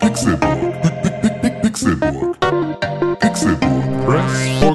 [0.00, 0.60] Pixelburg.
[1.62, 2.36] Pixelburg.
[3.20, 4.04] Pixelburg.
[4.04, 4.73] Press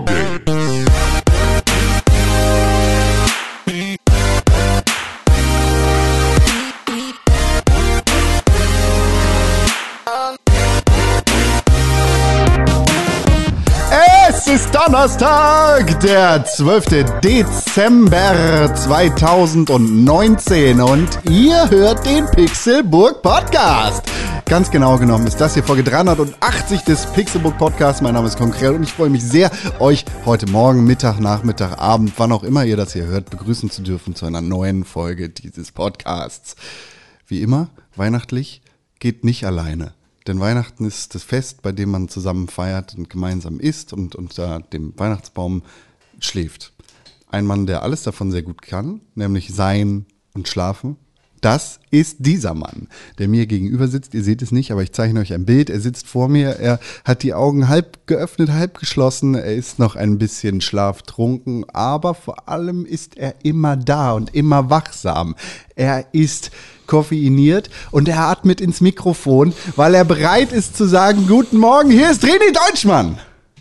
[15.00, 17.22] Donnerstag, der 12.
[17.24, 24.04] Dezember 2019 und ihr hört den Pixelburg Podcast.
[24.44, 28.02] Ganz genau genommen ist das hier Folge 380 des Pixelburg Podcasts.
[28.02, 29.50] Mein Name ist Konkret und ich freue mich sehr,
[29.80, 33.82] euch heute Morgen, Mittag, Nachmittag, Abend, wann auch immer ihr das hier hört, begrüßen zu
[33.82, 36.58] dürfen zu einer neuen Folge dieses Podcasts.
[37.26, 38.62] Wie immer, weihnachtlich
[39.00, 39.94] geht nicht alleine.
[40.28, 44.60] Denn Weihnachten ist das Fest, bei dem man zusammen feiert und gemeinsam isst und unter
[44.60, 45.64] dem Weihnachtsbaum
[46.20, 46.74] schläft.
[47.28, 50.98] Ein Mann, der alles davon sehr gut kann, nämlich sein und schlafen.
[51.42, 54.14] Das ist dieser Mann, der mir gegenüber sitzt.
[54.14, 55.70] Ihr seht es nicht, aber ich zeichne euch ein Bild.
[55.70, 59.36] Er sitzt vor mir, er hat die Augen halb geöffnet, halb geschlossen.
[59.36, 64.70] Er ist noch ein bisschen schlaftrunken, aber vor allem ist er immer da und immer
[64.70, 65.36] wachsam.
[65.76, 66.52] Er ist
[66.88, 72.12] koffeiniert und er atmet ins Mikrofon, weil er bereit ist zu sagen, guten Morgen, hier
[72.12, 73.20] ist René Deutschmann.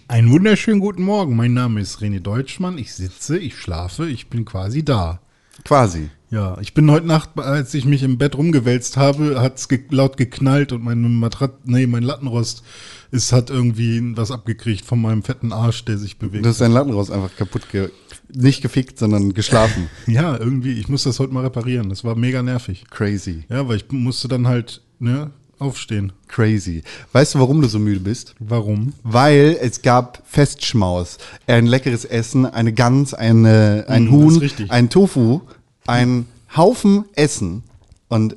[0.09, 1.37] Einen wunderschönen guten Morgen.
[1.37, 2.79] Mein Name ist René Deutschmann.
[2.79, 5.21] Ich sitze, ich schlafe, ich bin quasi da.
[5.65, 6.09] Quasi.
[6.31, 9.81] Ja, ich bin heute Nacht, als ich mich im Bett rumgewälzt habe, hat es ge
[9.91, 12.63] laut geknallt und meine Matrat, nee, mein Lattenrost
[13.11, 16.45] ist, hat irgendwie was abgekriegt von meinem fetten Arsch, der sich bewegt.
[16.45, 17.89] Du hast dein Lattenrost einfach kaputt, ge
[18.31, 19.89] nicht gefickt, sondern geschlafen.
[20.07, 21.89] ja, irgendwie, ich muss das heute mal reparieren.
[21.89, 22.85] Das war mega nervig.
[22.91, 23.45] Crazy.
[23.49, 26.13] Ja, weil ich musste dann halt, ne, aufstehen.
[26.29, 26.83] Crazy.
[27.13, 28.35] Weißt du, warum du so müde bist?
[28.39, 28.93] Warum?
[29.03, 35.41] Weil es gab Festschmaus, ein leckeres Essen, eine Gans, eine, ein Mm, Huhn, ein Tofu,
[35.89, 37.63] ein Haufen Essen.
[38.09, 38.37] Und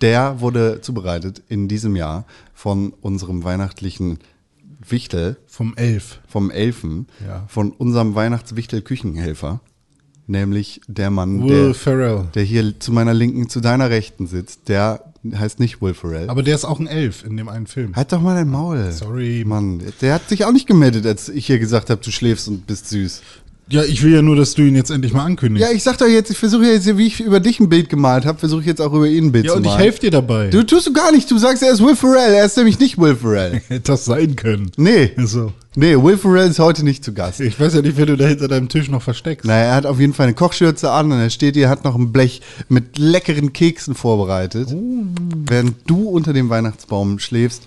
[0.00, 4.18] der wurde zubereitet in diesem Jahr von unserem weihnachtlichen
[4.88, 6.18] Wichtel, Vom Elf.
[6.26, 7.44] vom Elfen, Ja.
[7.48, 9.60] von unserem Weihnachtswichtel-Küchenhelfer.
[10.26, 12.28] Nämlich der Mann, Will der, Ferrell.
[12.34, 14.68] der hier zu meiner Linken, zu deiner Rechten sitzt.
[14.68, 16.30] Der heißt nicht Will Ferrell.
[16.30, 17.94] Aber der ist auch ein Elf in dem einen Film.
[17.96, 18.90] Halt doch mal dein Maul.
[18.92, 19.44] Sorry.
[19.46, 19.82] Mann.
[20.00, 22.88] Der hat sich auch nicht gemeldet, als ich hier gesagt habe, du schläfst und bist
[22.88, 23.20] süß.
[23.68, 25.66] Ja, ich will ja nur, dass du ihn jetzt endlich mal ankündigst.
[25.66, 28.26] Ja, ich sag doch jetzt, ich versuche jetzt, wie ich über dich ein Bild gemalt
[28.26, 29.82] habe, versuche ich jetzt auch über ihn ein Bild Ja, zu und ich malen.
[29.82, 30.48] helfe dir dabei.
[30.48, 31.30] Du tust du gar nicht.
[31.30, 32.34] Du sagst, er ist Will Ferrell.
[32.34, 33.62] Er ist nämlich nicht Will Ferrell.
[33.68, 34.70] Hätte das sein können.
[34.76, 35.12] Nee.
[35.16, 35.52] So.
[35.74, 37.40] Nee, Will Ferrell ist heute nicht zu Gast.
[37.40, 39.46] Ich weiß ja nicht, wer du da hinter deinem Tisch noch versteckst.
[39.46, 41.94] Naja, er hat auf jeden Fall eine Kochschürze an und er steht hier, hat noch
[41.94, 44.68] ein Blech mit leckeren Keksen vorbereitet.
[44.74, 45.04] Oh.
[45.46, 47.62] Während du unter dem Weihnachtsbaum schläfst,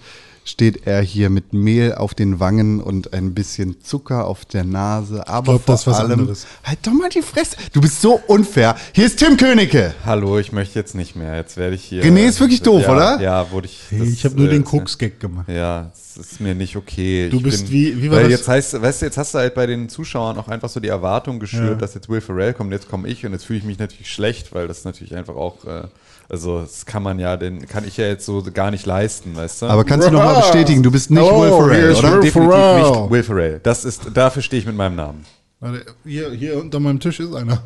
[0.47, 5.27] steht er hier mit Mehl auf den Wangen und ein bisschen Zucker auf der Nase.
[5.27, 6.45] Aber glaub, vor das ist was allem, anderes.
[6.63, 7.57] halt doch mal die Fresse.
[7.73, 8.75] Du bist so unfair.
[8.93, 9.95] Hier ist Tim Königke.
[10.05, 11.35] Hallo, ich möchte jetzt nicht mehr.
[11.35, 12.03] Jetzt werde ich hier.
[12.03, 13.19] René ist wirklich doof, ja, oder?
[13.21, 13.81] Ja, wurde ich.
[13.89, 15.49] Hey, das, ich habe nur äh, den Koks-Gag gemacht.
[15.49, 17.27] Ja, es ist mir nicht okay.
[17.29, 18.39] Du Ich bist wie- wie war weil das?
[18.39, 20.89] jetzt heißt, weißt du, jetzt hast du halt bei den Zuschauern auch einfach so die
[20.89, 21.75] Erwartung geschürt, Ja.
[21.75, 24.53] dass jetzt Will Ferrell kommt, jetzt komme ich und jetzt fühle ich mich natürlich schlecht,
[24.53, 25.83] weil das natürlich einfach auch, äh,
[26.29, 29.63] also das kann man ja, den kann ich ja jetzt so gar nicht leisten, weißt
[29.63, 29.65] du?
[29.67, 32.11] Aber kannst du noch mal bestätigen, du bist nicht Oh, Will Ferrell, oder?
[32.13, 32.91] Will definitiv Ferrell.
[33.01, 33.59] nicht Will Ferrell.
[33.63, 35.25] Das ist, dafür stehe ich mit meinem Namen.
[35.59, 37.61] Warte, hier, hier unter meinem Tisch ist einer.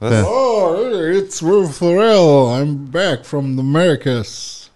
[0.00, 0.12] Was?
[0.12, 0.24] Ja.
[0.24, 0.76] Oh,
[1.12, 2.60] it's Will Ferrell.
[2.60, 4.70] I'm back from the Americas.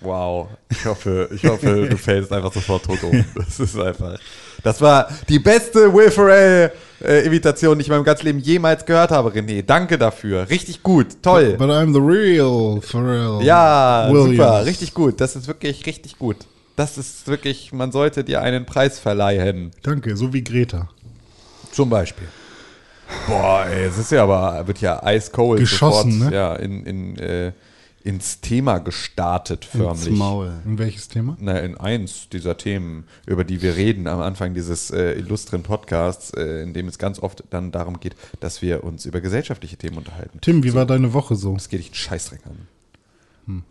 [0.00, 0.48] Wow.
[0.70, 3.24] Ich hoffe, ich hoffe, du fällst einfach sofort tot um.
[3.34, 4.18] Das ist einfach.
[4.62, 8.84] Das war die beste Will Ferrell äh, Imitation, die ich in meinem ganzen Leben jemals
[8.84, 9.62] gehört habe, René.
[9.62, 10.48] Danke dafür.
[10.48, 11.22] Richtig gut.
[11.22, 11.54] Toll.
[11.58, 13.40] But I'm the real Ferrell.
[13.42, 14.36] Ja, Williams.
[14.36, 14.66] super.
[14.66, 15.20] Richtig gut.
[15.20, 16.36] Das ist wirklich richtig gut.
[16.76, 19.72] Das ist wirklich, man sollte dir einen Preis verleihen.
[19.82, 20.88] Danke, so wie Greta.
[21.72, 22.28] Zum Beispiel.
[23.26, 26.36] Boah, ey, es ist ja aber, wird ja eiskalt Geschossen, sofort, ne?
[26.36, 27.52] ja, in, in, äh,
[28.08, 30.18] ins Thema gestartet, Ins förmlich.
[30.18, 30.52] Maul.
[30.64, 31.36] Und welches Thema?
[31.38, 36.30] Na, in eins dieser Themen, über die wir reden am Anfang dieses äh, illustren Podcasts,
[36.30, 39.98] äh, in dem es ganz oft dann darum geht, dass wir uns über gesellschaftliche Themen
[39.98, 40.38] unterhalten.
[40.40, 41.52] Tim, wie war deine Woche so?
[41.52, 42.66] Das geht dich einen Scheißdreck an.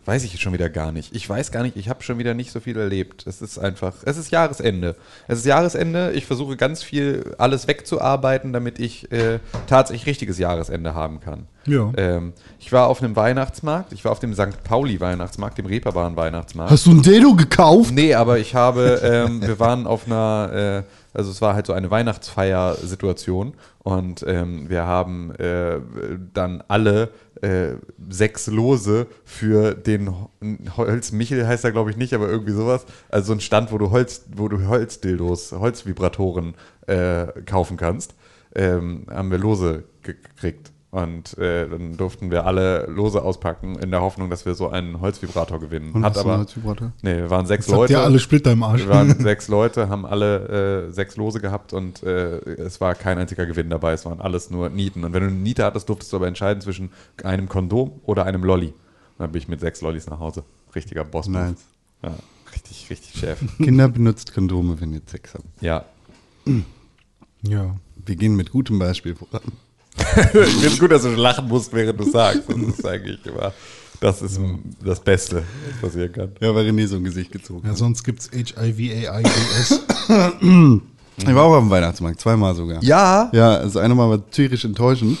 [0.04, 1.14] Weiß ich schon wieder gar nicht.
[1.14, 3.24] Ich weiß gar nicht, ich habe schon wieder nicht so viel erlebt.
[3.26, 4.96] Es ist einfach, es ist Jahresende.
[5.28, 6.10] Es ist Jahresende.
[6.12, 9.38] Ich versuche ganz viel alles wegzuarbeiten, damit ich äh,
[9.68, 11.46] tatsächlich richtiges Jahresende haben kann.
[11.66, 11.92] Ja.
[11.96, 13.92] Ähm, ich war auf einem Weihnachtsmarkt.
[13.92, 14.64] Ich war auf dem St.
[14.64, 16.72] Pauli Weihnachtsmarkt, dem Reeperbahn Weihnachtsmarkt.
[16.72, 17.92] Hast du ein Dildo gekauft?
[17.92, 21.72] Nee, aber ich habe, ähm, wir waren auf einer, äh, also es war halt so
[21.72, 25.80] eine Weihnachtsfeier-Situation und ähm, wir haben äh,
[26.32, 27.10] dann alle
[27.42, 27.74] äh,
[28.08, 30.30] sechs Lose für den Ho-
[30.76, 33.78] Holz, Michel heißt er glaube ich nicht, aber irgendwie sowas, also so ein Stand, wo
[33.78, 36.54] du Holz, wo du Holzdildos, Holzvibratoren
[36.86, 38.14] äh, kaufen kannst,
[38.54, 40.72] ähm, haben wir Lose ge- gekriegt.
[40.90, 45.02] Und äh, dann durften wir alle Lose auspacken, in der Hoffnung, dass wir so einen
[45.02, 45.92] Holzvibrator gewinnen.
[45.92, 46.30] Und Hat aber.
[46.30, 46.92] einen Holzvibrator?
[47.02, 47.92] Nee, wir waren sechs habt Leute.
[47.92, 48.82] ihr alle Splitter im Arsch.
[48.82, 53.18] Wir waren sechs Leute, haben alle äh, sechs Lose gehabt und äh, es war kein
[53.18, 53.92] einziger Gewinn dabei.
[53.92, 55.04] Es waren alles nur Nieten.
[55.04, 56.90] Und wenn du eine Niete hattest, durftest du aber entscheiden zwischen
[57.22, 58.68] einem Kondom oder einem Lolli.
[58.68, 58.74] Und
[59.18, 60.42] dann bin ich mit sechs Lollis nach Hause.
[60.74, 61.66] Richtiger boss Nice.
[62.02, 62.14] Ja,
[62.54, 63.38] richtig, richtig Chef.
[63.58, 65.44] Kinder benutzt Kondome, wenn ihr Sex habt.
[65.60, 65.84] ja.
[67.42, 67.76] ja.
[68.06, 69.42] Wir gehen mit gutem Beispiel voran.
[69.98, 72.42] Ich finde es gut, dass du lachen musst, während du sagst.
[72.48, 73.52] Das ist eigentlich immer,
[74.00, 74.40] das ist
[74.84, 75.42] das Beste,
[75.80, 76.32] was passieren kann.
[76.40, 77.78] Ja, weil René so ein Gesicht gezogen ja, hat.
[77.78, 79.80] sonst gibt's HIV-AIDS.
[81.20, 82.82] Ich war auch auf dem Weihnachtsmarkt, zweimal sogar.
[82.82, 83.28] Ja.
[83.32, 85.18] Ja, das eine Mal war tierisch enttäuschend.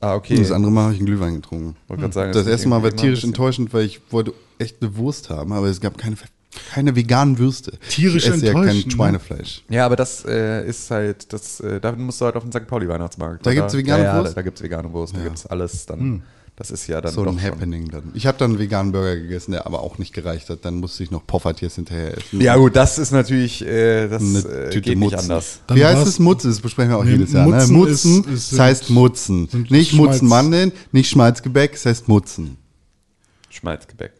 [0.00, 0.34] Ah, okay.
[0.36, 1.76] Und das andere Mal habe ich einen Glühwein getrunken.
[1.88, 4.00] Wollte sagen, Das ist erste Mal war irgendwie tierisch immer ein bisschen- enttäuschend, weil ich
[4.10, 6.16] wollte echt eine Wurst haben, aber es gab keine,
[6.72, 7.78] keine veganen Würste.
[7.88, 8.90] Tierisch ich esse ja kein ne?
[8.90, 9.62] Schweinefleisch.
[9.68, 12.66] Ja, aber das äh, ist halt, das, äh, da musst du halt auf den St.
[12.66, 13.44] Pauli-Weihnachtsmarkt.
[13.46, 14.32] Da gibt's vegane ja, ja, Wurst?
[14.32, 15.24] Da, da gibt es vegane Wurst, da Ja.
[15.24, 15.30] Hm.
[15.30, 16.22] gibt es alles dann.
[16.56, 18.12] Das ist ja dann So doch ein Happening dann.
[18.14, 20.64] Ich habe dann einen veganen Burger gegessen, der aber auch nicht gereicht hat.
[20.64, 22.40] Dann musste ich noch Poffertiers hinterher essen.
[22.40, 25.18] Ja gut, das ist natürlich, äh, das Eine äh, Tüte geht nicht Mutzen.
[25.32, 25.58] anders.
[25.66, 26.46] Dann Wie heißt es Mutze?
[26.46, 27.48] Das besprechen wir auch Nee, jedes Jahr.
[27.48, 27.56] Ne?
[27.56, 29.48] Mutzen Mutzen, ist- ist- das heißt Mutzen.
[29.68, 32.56] Nicht Mutzenmandeln, nicht Schmalzgebäck, es heißt Mutzen.
[33.50, 34.12] Schmalzgebäck.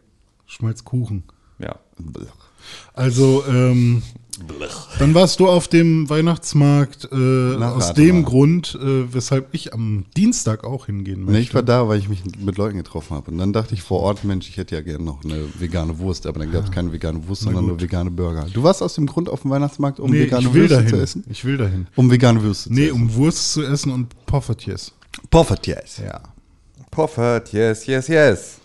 [0.46, 1.22] Schmalzkuchen.
[1.58, 1.76] Ja.
[2.94, 4.02] Also, ähm,
[4.98, 10.64] dann warst du auf dem Weihnachtsmarkt äh, aus dem Grund, äh, weshalb ich am Dienstag
[10.64, 11.32] auch hingehen möchte.
[11.32, 13.30] Nee, ich war da, weil ich mich mit Leuten getroffen habe.
[13.30, 16.26] Und dann dachte ich vor Ort, Mensch, ich hätte ja gerne noch eine vegane Wurst.
[16.26, 18.46] Aber dann gab es keine vegane Wurst, sondern nur vegane Burger.
[18.52, 20.88] Du warst aus dem Grund auf dem Weihnachtsmarkt, um nee, vegane Würste dahin.
[20.88, 21.24] zu essen?
[21.30, 21.86] Ich will dahin.
[21.94, 23.02] Um vegane Würste Nee, zu essen.
[23.02, 24.92] um Wurst zu essen und Poffertjes.
[25.30, 25.98] Poffertjes.
[26.04, 26.20] Ja.
[26.90, 28.60] Poffert, yes, yes, yes.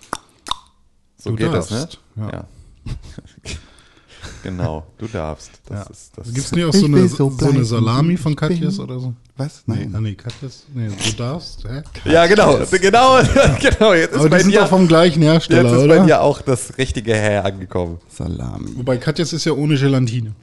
[1.18, 2.30] So Du geht das, darfst, ne?
[2.32, 2.48] ja.
[4.44, 5.52] genau, du darfst.
[5.68, 5.92] Das Ja.
[5.92, 6.26] ist das.
[6.34, 9.14] Gibt es nicht auch so eine, so so eine Salami von Katjes oder so?
[9.38, 9.64] Was?
[9.66, 9.96] Nee, Nein.
[9.96, 10.66] ah, nee, Katjes.
[10.74, 11.64] Nee, du darfst.
[11.66, 11.82] Hä?
[12.10, 13.20] ja, genau, genau,
[13.62, 13.94] genau.
[13.94, 16.06] Jetzt ist Aber bei die sind dir, doch vom gleichen jetzt Hersteller, ist bei oder?
[16.06, 18.00] dir auch das richtige Her angekommen.
[18.10, 18.72] Salami.
[18.76, 20.34] Wobei Katjes ist ja ohne Gelatine.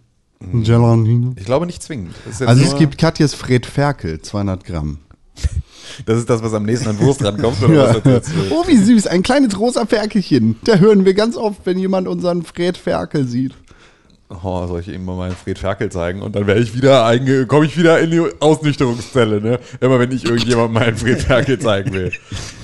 [0.40, 1.32] Gelatine.
[1.37, 2.14] Ich glaube nicht zwingend.
[2.28, 4.99] Ist jetzt Also es gibt Katjes Fred Ferkel, 200 Gramm.
[6.05, 7.62] Das ist das, was am nächsten an Wurst rankommt.
[7.62, 10.56] Oder äh, Oh, wie süß, ein kleines rosa Ferkelchen.
[10.65, 13.53] Da hören wir ganz oft, wenn jemand unseren Fred Ferkel sieht.
[14.29, 16.21] Oh, soll ich ihm mal meinen Fred Ferkel zeigen?
[16.21, 17.17] Und dann wäre ich wieder
[17.47, 19.61] komme ich wieder in die Ausnüchterungszelle, ne?
[19.81, 22.09] Immer wenn ich irgendjemandem meinen Fred Ferkel zeigen will.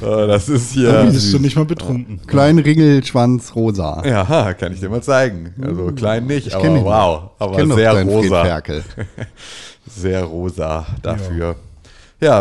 [0.03, 1.05] Äh, das ist hier.
[1.05, 2.21] bist du nicht mal betrunken.
[2.27, 4.03] Klein Ringelschwanz rosa.
[4.05, 5.55] Ja, kann ich dir mal zeigen.
[5.63, 7.31] Also klein nicht, Ich aber wow.
[7.39, 8.45] Aber sehr deinen Fred rosa.
[8.45, 8.85] Ferkel.
[9.87, 11.49] Sehr rosa dafür.
[11.49, 11.72] Ja.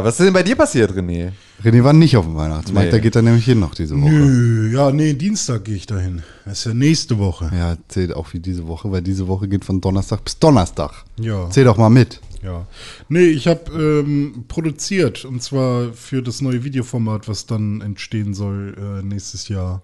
[0.03, 1.31] Was ist denn bei dir passiert, René?
[1.63, 2.91] René war nicht auf dem Weihnachtsmarkt, Nee.
[2.91, 4.09] da geht er nämlich hin noch diese Woche.
[4.11, 6.21] Nö, ja, nee, Dienstag gehe ich dahin.
[6.45, 7.49] Das ist ja nächste Woche.
[7.55, 11.03] Ja, zählt auch wie diese Woche, weil diese Woche geht von Donnerstag bis Donnerstag.
[11.19, 11.49] Ja.
[11.49, 12.19] Zähl doch mal mit.
[12.43, 12.65] Ja.
[13.09, 18.75] Nee, ich habe ähm, produziert und zwar für das neue Videoformat, was dann entstehen soll
[18.77, 19.83] äh, nächstes Jahr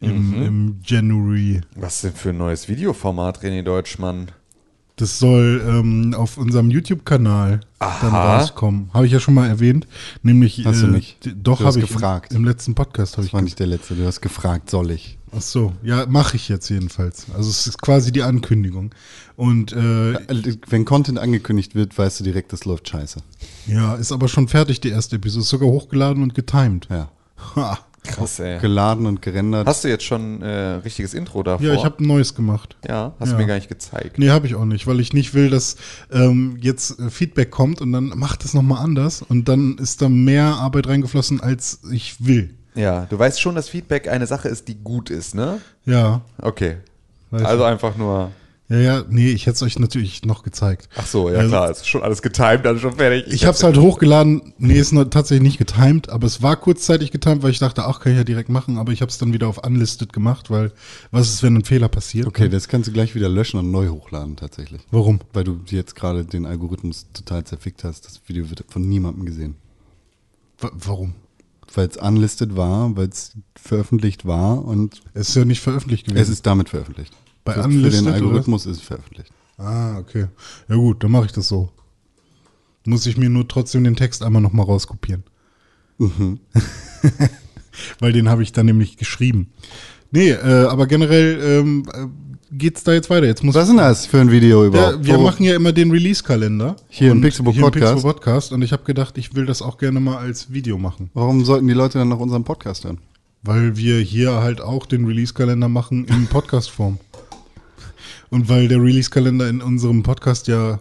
[0.00, 1.60] im, im January.
[1.76, 4.30] Was denn für ein neues Videoformat, René Deutschmann?
[4.96, 8.90] Das soll ähm, auf unserem YouTube-Kanal dann rauskommen.
[8.94, 9.88] Habe ich ja schon mal erwähnt.
[10.22, 10.64] Nämlich.
[10.64, 11.24] Hast du nicht.
[11.24, 11.86] d- Doch, habe ich.
[11.88, 12.30] gefragt.
[12.32, 14.92] Im, Im letzten Podcast habe Das ich war nicht der letzte, du hast gefragt, soll
[14.92, 15.18] ich?
[15.36, 17.26] Ach so, ja, mache ich jetzt jedenfalls.
[17.36, 18.90] Also es ist quasi die Ankündigung.
[19.34, 20.14] Und äh,
[20.68, 23.18] Wenn Content angekündigt wird, weißt du direkt, das läuft scheiße.
[23.66, 25.42] ja, ist aber schon fertig, die erste Episode.
[25.42, 26.86] Ist sogar hochgeladen und getimed.
[26.88, 27.10] Ja.
[27.56, 27.78] Ha.
[28.06, 28.58] Krass, ey.
[28.60, 29.66] Geladen und gerendert.
[29.66, 30.46] Hast du jetzt schon äh,
[30.76, 31.66] richtiges Intro davor?
[31.66, 32.76] Ja, ich habe ein neues gemacht.
[32.86, 33.36] Ja, hast Ja.
[33.36, 34.18] du mir gar nicht gezeigt.
[34.18, 35.76] Nee, habe ich auch nicht, weil ich nicht will, dass
[36.12, 40.08] ähm, jetzt äh, Feedback kommt und dann macht es nochmal anders und dann ist da
[40.08, 42.50] mehr Arbeit reingeflossen, als ich will.
[42.74, 45.60] Ja, du weißt schon, dass Feedback eine Sache ist, die gut ist, ne?
[45.86, 46.20] Ja.
[46.38, 46.76] Okay.
[47.30, 48.30] Weiß also einfach nur.
[48.70, 50.88] Ja, ja, nee, ich hätte es euch natürlich noch gezeigt.
[50.96, 53.26] Ach so, ja Also- klar, es ist schon alles getimed, dann schon fertig.
[53.32, 54.54] Ich habe es halt hochgeladen.
[54.56, 58.12] Nee, ist tatsächlich nicht getimed, aber es war kurzzeitig getimed, weil ich dachte, ach, kann
[58.12, 60.72] ich ja direkt machen, aber ich habe es dann wieder auf Unlisted gemacht, weil
[61.10, 62.26] was ist, wenn ein Fehler passiert?
[62.26, 64.80] Okay, das kannst du gleich wieder löschen und neu hochladen tatsächlich.
[64.90, 65.20] Warum?
[65.34, 68.06] Weil du jetzt gerade den Algorithmus total zerfickt hast.
[68.06, 69.56] Das Video wird von niemandem gesehen.
[70.58, 71.14] W warum?
[71.74, 76.22] Weil es unlisted war, weil es veröffentlicht war und Es ist ja nicht veröffentlicht gewesen.
[76.22, 77.12] es ist damit veröffentlicht.
[77.44, 78.14] Bei für, für unlisted, den oder?
[78.14, 79.30] Algorithmus ist es veröffentlicht.
[79.58, 80.26] Ah, okay.
[80.68, 81.70] Ja gut, dann mache ich das so.
[82.86, 85.22] Muss ich mir nur trotzdem den Text einmal nochmal rauskopieren.
[85.98, 86.40] Mhm.
[88.00, 89.50] Weil den habe ich dann nämlich geschrieben.
[90.10, 92.06] Nee, äh, aber generell ähm, äh,
[92.52, 93.26] geht's da jetzt weiter.
[93.26, 94.98] Jetzt muss Was ist denn das für ein Video überhaupt?
[94.98, 96.76] Ja, wir Wo- machen ja immer den Release-Kalender.
[96.88, 97.94] Hier im Pixelbook hier im Podcast.
[97.94, 98.52] Pixelbook Podcast.
[98.52, 101.10] Und ich habe gedacht, ich will das auch gerne mal als Video machen.
[101.14, 102.98] Warum sollten die Leute dann noch unseren Podcast hören?
[103.42, 106.98] Weil wir hier halt auch den Release-Kalender machen in Podcast-Form.
[108.34, 110.80] Und weil der Release-Kalender in unserem Podcast ja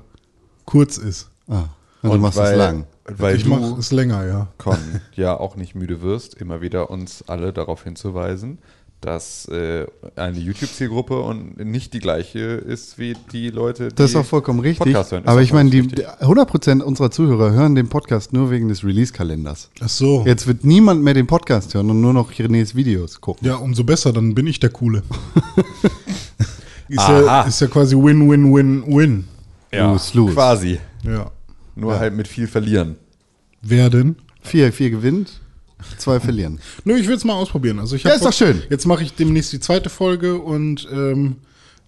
[0.66, 1.30] kurz ist.
[1.48, 1.66] Ah,
[2.02, 2.86] also du machst es weil, lang.
[3.06, 4.48] weil ich mache es länger, ja.
[4.58, 4.76] Con,
[5.16, 8.58] ja auch nicht müde wirst, immer wieder uns alle darauf hinzuweisen,
[9.02, 14.16] dass äh, eine YouTube-Zielgruppe und nicht die gleiche ist wie die Leute, die Das ist
[14.16, 14.96] auch vollkommen richtig.
[15.24, 16.08] Aber ich meine, die richtig.
[16.08, 19.70] 100% unserer Zuhörer hören den Podcast nur wegen des Release-Kalenders.
[19.80, 20.24] Ach so.
[20.26, 23.48] Jetzt wird niemand mehr den Podcast hören und nur noch Renés Videos gucken.
[23.48, 25.04] Ja, umso besser, dann bin ich der Coole.
[26.88, 27.22] ist, Aha.
[27.22, 29.28] ja, ist ja quasi Win-Win-Win-Win.
[29.72, 30.34] ja, Lose, lose.
[30.34, 30.80] quasi.
[31.04, 31.32] Ja.
[31.76, 32.98] Nur halt mit viel verlieren.
[33.62, 34.16] Wer denn?
[34.42, 35.40] Vier, vier gewinnt,
[35.98, 36.60] zwei verlieren.
[36.84, 37.80] Nö, ich will es mal ausprobieren.
[37.80, 38.62] Also ich Ja, ist doch schön.
[38.70, 41.38] Jetzt mache ich demnächst die zweite Folge und ähm,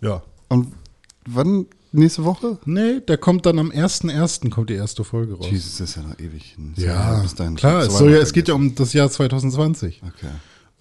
[0.02, 0.22] ja.
[0.48, 0.74] Und
[1.28, 1.66] wann?
[1.92, 2.58] Nächste Woche?
[2.66, 4.50] Nee, der kommt dann am 1.1.
[4.50, 5.48] kommt die erste Folge raus.
[5.50, 6.74] Jesus, das ist ja noch ewig hin.
[6.76, 7.24] Ja,
[7.56, 7.84] klar.
[7.84, 10.02] Es, soll ja, es geht ja um das Jahr 2020.
[10.06, 10.28] Okay.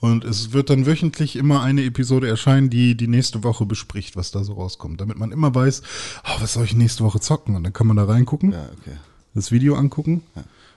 [0.05, 4.31] Und es wird dann wöchentlich immer eine Episode erscheinen, die die nächste Woche bespricht, was
[4.31, 5.01] da so rauskommt.
[5.01, 5.81] Damit man immer weiß,
[6.27, 7.57] oh, was soll ich nächste Woche zocken?
[7.57, 8.99] Und dann kann man da reingucken, Ja, okay.
[9.33, 10.21] das Video angucken.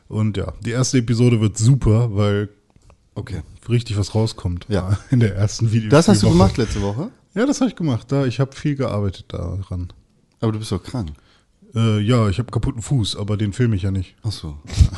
[0.08, 2.48] Und ja, die erste Episode wird super, weil
[3.16, 3.42] Okay.
[3.68, 4.66] richtig was rauskommt.
[4.70, 4.98] Ja.
[5.12, 5.90] In der ersten Video.
[5.90, 6.34] Das hast du Woche.
[6.38, 7.12] gemacht letzte Woche?
[7.34, 8.10] Ja, das habe ich gemacht.
[8.10, 9.92] Da, ich habe viel gearbeitet daran.
[10.40, 11.10] Aber du bist doch krank.
[11.76, 14.16] Äh, ja, ich habe kaputten Fuß, aber den filme ich ja nicht.
[14.24, 14.58] Ach so.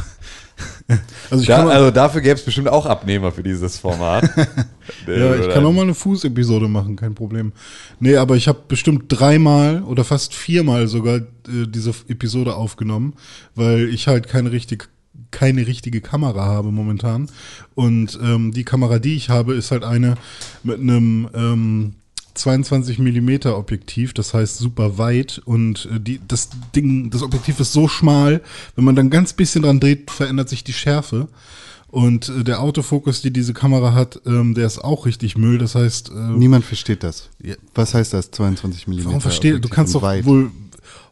[1.32, 4.24] Also Da, also dafür gäbe es bestimmt auch Abnehmer für dieses Format.
[5.08, 7.54] ja, ich kann auch mal eine Fußepisode machen, kein Problem.
[8.00, 13.14] Nee, aber ich habe bestimmt dreimal oder fast viermal sogar äh, diese Episode aufgenommen,
[13.54, 14.86] weil ich halt keine richtige
[15.32, 17.30] keine richtige Kamera habe momentan.
[17.76, 20.16] Und ähm, die Kamera, die ich habe, ist halt eine
[20.64, 21.94] mit einem ähm,
[22.40, 27.74] 22 Millimeter Objektiv, das heißt super weit und äh, die, das Ding, das Objektiv ist
[27.74, 28.42] so schmal,
[28.76, 31.28] wenn man dann ganz bisschen dran dreht, verändert sich die Schärfe.
[31.88, 35.58] Und äh, der Autofokus, die diese Kamera hat, ähm, der ist auch richtig Müll.
[35.58, 37.30] Das heißt, äh, Niemand versteht das.
[37.74, 39.06] Was heißt das, 22 mm?
[39.06, 40.26] warum verstehe du kannst doch weit?
[40.26, 40.52] wohl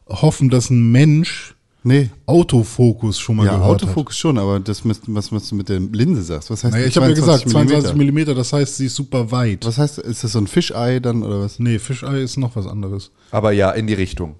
[0.07, 1.55] hoffen, dass ein Mensch
[1.87, 2.09] Nee.
[2.25, 5.79] Autofokus schon mal Ja, gehört Autofokus schon, aber das, müsst- was, was du mit der
[5.79, 6.49] Linse sagst.
[6.49, 6.71] Was heißt hat.
[6.79, 7.97] Naja, ich habe ja gesagt, 22 mm?
[7.97, 9.65] Millimeter, das heißt, sie ist super weit.
[9.65, 11.59] Was heißt, ist das so ein Fischei dann oder was?
[11.59, 13.11] Nee, Fischei ist noch was anderes.
[13.31, 14.35] Aber ja, in die Richtung.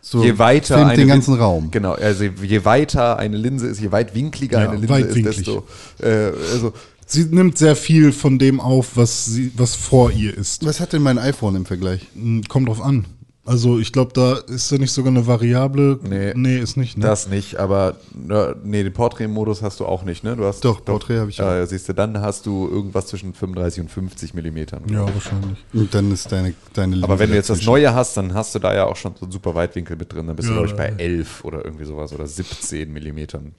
[0.00, 1.70] So, je weiter filmt den Lin- ganzen Raum.
[1.70, 5.38] Genau, also je weiter eine Linse ist, je weitwinkliger Ja, eine Linse weitwinklig.
[5.38, 5.64] ist, desto
[6.00, 6.72] äh, also
[7.10, 10.66] Sie nimmt sehr viel von dem auf, was, sie, was vor ihr ist.
[10.66, 12.02] Was hat denn mein iPhone im Vergleich?
[12.14, 13.06] Hm, Kommt drauf an.
[13.48, 15.98] Also ich glaube, da ist ja nicht sogar eine Variable.
[16.06, 16.34] Nee.
[16.36, 16.98] nee ist nicht.
[16.98, 17.06] Ne?
[17.06, 17.96] das nicht, aber
[18.28, 20.36] äh, nee, den Porträtmodus hast du auch nicht, ne?
[20.36, 21.50] Du hast Doch, Porträt habe ich auch.
[21.50, 24.82] Äh, siehst du, dann hast du irgendwas zwischen 35 und 50 Millimetern.
[24.92, 25.64] ja, wahrscheinlich.
[25.72, 27.64] Und dann ist deine, deine Linse Aber wenn du jetzt das.
[27.64, 30.26] Neue hast, dann hast du da ja auch schon so einen super Weitwinkel mit drin.
[30.26, 30.96] Dann bist Ja, du, glaube ich, bei ja.
[31.10, 33.54] 11 oder irgendwie sowas oder 17 Millimetern.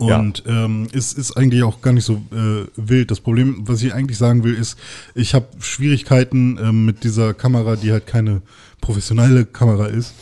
[0.00, 0.18] Ja.
[0.18, 3.10] Und ähm, es ist eigentlich auch gar nicht so äh, wild.
[3.10, 4.78] Das Problem, was ich eigentlich sagen will, ist,
[5.14, 8.40] ich habe Schwierigkeiten ähm, mit dieser Kamera, die halt keine
[8.80, 10.14] professionelle Kamera ist.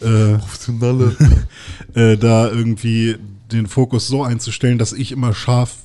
[0.00, 1.16] Äh, professionelle.
[1.94, 3.16] äh, da irgendwie
[3.52, 5.76] den Fokus so einzustellen, dass ich immer scharf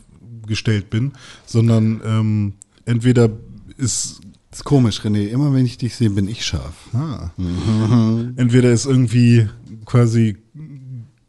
[0.47, 1.13] gestellt bin,
[1.45, 2.53] sondern ähm,
[2.85, 3.29] entweder
[3.77, 5.27] ist Das ist komisch, René.
[5.27, 6.73] Immer wenn ich dich sehe, bin ich scharf.
[6.93, 7.31] Ah.
[8.35, 9.47] Entweder ist irgendwie
[9.85, 10.37] quasi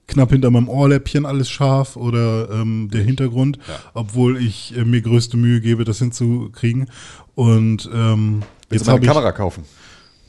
[0.08, 3.58] knapp hinter meinem Ohrläppchen alles scharf oder ähm, der Hintergrund,
[3.94, 6.90] obwohl ich äh, mir größte Mühe gebe, das hinzukriegen.
[7.34, 9.64] Und ähm, jetzt habe eine ich, Kamera kaufen?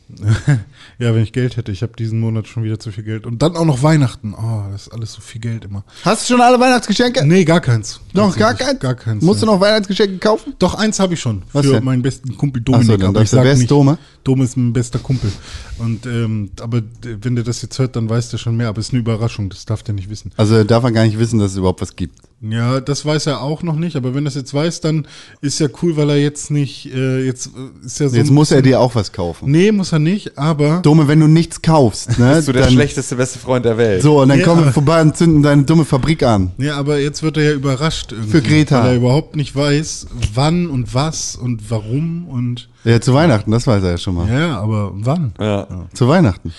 [0.99, 3.25] ja, wenn ich Geld hätte, ich habe diesen Monat schon wieder zu viel Geld.
[3.25, 4.33] Und dann auch noch Weihnachten.
[4.33, 5.83] Oh, das ist alles so viel Geld immer.
[6.03, 7.25] Hast du schon alle Weihnachtsgeschenke?
[7.25, 7.99] Nee, gar keins.
[8.13, 8.79] Noch gar keins?
[8.79, 9.23] Gar keins.
[9.23, 9.51] Musst du nee.
[9.53, 10.53] noch Weihnachtsgeschenke kaufen?
[10.59, 11.43] Doch, eins habe ich schon.
[11.53, 11.83] Was für denn?
[11.83, 12.99] meinen besten Kumpel Ach so, Dominik.
[12.99, 13.97] dann aber ich du- sag nicht, Dome?
[14.23, 15.31] Dome ist mein bester Kumpel.
[15.79, 18.69] Und ähm, aber wenn der das jetzt hört, dann weiß der schon mehr.
[18.69, 20.31] Aber es ist eine Überraschung, das darf der nicht wissen.
[20.37, 22.19] Also darf man gar nicht wissen, dass es überhaupt was gibt.
[22.47, 23.95] Ja, das weiß er auch noch nicht.
[23.95, 25.07] Aber wenn er das jetzt weiß, dann
[25.39, 28.17] ist ja cool, weil er jetzt nicht äh, jetzt äh, ist ja so.
[28.17, 29.49] Jetzt muss er dir auch was kaufen.
[29.49, 30.37] Nee, muss er nicht.
[30.37, 32.33] Aber Dumme, wenn du nichts kaufst, ne?
[32.35, 34.01] Bist du der dann, schlechteste beste Freund der Welt?
[34.01, 34.45] So, und dann Ja.
[34.45, 36.51] kommen wir vorbei und zünden deine dumme Fabrik an.
[36.57, 38.83] Ja, aber jetzt wird er ja überrascht irgendwie, Für Greta.
[38.83, 43.65] weil er überhaupt nicht weiß, wann und was und warum und Ja, zu Weihnachten, das
[43.67, 44.27] weiß er ja schon mal.
[44.29, 45.31] ja, aber wann?
[45.39, 45.65] Ja.
[45.93, 46.51] Zu Weihnachten.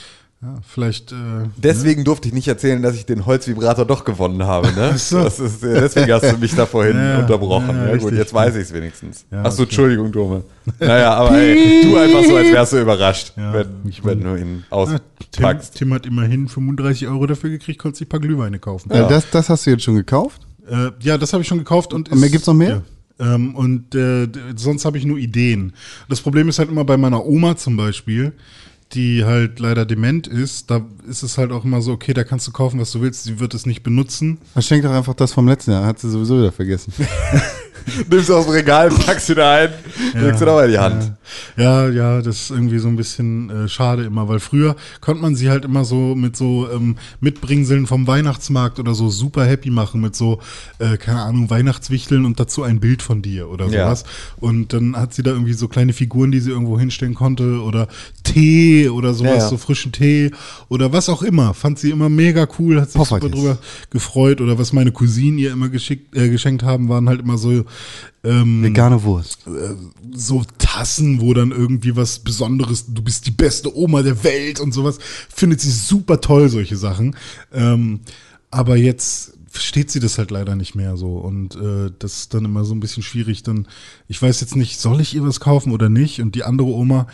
[0.44, 1.14] Ja, vielleicht äh,
[1.56, 4.70] Deswegen durfte ich nicht erzählen, dass ich den Holzvibrator doch gewonnen habe.
[4.74, 4.92] Ne?
[4.98, 5.22] So.
[5.24, 7.68] das ist, äh, deswegen hast du mich da vorhin Ja, unterbrochen.
[7.74, 8.18] ja, Ja, gut, richtig.
[8.18, 9.24] jetzt weiß ich es wenigstens.
[9.30, 9.70] Ja, Achso, okay.
[9.70, 10.44] Entschuldigung, Dome.
[10.80, 14.36] Naja, aber ey, tu einfach so, als wärst du überrascht, Ja, wenn, ich wenn du
[14.36, 15.74] ihn ja, Tim, auspackst.
[15.76, 18.90] Tim hat immerhin 35 Euro dafür gekriegt, konnte sich ein paar Glühweine kaufen.
[18.90, 20.42] Äh, das, das hast du jetzt schon gekauft?
[20.68, 22.10] Äh, ja, das habe ich schon gekauft und.
[22.12, 22.82] Und mehr gibt's noch mehr?
[23.18, 23.34] Ja.
[23.34, 25.72] Ähm, und äh, sonst habe ich nur Ideen.
[26.08, 28.32] Das Problem ist halt immer bei meiner Oma zum Beispiel,
[28.94, 30.70] die halt leider dement ist.
[30.70, 33.24] Da ist es halt auch immer so, okay, da kannst du kaufen, was du willst.
[33.24, 34.38] Sie wird es nicht benutzen.
[34.52, 35.86] Verschenk doch einfach das vom letzten Jahr.
[35.86, 36.92] Hat sie sowieso wieder vergessen.
[38.10, 39.70] Nimmst aus dem Regal, packst du da ein,
[40.14, 41.12] legst du da mal in die Hand.
[41.56, 45.34] Ja, ja, das ist irgendwie so ein bisschen äh, schade immer, weil früher konnte man
[45.34, 50.00] sie halt immer so mit so ähm, Mitbringseln vom Weihnachtsmarkt oder so super happy machen
[50.00, 50.40] mit so,
[50.78, 53.86] äh, keine Ahnung, Weihnachtswichteln und dazu ein Bild von dir oder Ja.
[53.86, 54.04] sowas.
[54.36, 57.88] Und dann hat sie da irgendwie so kleine Figuren, die sie irgendwo hinstellen konnte oder
[58.22, 59.48] Tee oder sowas, Ja, ja.
[59.48, 60.30] so frischen Tee
[60.68, 61.54] oder was auch immer.
[61.54, 63.32] Fand sie immer mega cool, hat sich super Poffertjes.
[63.32, 63.58] drüber
[63.90, 67.63] gefreut oder was meine Cousinen ihr immer geschickt, äh, geschenkt haben, waren halt immer so
[68.22, 69.40] ähm, Vegane Wurst.
[70.12, 74.72] so Tassen, wo dann irgendwie was Besonderes, du bist die beste Oma der Welt und
[74.72, 77.16] sowas, findet sie super toll, solche Sachen.
[77.52, 78.00] Ähm,
[78.50, 82.44] aber jetzt versteht sie das halt leider nicht mehr so und äh, das ist dann
[82.44, 83.44] immer so ein bisschen schwierig.
[83.44, 83.68] Dann,
[84.08, 86.20] ich weiß jetzt nicht, soll ich ihr was kaufen oder nicht?
[86.20, 87.06] Und die andere Oma,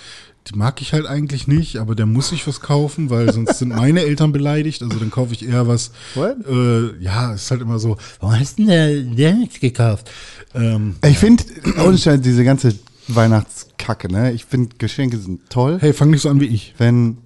[0.49, 3.69] die mag ich halt eigentlich nicht, aber der muss ich was kaufen, weil sonst sind
[3.71, 4.83] meine Eltern beleidigt.
[4.83, 5.93] Also dann kaufe ich eher was.
[6.15, 6.37] What?
[6.49, 7.97] Äh, ja, ist halt immer so.
[8.21, 10.11] Warum hast denn der, der nichts gekauft?
[10.55, 11.45] Ähm, Ich finde,
[11.85, 12.75] ohne Scheiß, diese ganze
[13.09, 14.33] Weihnachtskacke, ne?
[14.33, 16.75] Ich finde, Geschenke sind toll, hey, fang nicht so an wie ich.
[16.79, 17.19] wenn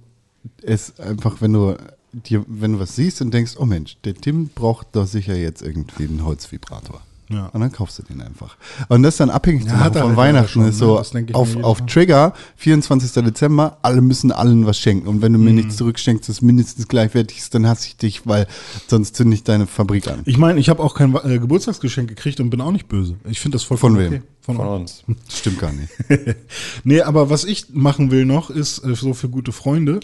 [0.61, 1.75] es einfach, wenn du
[2.11, 5.61] dir, wenn du was siehst und denkst, oh Mensch, der Tim braucht doch sicher jetzt
[5.61, 7.01] irgendwie einen Holzvibrator.
[7.29, 7.47] Ja.
[7.47, 8.55] Und dann kaufst du den einfach.
[8.87, 10.85] Und das dann abhängig zu Ja, von Weihnachten schon, ist ne?
[10.87, 11.85] so, ich auf, auf.
[11.87, 13.11] Trigger, 24.
[13.23, 15.07] Dezember, alle müssen allen was schenken.
[15.07, 15.55] Und wenn du mir Mhm.
[15.55, 18.45] nichts zurückschenkst, das mindestens gleichwertig ist, dann hasse ich dich, weil
[18.87, 20.21] sonst zünde ich deine Fabrik an.
[20.25, 23.15] Ich meine, ich habe auch kein äh, Geburtstagsgeschenk gekriegt und bin auch nicht böse.
[23.27, 24.13] Ich finde das vollkommen Von wem?
[24.13, 24.21] okay.
[24.41, 25.03] Von, Von uns.
[25.07, 25.17] uns.
[25.35, 25.89] Stimmt gar nicht.
[26.83, 29.99] Nee, aber was ich machen will noch, ist äh, so für gute Freunde,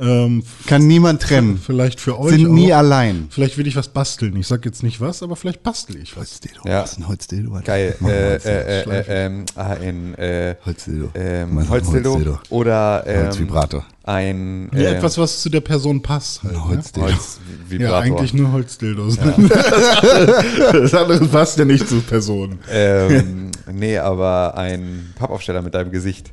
[0.00, 1.58] ähm, Kann niemand trennen.
[1.64, 3.28] vielleicht für euch Sind nie auch, allein.
[3.30, 4.34] vielleicht will ich was basteln.
[4.36, 6.20] Ich sag jetzt nicht was, aber vielleicht bastel ich was.
[6.30, 6.60] Holzdildo.
[6.64, 6.82] Ja.
[6.82, 7.60] Was ist ein Holzdildo?
[7.64, 7.96] Geil.
[8.00, 8.90] Äh, Holzdildo.
[8.90, 11.10] äh, äh, äh, ein äh, Holzdildo.
[11.14, 12.38] Ähm, Holzdildo Holzdildo.
[12.50, 13.84] oder ähm, Holzvibrator.
[14.04, 16.42] ein Ja, ähm, etwas, was zu der Person passt.
[16.42, 16.68] Halt, Ein ne?
[16.68, 17.08] Holzdildo.
[17.08, 17.86] Holzvibrator.
[17.86, 19.16] Ja, eigentlich nur Holzdildos.
[20.72, 22.58] das andere passt ja nicht zur Person.
[22.70, 26.32] ähm, nee, aber ein Pappaufsteller mit deinem Gesicht.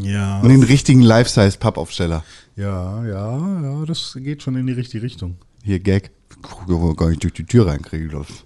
[0.00, 0.40] Ja.
[0.40, 2.24] Und den richtigen Life-Size-Pappaufsteller.
[2.56, 5.36] Ja, ja, ja, das geht schon in die richtige Richtung.
[5.62, 6.10] Hier, Gag.
[6.42, 8.44] Guck, wo gar nicht durch die Tür reinkriege, glaube ich.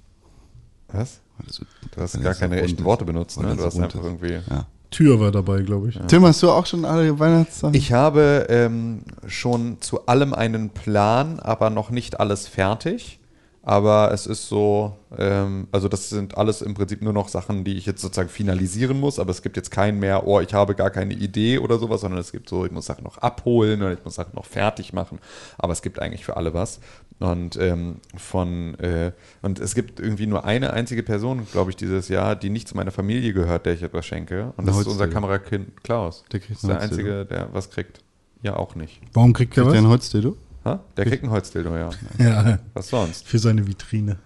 [0.89, 1.21] Was?
[1.45, 2.85] Also, Du hast gar so keine rund echten.
[2.85, 3.57] Worte benutzt, ne?
[3.57, 4.05] Du hast einfach ist.
[4.05, 4.33] irgendwie.
[4.49, 4.67] Ja.
[4.91, 5.99] Tür war dabei, glaube ich.
[6.07, 7.75] Tim, hast du auch schon alle Weihnachtssachen?
[7.75, 13.19] Ich habe ähm, schon zu allem einen Plan, aber noch nicht alles fertig.
[13.65, 17.77] Aber es ist so, ähm, also das sind alles im Prinzip nur noch Sachen, die
[17.77, 19.21] ich jetzt sozusagen finalisieren muss.
[19.21, 22.19] Aber es gibt jetzt keinen mehr, oh, ich habe gar keine Idee oder sowas, sondern
[22.19, 25.21] es gibt so, ich muss Sachen noch abholen oder ich muss Sachen noch fertig machen.
[25.59, 26.81] Aber es gibt eigentlich für alle was.
[27.21, 32.09] Und ähm, von äh, und es gibt irgendwie nur eine einzige Person, glaube ich, dieses
[32.09, 34.53] Jahr, die nicht zu meiner Familie gehört, der ich etwas schenke.
[34.57, 35.07] Und das ist unser.
[35.07, 36.25] Kamerakind Klaus.
[36.33, 38.01] Der kriegt das ist der einzige, der was kriegt.
[38.43, 39.01] Ja, auch nicht.
[39.13, 39.93] Warum kriegt er Kriegt der ein was?
[39.93, 40.37] Holzdildo?
[40.65, 40.81] Ha?
[40.97, 41.91] Der kriegt ein Holzdildo, ja.
[42.19, 43.27] Ja, Was sonst?
[43.27, 44.17] für seine Vitrine.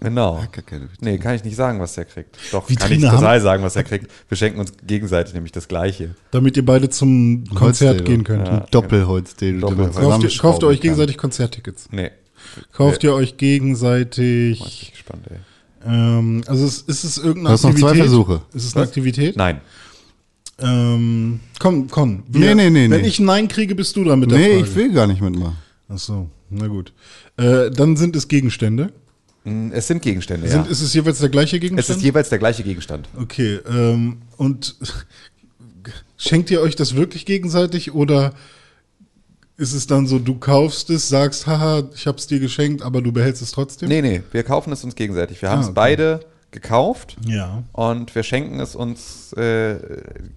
[0.00, 0.42] Genau.
[1.00, 2.36] Nee, kann ich nicht sagen, was der kriegt.
[2.50, 4.10] Doch, kann Vitrine ich total sagen, was er kriegt.
[4.28, 6.16] Wir schenken uns gegenseitig nämlich das Gleiche.
[6.32, 7.60] Damit ihr beide zum Konzert
[8.00, 8.04] Holzdildo.
[8.04, 8.48] gehen könnt.
[8.48, 8.66] Ja.
[8.72, 9.68] Doppelholzdildo.
[9.68, 10.82] den man Doppel- Kauft ihr, kauft ihr euch kann.
[10.82, 11.88] gegenseitig Konzerttickets?
[11.92, 12.10] Nee.
[12.72, 14.90] Kauft ihr euch Bin ich gegenseitig.
[14.92, 15.36] gespannt, ey.
[15.86, 18.02] Ähm, also ist, ist es irgendeine Du hast noch zwei Aktivität?
[18.10, 18.42] Versuche.
[18.54, 18.88] Ist es eine Was?
[18.88, 19.36] Aktivität?
[19.36, 19.60] Nein.
[20.62, 22.22] Ähm, komm, komm.
[22.28, 23.06] Nee, nee, nee, Wenn nee.
[23.08, 24.68] ich ein Nein kriege, bist du dran mit der Nee, Frage.
[24.68, 25.56] ich will gar nicht mitmachen.
[25.88, 26.92] Ach so, na gut.
[27.36, 28.92] Äh, dann sind es Gegenstände.
[29.44, 30.70] Mm, Es sind Gegenstände, Sind, ja.
[30.70, 31.98] Ist es jeweils der gleiche Es Gegenstand?
[31.98, 33.08] ist jeweils der gleiche Gegenstand.
[33.20, 34.76] okay, ähm, und
[36.16, 38.32] schenkt ihr euch das wirklich gegenseitig oder
[39.56, 43.12] ist es dann so, du kaufst es, sagst, haha, ich hab's dir geschenkt, aber du
[43.12, 43.88] behältst es trotzdem?
[43.88, 45.40] Nee, nee, wir kaufen es uns gegenseitig.
[45.42, 45.74] Wir haben Ah, es okay.
[45.74, 46.20] beide
[46.52, 47.64] gekauft Ja.
[47.72, 49.76] und wir schenken es uns äh,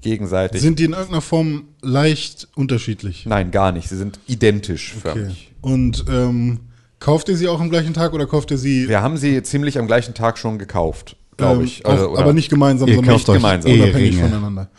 [0.02, 0.62] gegenseitig.
[0.62, 3.26] Sind die in irgendeiner Form leicht unterschiedlich?
[3.26, 3.90] Nein, gar nicht.
[3.90, 5.10] Sie sind identisch Okay.
[5.14, 5.52] förmlich.
[5.62, 6.62] Und ähm,
[7.00, 9.78] kauft ihr sie auch am gleichen Tag oder kauft ihr sie Wir haben sie ziemlich
[9.78, 11.86] am gleichen Tag schon gekauft, glaube ähm, ich.
[11.86, 13.72] auch, Also, oder- aber nicht gemeinsam, Ihr sondern kauft euch gemeinsam.
[13.74, 14.22] unabhängig Eheringe.
[14.30, 14.70] voneinander.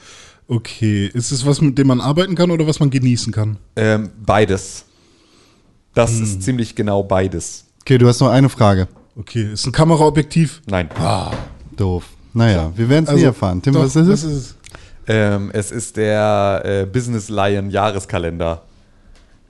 [0.48, 3.58] Okay, ist es was, mit dem man arbeiten kann oder was man genießen kann?
[3.76, 4.84] Ähm, beides.
[5.92, 6.22] Das Hm.
[6.22, 7.64] ist ziemlich genau beides.
[7.82, 8.86] Okay, du hast noch eine Frage.
[9.18, 10.62] Okay, ist ein Kameraobjektiv?
[10.66, 10.88] Nein.
[11.76, 12.04] Doof.
[12.34, 13.62] Naja, wir werden es nie erfahren.
[13.62, 14.24] Tim, doch, was ist es?
[14.24, 14.54] ist es?
[15.08, 18.62] Ähm, es ist der äh, Business Lion Jahreskalender.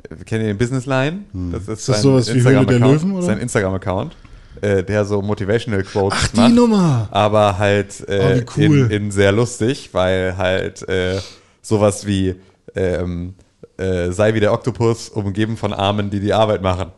[0.04, 1.24] Äh, Kennt ihr den Business Lion?
[1.52, 1.72] Das ist, Hm.
[1.74, 3.02] Ist das sein sowas wie Höhle der Instagram-Account.
[3.02, 3.26] Löwen, oder?
[3.26, 4.16] Sein Instagram-Account,
[4.60, 6.54] äh, der so Motivational Quotes Ach, die macht.
[6.54, 7.08] Nummer.
[7.10, 8.62] Aber halt äh, Oh, cool.
[8.62, 11.18] in, in sehr lustig, weil halt äh,
[11.62, 12.36] sowas wie
[12.76, 13.34] ähm,
[13.78, 16.90] äh, sei wie der Oktopus, umgeben von Armen, die die Arbeit machen.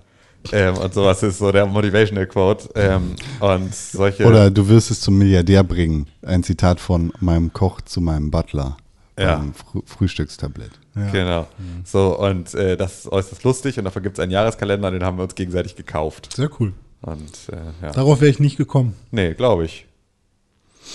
[0.53, 2.68] Ähm, und sowas ist so der Motivational Quote.
[2.74, 4.24] Ähm, und solche.
[4.27, 6.07] Oder du wirst es zum Milliardär bringen.
[6.22, 8.77] Ein Zitat von meinem Koch zu meinem Butler.
[9.18, 9.37] Ja.
[9.37, 10.70] Beim Frü Frühstückstablett.
[11.12, 11.46] Genau.
[11.85, 15.16] So, und äh, das ist äußerst lustig und dafür gibt es einen Jahreskalender, den haben
[15.16, 16.31] wir uns gegenseitig gekauft.
[16.35, 16.72] Sehr cool.
[17.03, 17.92] Und äh, ja.
[17.92, 18.94] Darauf wäre ich nicht gekommen.
[19.11, 19.87] Nee, glaube ich.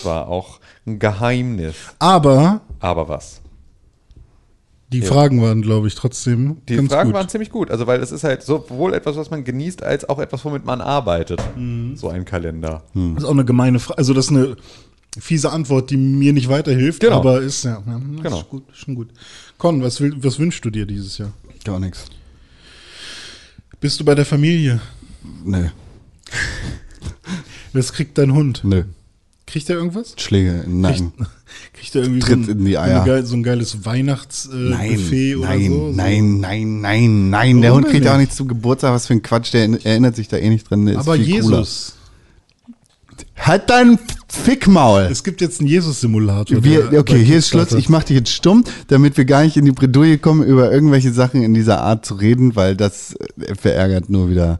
[0.03, 1.75] War auch ein Geheimnis.
[1.99, 3.41] Aber Aber was?
[4.93, 7.15] Die Fragen waren, glaube ich, trotzdem Die ganz Fragen gut.
[7.19, 7.69] waren ziemlich gut.
[7.71, 10.79] Also, weil es ist halt sowohl etwas, was man genießt, als auch etwas, womit man
[10.81, 11.41] arbeitet.
[11.95, 12.83] So ein Kalender.
[12.93, 13.97] Das ist auch eine gemeine Frage.
[13.97, 14.55] Also das ist eine
[15.19, 17.17] fiese Antwort, die mir nicht weiterhilft, Genau.
[17.17, 18.39] aber ist ja, ja Genau.
[18.39, 19.09] ist gut, schon gut.
[19.57, 21.31] Con, was, will, was wünschst du dir dieses Jahr?
[21.63, 22.05] Gar nichts.
[23.79, 24.81] Bist du bei der Familie?
[25.45, 25.67] Nö,
[27.73, 28.61] Was kriegt dein Hund?
[28.63, 28.83] nö.
[29.45, 30.15] Kriegt er irgendwas?
[30.17, 31.13] Schläge in den Nacken.
[31.73, 33.01] Kriegt er irgendwie Tritt so, ein, in die Eier.
[33.01, 35.91] eine geil- so ein geiles Weihnachtsbuffet äh, Nein, oder nein, so?
[35.93, 37.61] nein, nein, nein, nein.
[37.61, 38.21] Der Warum Hund kriegt auch nicht?
[38.21, 38.93] nichts zum Geburtstag.
[38.93, 39.53] Was für ein Quatsch.
[39.53, 40.85] Der erinnert sich da eh nicht dran.
[40.85, 41.59] Der Aber viel cooler.
[41.59, 41.95] Jesus.
[43.37, 45.07] Halt dein Fickmaul.
[45.11, 46.59] Es gibt jetzt einen Jesus-Simulator.
[46.61, 47.71] Der okay, hier ist Schluss.
[47.73, 51.11] Ich mache dich jetzt stumm, damit wir gar nicht in die Bredouille kommen, über irgendwelche
[51.11, 54.59] Sachen in dieser Art zu reden, weil das äh, verärgert nur wieder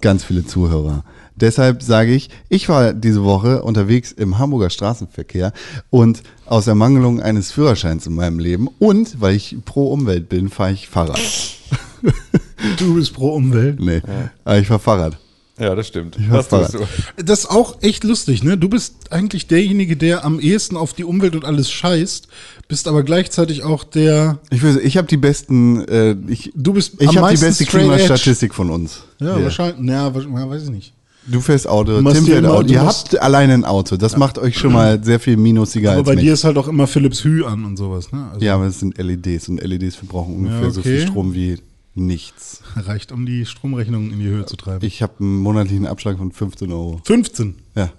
[0.00, 1.04] ganz viele Zuhörer.
[1.36, 5.52] Deshalb sage ich, ich war diese Woche unterwegs im Hamburger Straßenverkehr
[5.90, 10.72] und aus Ermangelung eines Führerscheins in meinem Leben und weil ich pro Umwelt bin, fahre
[10.72, 11.20] ich Fahrrad.
[12.78, 13.80] Du bist pro Umwelt.
[13.80, 14.00] Nee,
[14.44, 15.18] aber ich fahre Fahrrad.
[15.58, 16.16] Ja, das stimmt.
[16.16, 16.82] Du?
[17.22, 18.58] Das ist auch echt lustig, ne?
[18.58, 22.28] Du bist eigentlich derjenige, der am ehesten auf die Umwelt und alles scheißt,
[22.68, 24.38] bist aber gleichzeitig auch der.
[24.50, 27.64] Ich, weiß, ich habe die besten, äh, ich, Du bist ich am habe die beste.
[27.64, 29.02] Klimastatistik von uns.
[29.18, 29.38] Ja.
[29.38, 30.92] Ja, wahrscheinlich, ja, weiß ich nicht.
[31.28, 32.68] Du fährst Auto, Tim fährt immer- Auto.
[32.72, 33.96] Ihr habt alleine ein Auto.
[33.96, 36.24] Das macht euch schon mal sehr viel minusiger Aber als bei mich.
[36.24, 38.28] dir ist halt auch immer Philips Hue an und sowas, ne?
[38.32, 41.06] Also ja, aber es sind LEDs und LEDs verbrauchen ungefähr Ja, so viel okay.
[41.08, 41.56] Strom wie
[41.94, 42.60] nichts.
[42.76, 44.84] reicht, um die Stromrechnung in die Höhe zu treiben.
[44.86, 47.00] Ich habe einen monatlichen Abschlag von 15 Euro.
[47.04, 47.56] 15.
[47.74, 47.90] Ja.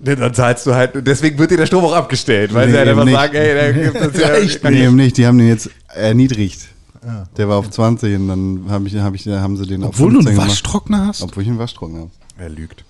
[0.00, 2.78] Nee, dann zahlst du halt, deswegen wird dir der Strom auch abgestellt, weil Nee, sie
[2.78, 3.32] halt eben einfach nicht.
[3.32, 5.16] sagen, ey, da gibt es ja, Reicht Nee, eben nicht.
[5.16, 6.68] Die haben den jetzt erniedrigt.
[7.36, 10.12] Der war auf 20 und dann hab ich, hab ich, haben sie den Obwohl auf
[10.14, 10.50] du 15 einen gemacht.
[10.50, 11.22] Waschtrockner hast?
[11.22, 12.10] Obwohl ich einen Waschtrockner habe.
[12.38, 12.84] Er lügt.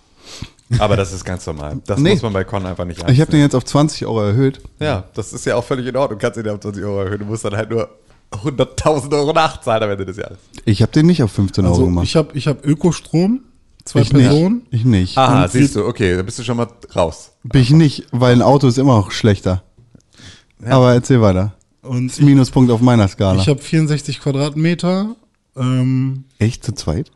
[0.79, 1.81] Aber das ist ganz normal.
[1.87, 2.11] Das Nee.
[2.12, 4.61] muss man bei Con einfach nicht Ich habe den jetzt auf 20 Euro erhöht.
[4.81, 6.18] Ja, das ist ja auch völlig in Ordnung.
[6.18, 7.21] Du kannst ihn ja auf 20 Euro erhöhen.
[7.21, 7.88] Du musst dann halt nur
[8.33, 10.37] 100.000 Euro nachzahlen am Ende des Jahres.
[10.66, 12.05] Ich habe den nicht auf 15 Euro Also gemacht.
[12.05, 13.40] ich habe ich hab Ökostrom,
[13.87, 14.57] zwei ich Personen.
[14.57, 14.66] nicht.
[14.73, 15.16] Ich nicht.
[15.18, 17.33] Aha, Und siehst du, okay, dann bist du schon mal raus.
[17.44, 19.62] Bin ich nicht, weil ein Auto ist immer auch schlechter.
[20.66, 21.55] Aber erzähl weiter.
[21.83, 23.41] Und Minuspunkt auf meiner Skala.
[23.41, 25.14] ich habe 64 Quadratmeter.
[25.57, 27.11] Ähm, Echt zu zweit?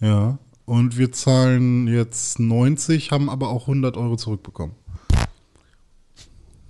[0.00, 0.38] ja.
[0.64, 4.74] Und wir zahlen jetzt 90, haben aber auch 100 Euro zurückbekommen.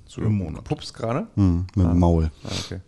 [0.06, 0.64] So, Im Monat.
[0.64, 1.28] Pups gerade?
[1.34, 2.30] Hm, mit dem Maul.
[2.44, 2.80] Ah, okay.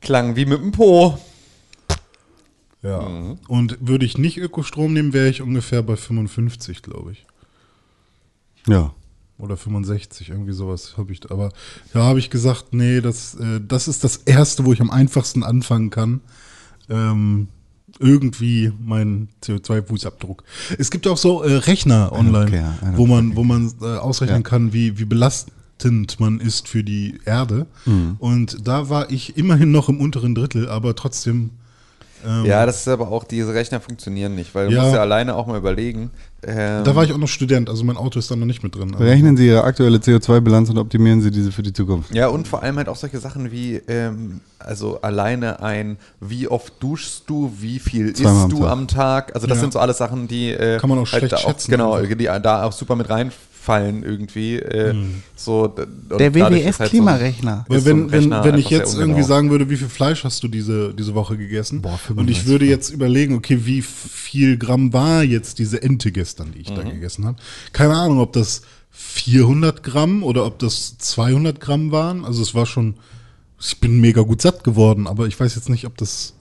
[0.00, 1.16] Klang wie mit dem Po.
[2.82, 3.00] Ja.
[3.00, 3.38] Mhm.
[3.46, 7.24] Und würde ich nicht Ökostrom nehmen, wäre ich ungefähr bei 55, glaube ich.
[8.66, 8.92] Ja.
[9.38, 11.30] Oder 65, irgendwie sowas habe ich.
[11.30, 11.50] Aber
[11.92, 15.42] da habe ich gesagt, nee, das, äh, das ist das Erste, wo ich am einfachsten
[15.42, 16.20] anfangen kann.
[16.88, 17.48] Ähm,
[17.98, 20.42] irgendwie meinen CO2-Fußabdruck.
[20.78, 22.64] Es gibt auch so äh, Rechner online, okay,
[22.96, 24.48] wo man, wo man äh, ausrechnen Ja.
[24.48, 27.66] kann, wie, wie belastend man ist für die Erde.
[27.84, 28.16] Mhm.
[28.18, 31.50] Und da war ich immerhin noch im unteren Drittel, aber trotzdem.
[32.24, 34.82] Ähm, Ja, das ist aber auch, diese Rechner funktionieren nicht, weil du Ja.
[34.82, 36.10] musst ja alleine auch mal überlegen.
[36.46, 38.74] Ähm, Da war ich auch noch Student, also mein Auto ist da noch nicht mit
[38.74, 38.90] drin.
[38.94, 42.14] Aber- Berechnen Sie Ihre aktuelle CO2-Bilanz und optimieren Sie diese für die Zukunft.
[42.14, 46.74] Ja, und vor allem halt auch solche Sachen wie, ähm, also alleine ein, wie oft
[46.80, 48.70] duschst du, wie viel Zweimal am isst du Tag.
[48.72, 49.34] am Tag.
[49.34, 49.60] Also das Ja.
[49.62, 52.16] sind so alles Sachen, die äh, Kann man auch schlecht da schätzen Genau, einfach.
[52.16, 54.56] die da auch super mit reinfallen irgendwie.
[54.56, 55.22] Äh, Mhm.
[55.34, 56.32] so, d- und dadurch
[56.66, 57.64] ist halt so- WWF-Klimarechner.
[57.68, 61.14] Wenn, wenn, wenn ich jetzt irgendwie sagen würde, wie viel Fleisch hast du diese, diese
[61.14, 61.82] Woche gegessen?
[61.82, 66.12] Boah, und 35 ich würde jetzt überlegen, okay, wie viel Gramm war jetzt diese Ente
[66.12, 66.74] gestern, die ich Mhm.
[66.76, 67.38] da gegessen habe?
[67.72, 72.24] Keine Ahnung, ob das 400 Gramm oder ob das 200 Gramm waren.
[72.24, 72.94] Also es war schon,
[73.60, 76.34] ich bin mega gut satt geworden, aber ich weiß jetzt nicht, ob das,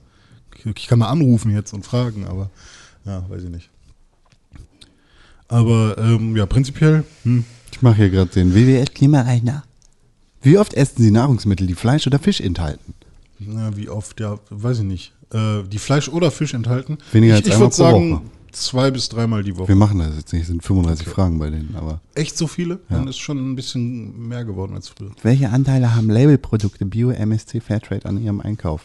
[0.76, 2.50] ich kann mal anrufen jetzt und fragen, aber
[3.06, 3.70] ja, weiß ich nicht.
[5.48, 9.64] Aber ähm, ja, prinzipiell, hm, Ich mache hier gerade den WWF-Klimarechner.
[10.42, 12.94] Wie oft essen Sie Nahrungsmittel, die Fleisch oder Fisch enthalten?
[13.40, 15.14] Ja, wie oft, ja, weiß ich nicht.
[15.34, 16.98] Äh, die Fleisch oder Fisch enthalten?
[17.12, 18.22] Weniger ich als ich einmal pro sagen, Woche.
[18.52, 19.68] zwei bis dreimal die Woche.
[19.68, 22.00] Wir machen das jetzt nicht, es sind 35 Fragen bei denen, aber.
[22.14, 22.80] Echt so viele?
[22.90, 25.12] Dann ist schon ein bisschen mehr geworden als früher.
[25.24, 28.82] Welche Anteile haben Labelprodukte Bio, MSC, Fairtrade an ihrem Einkauf?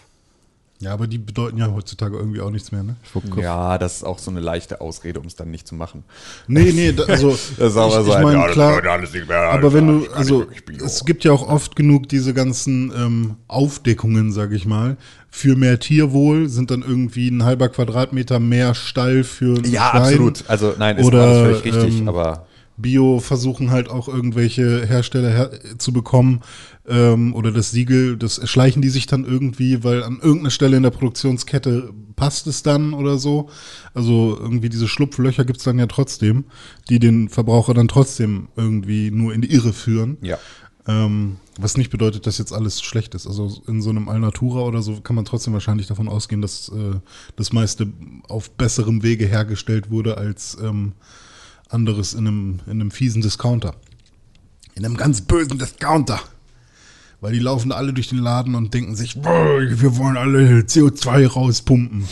[0.83, 2.97] Ja, aber die bedeuten ja heutzutage irgendwie auch nichts mehr, ne?
[3.37, 6.05] Ja, das ist auch so eine leichte Ausrede, um es dann nicht zu machen.
[6.49, 8.91] Nee, nee, da, also Das ist auch ich, so ich ein, meine, ja, klar, bedeutet
[8.91, 10.47] alles nicht mehr, aber wenn du, also
[10.83, 14.97] es gibt ja auch oft genug diese ganzen ähm, Aufdeckungen, sag ich mal,
[15.29, 20.03] für mehr Tierwohl sind dann irgendwie ein halber Quadratmeter mehr Stall für ein Ja, Schwein.
[20.03, 20.45] absolut.
[20.49, 22.47] Also nein, ist Oder, alles völlig richtig, ähm, aber
[22.81, 26.41] Bio versuchen halt auch irgendwelche Hersteller her zu bekommen
[26.89, 30.83] ähm, oder das Siegel, das erschleichen die sich dann irgendwie, weil an irgendeiner Stelle in
[30.83, 33.49] der Produktionskette passt es dann oder so.
[33.95, 36.45] Also irgendwie diese Schlupflöcher gibt's dann ja trotzdem,
[36.89, 40.19] die den Verbraucher dann trotzdem irgendwie nur in die Irre führen.
[40.21, 40.39] Ja.
[40.87, 43.27] Ähm, was nicht bedeutet, dass jetzt alles schlecht ist.
[43.27, 46.99] Also in so einem Alnatura oder so kann man trotzdem wahrscheinlich davon ausgehen, dass äh,
[47.37, 47.93] das meiste
[48.29, 50.93] auf besserem Wege hergestellt wurde als ähm,
[51.71, 53.75] anderes in einem, in einem fiesen Discounter.
[54.75, 56.21] In einem ganz bösen Discounter.
[57.21, 61.27] Weil die laufen alle durch den Laden und denken sich, "Boah, wir wollen alle CO2
[61.27, 62.05] rauspumpen.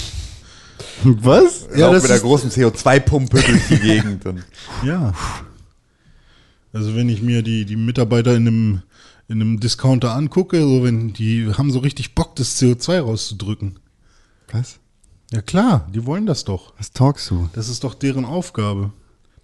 [1.03, 1.67] Was?
[1.77, 4.27] Ja, auch das mit der großen CO2-Pumpe durch die Gegend.
[4.27, 4.45] Und
[4.85, 5.15] Ja.
[6.73, 8.83] Also wenn ich mir die, die Mitarbeiter in einem,
[9.29, 13.79] in einem Discounter angucke, so wenn die haben so richtig Bock, das CO2 rauszudrücken.
[14.53, 14.79] Was?
[15.31, 16.73] Ja klar, die wollen das doch.
[16.79, 17.49] Was talkst du?
[17.55, 18.93] Das ist doch deren Aufgabe.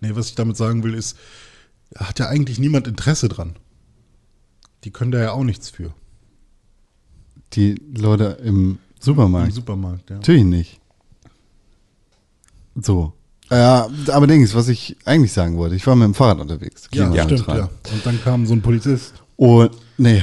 [0.04, 1.16] Nee, was ich damit sagen will, ist,
[1.96, 3.56] hat ja eigentlich niemand Interesse dran.
[4.84, 5.94] Die können da ja auch nichts für.
[7.54, 9.52] Die Leute im Im Supermarkt.
[9.54, 10.16] Supermarkt, ja.
[10.16, 10.80] Natürlich nicht.
[12.74, 13.12] So.
[13.50, 16.88] Ja, aber Dings, was ich eigentlich sagen wollte, ich war mit dem Fahrrad unterwegs.
[16.92, 17.70] Ja, stimmt, ja.
[17.92, 19.14] Und dann kam so ein Polizist.
[19.36, 20.22] Und, nee.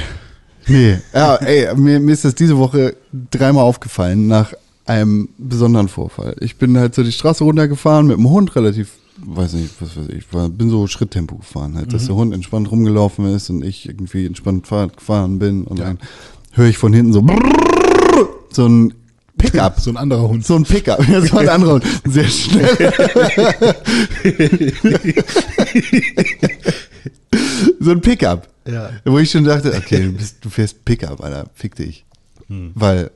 [0.68, 1.00] Nee.
[1.14, 2.96] Ja, ey, mir, mir ist das diese Woche
[3.32, 4.54] dreimal aufgefallen nach
[4.86, 6.36] einem besonderen Vorfall.
[6.40, 10.10] Ich bin halt so die Straße runtergefahren mit dem Hund relativ, weiß nicht, was weiß
[10.10, 13.88] ich, war, bin so Schritttempo gefahren, halt, dass der Hund entspannt rumgelaufen ist und ich
[13.88, 16.00] irgendwie entspannt gefahren bin und dann
[16.52, 17.26] höre ich von hinten so
[18.52, 18.94] so ein
[19.38, 19.80] Pickup.
[19.80, 20.46] So ein anderer Hund.
[20.46, 21.00] So ein Pickup.
[21.10, 21.84] Das war ein anderer Hund.
[22.06, 22.68] Sehr schnell.
[27.80, 28.48] so ein Pickup.
[28.68, 28.92] Ja.
[29.06, 31.50] Wo ich schon dachte, okay, du, bist, du fährst Pickup, Alter.
[31.56, 32.06] Fick dich.
[32.48, 33.12] Weil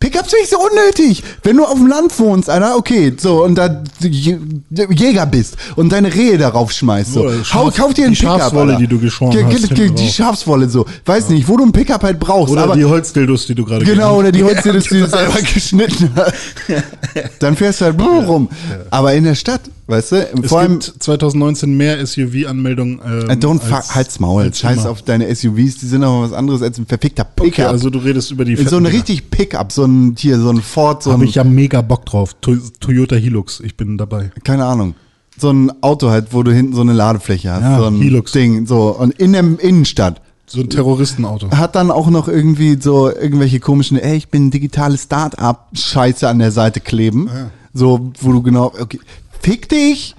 [0.00, 1.22] Pickups sind nicht so unnötig.
[1.42, 6.14] Wenn du auf dem Land wohnst, Alter, okay, so, und da Jäger bist und deine
[6.14, 7.22] Rehe darauf schmeißt, so.
[7.22, 8.78] Oder Schaf- kauf dir einen die Pickup, Schafswolle, Alter.
[8.80, 10.10] die du geschoren Ge- hast, Die drauf.
[10.10, 10.86] Schafswolle, so.
[11.04, 12.52] Weiß nicht, wo du einen Pickup halt brauchst.
[12.52, 15.40] Oder aber die Holzdildos, die du gerade Genau, oder die genannt Holz, die du selber
[15.40, 16.34] geschnitten hast.
[17.40, 18.48] Dann fährst du halt rum.
[18.90, 23.00] Aber in der Stadt, weißt du, Es vor allem, gibt 2019 mehr SUV-Anmeldungen.
[23.04, 26.62] Ähm, äh, don't fuck, halt's Maul, scheiß auf deine SUVs, die sind aber was anderes
[26.62, 27.48] als ein verfickter Pickup.
[27.52, 30.60] Okay, also du redest über die so ein richtig Pickup, so ein, hier, so ein
[30.62, 32.34] Ford, so Habe ich ja mega Bock drauf.
[32.40, 34.30] To Toyota Hilux, ich bin dabei.
[34.44, 34.94] keine Ahnung.
[35.40, 38.32] So ein Auto halt, wo du hinten so eine Ladefläche hast, Ja, so ein Hilux.
[38.32, 40.20] Ding, so, und in der Innenstadt.
[40.46, 41.50] So ein Terroristenauto.
[41.50, 46.38] Hat dann auch noch irgendwie so irgendwelche komischen, ey, ich bin ein digitales Start-up-Scheiße an
[46.38, 47.28] der Seite kleben.
[47.74, 48.98] So, wo du genau, okay,
[49.40, 50.16] fick dich,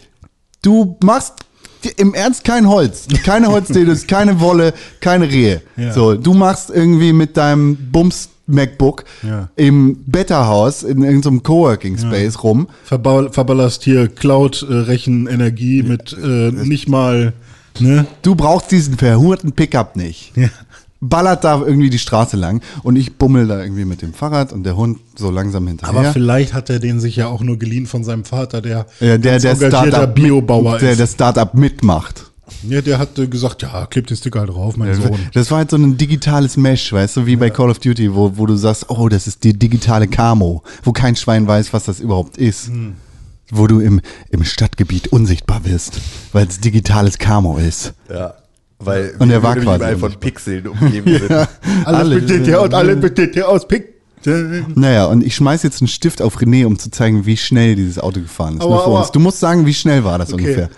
[0.62, 1.34] du machst
[1.98, 3.08] im Ernst kein Holz.
[3.24, 5.62] Keine Holzdildos, keine Wolle, keine Rehe.
[5.78, 5.94] Ja.
[5.94, 9.50] So, du machst irgendwie mit deinem Bums MacBook Ja.
[9.56, 12.68] im Betterhaus in irgendeinem Coworking Space rum.
[12.84, 17.34] Verbau verballerst hier Cloud-Rechenenergie mit äh, nicht mal,
[17.80, 18.06] ne?
[18.22, 20.34] Du brauchst diesen verhurten Pickup nicht.
[20.36, 20.50] Ja.
[21.02, 24.64] Ballert da irgendwie die Straße lang und ich bummel da irgendwie mit dem Fahrrad und
[24.64, 25.98] der Hund so langsam hinterher.
[25.98, 29.18] Aber vielleicht hat er den sich ja auch nur geliehen von seinem Vater, der Ja,
[29.18, 31.00] der, der engagierter Biobauer ist.
[31.00, 32.29] der Startup mitmacht.
[32.68, 35.20] Ja, der hat äh, gesagt, ja, klebt den Sticker halt drauf, mein Sohn.
[35.34, 38.38] Das war halt so ein digitales Mesh, weißt du, wie bei Call of Duty, wo,
[38.38, 42.00] wo du sagst, oh, das ist die digitale Camo, wo kein Schwein weiß, was das
[42.00, 42.68] überhaupt ist.
[42.68, 42.94] Hm.
[43.52, 46.00] Wo du im, im Stadtgebiet unsichtbar wirst,
[46.34, 47.94] weil es digitales Camo ist.
[48.10, 48.34] ja.
[48.82, 50.14] Weil Und er war quasi überall von.
[50.14, 51.48] Pixeln umgeben sind.
[51.84, 53.96] Alles besteht ja aus, alle besteht ja aus Pick.
[54.76, 58.00] Naja, und ich schmeiß jetzt einen Stift auf René, um zu zeigen, wie schnell dieses
[58.00, 58.62] Auto gefahren ist.
[58.62, 59.00] Aua, Nur vor aua.
[59.02, 59.12] uns.
[59.12, 60.44] Du musst sagen, wie schnell war das Okay.
[60.46, 60.70] ungefähr.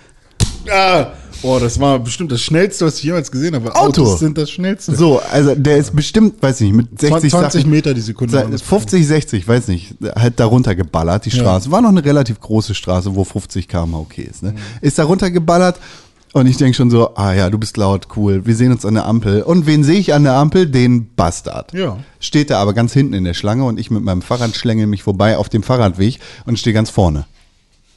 [0.72, 3.74] Ah, boah, das war bestimmt das Schnellste, was ich jemals gesehen habe.
[3.76, 4.02] Auto.
[4.04, 4.96] Autos sind das Schnellste.
[4.96, 8.34] So, also der ist bestimmt, weiß nicht, mit 60 20 Sachen- Meter die Sekunde.
[8.34, 11.38] waren das 50, 60, weiß nicht, halt darunter geballert, die Ja.
[11.38, 11.72] Straße.
[11.72, 14.44] War noch eine relativ große Straße, wo 50 km okay ist.
[14.44, 14.50] Mhm.
[14.50, 14.56] Ne?
[14.82, 15.80] Ist da runtergeballert
[16.34, 18.94] und ich denke schon so, ah ja, du bist laut, cool, wir sehen uns an
[18.94, 19.42] der Ampel.
[19.42, 20.66] Und wen sehe ich an der Ampel?
[20.68, 21.74] Den Bastard.
[21.74, 21.98] Ja.
[22.20, 25.04] Steht da aber ganz hinten in der Schlange und ich mit meinem Fahrrad schlängel mich
[25.04, 27.26] vorbei auf dem Fahrradweg und stehe ganz vorne.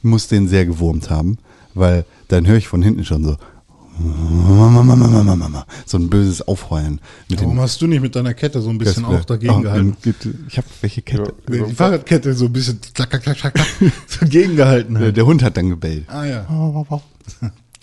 [0.01, 1.37] Muss den sehr gewurmt haben,
[1.75, 3.37] weil dann höre ich von hinten schon so,
[5.85, 6.99] so ein böses Aufheulen.
[7.29, 9.61] Mit Warum hast du nicht mit deiner Kette so ein bisschen wär- auch dagegen Ah,
[9.61, 9.95] gehalten?
[10.47, 11.33] Ich habe welche Kette?
[11.49, 13.67] Nee, Die Fahrradkette so ein bisschen klack, klack, klack, klack,
[14.07, 15.17] so gegengehalten Der, halt.
[15.17, 16.05] der Hund hat dann gebellt.
[16.09, 16.45] Ah ja.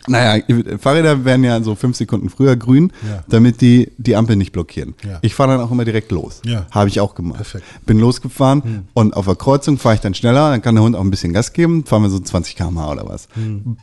[0.09, 0.43] Naja,
[0.81, 3.23] Fahrräder werden ja so fünf Sekunden früher grün, Ja.
[3.29, 4.95] damit die die Ampel nicht blockieren.
[5.07, 5.19] Ja.
[5.23, 6.43] Ich fahre dann auch immer direkt los.
[6.45, 6.67] Ja.
[6.73, 7.37] Habe ich auch gemacht.
[7.37, 7.65] Perfekt.
[7.87, 11.01] Bin losgefahren und auf der Kreuzung fahre ich dann schneller, dann kann der Hund auch
[11.03, 13.29] ein bisschen Gas geben, fahren wir so 20 km/h oder was.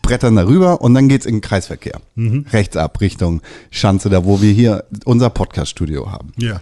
[0.02, 2.02] Brettern da rüber und dann geht's in den Kreisverkehr.
[2.18, 6.34] Rechts ab Richtung Schanze, da wo wir hier unser Podcast-Studio haben.
[6.38, 6.60] Ja.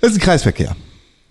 [0.00, 0.76] Das ist ein Kreisverkehr.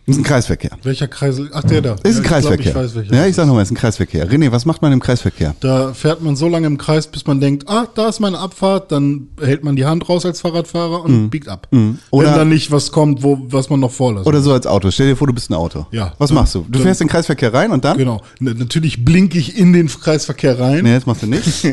[0.08, 0.70] Das ist ein Kreisverkehr.
[0.84, 1.50] Welcher Kreisel?
[1.52, 1.94] Ach, der da.
[2.04, 2.72] Ist ein Ja, ich Kreisverkehr.
[2.74, 3.16] Glaub, ich weiß, welcher.
[3.16, 4.30] ja, ich sag nochmal, es ist ein Kreisverkehr.
[4.30, 5.56] René, was macht man im Kreisverkehr?
[5.62, 8.92] Da fährt man so lange im Kreis, bis man denkt, ah, da ist meine Abfahrt,
[8.92, 11.68] dann hält man die Hand raus als Fahrradfahrer und biegt ab.
[11.72, 11.98] Mhm.
[12.12, 14.28] Oder- Wenn dann nicht was kommt, wo, was man noch vorlässt.
[14.28, 14.92] Oder so als Auto.
[14.92, 15.88] Stell dir vor, du bist ein Auto.
[15.92, 16.14] Ja.
[16.20, 16.66] Was machst du?
[16.70, 17.98] Du fährst in den Kreisverkehr rein und dann?
[17.98, 18.22] Genau.
[18.40, 20.84] Natürlich blinke ich in den Kreisverkehr rein.
[20.84, 21.46] Nee, das machst du nicht.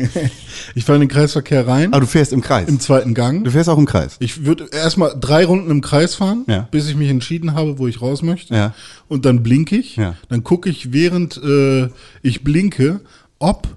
[0.75, 2.69] Ich fahre in den Kreisverkehr rein, Aber du fährst im Kreis.
[2.69, 3.43] im zweiten Gang.
[3.43, 4.17] Du fährst auch im Kreis.
[4.19, 6.67] Ich würde erstmal drei Runden im Kreis fahren, Ja.
[6.71, 8.55] bis ich mich entschieden habe, wo ich raus möchte.
[8.55, 8.73] Ja.
[9.07, 9.95] Und dann blinke ich.
[9.95, 10.15] Ja.
[10.29, 11.89] Dann gucke ich, während äh,
[12.21, 13.01] ich blinke,
[13.39, 13.67] ob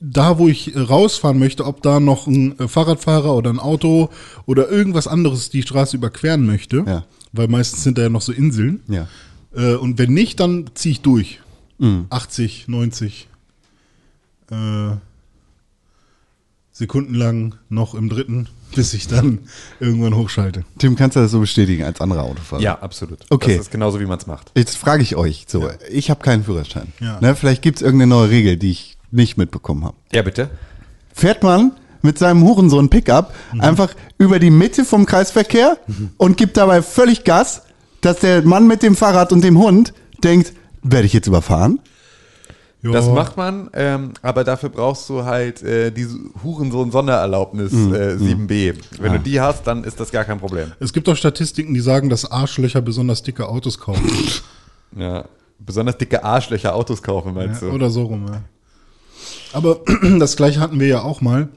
[0.00, 4.10] da, wo ich äh, rausfahren möchte, ob da noch ein äh, Fahrradfahrer oder ein Auto
[4.46, 6.84] oder irgendwas anderes die Straße überqueren möchte.
[6.86, 7.04] Ja.
[7.32, 8.80] Weil meistens sind da ja noch so Inseln.
[8.88, 9.08] Ja.
[9.54, 11.40] Äh, und wenn nicht, dann ziehe ich durch.
[12.10, 13.28] 80, 90
[14.50, 14.96] äh,
[16.72, 18.48] Sekunden lang noch im dritten,
[18.78, 19.40] bis ich dann
[19.80, 20.64] irgendwann hochschalte.
[20.78, 22.62] Tim, kannst du das so bestätigen als anderer Autofahrer?
[22.62, 23.18] Ja, absolut.
[23.28, 23.56] Okay.
[23.56, 24.52] Das ist genauso, wie man es macht.
[24.56, 25.68] Jetzt frage ich euch so.
[25.90, 26.92] Ich habe keinen Führerschein.
[27.00, 27.18] Ja.
[27.20, 29.96] Ne, vielleicht gibt es irgendeine neue Regel, die ich nicht mitbekommen habe.
[30.12, 30.48] Ja, bitte.
[31.12, 35.76] Fährt man mit seinem Hurensohn Pickup einfach über die Mitte vom Kreisverkehr
[36.16, 37.62] und gibt dabei völlig Gas,
[38.00, 40.52] dass der Mann mit dem Fahrrad und dem Hund denkt,
[40.84, 41.80] werde ich jetzt überfahren?
[42.92, 43.00] Ja.
[43.00, 48.74] Das macht man, ähm, aber dafür brauchst du halt äh, diese Hurensohn-Sondererlaubnis äh, 7b.
[49.00, 50.72] Wenn du die hast, dann ist das gar kein Problem.
[50.80, 54.10] Es gibt auch Statistiken, die sagen, dass Arschlöcher besonders dicke Autos kaufen.
[54.96, 55.26] Ja.
[55.58, 57.74] Besonders dicke Arschlöcher Autos kaufen, meinst ja, du?
[57.74, 58.40] oder so rum, ja.
[59.52, 59.80] Aber
[60.18, 61.48] das gleiche hatten wir ja auch mal.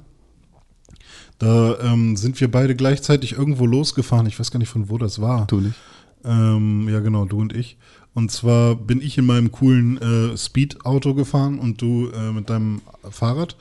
[1.39, 4.27] Da ähm, sind wir beide gleichzeitig irgendwo losgefahren.
[4.27, 5.47] Ich weiß gar nicht, von wo das war.
[5.47, 5.75] Du nicht.
[6.23, 7.77] Ähm, ja, genau, du und ich.
[8.13, 9.97] Und zwar bin ich in meinem coolen
[10.33, 13.55] äh, Speed-Auto gefahren und du äh, mit deinem Fahrrad.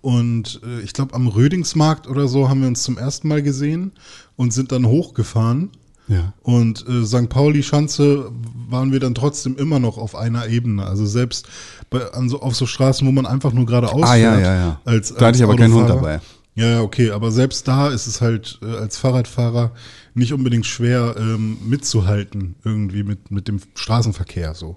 [0.00, 3.92] Und äh, ich glaube, am Rödingsmarkt oder so haben wir uns zum ersten Mal gesehen
[4.36, 5.70] und sind dann hochgefahren.
[6.08, 6.32] Ja.
[6.42, 7.28] Und äh, St.
[7.28, 8.32] Pauli-Schanze
[8.68, 10.84] waren wir dann trotzdem immer noch auf einer Ebene.
[10.84, 11.46] Also selbst
[11.88, 14.42] bei, an so, auf so Straßen, wo man einfach nur geradeaus Ah, ja, fährt.
[14.44, 14.80] ja, ja.
[14.84, 16.20] Als, Da hatte ich aber keinen Hund dabei.
[16.54, 19.72] Ja, okay, aber selbst da ist es halt äh, als Fahrradfahrer
[20.14, 24.76] nicht unbedingt schwer ähm, mitzuhalten, irgendwie mit, mit dem Straßenverkehr so.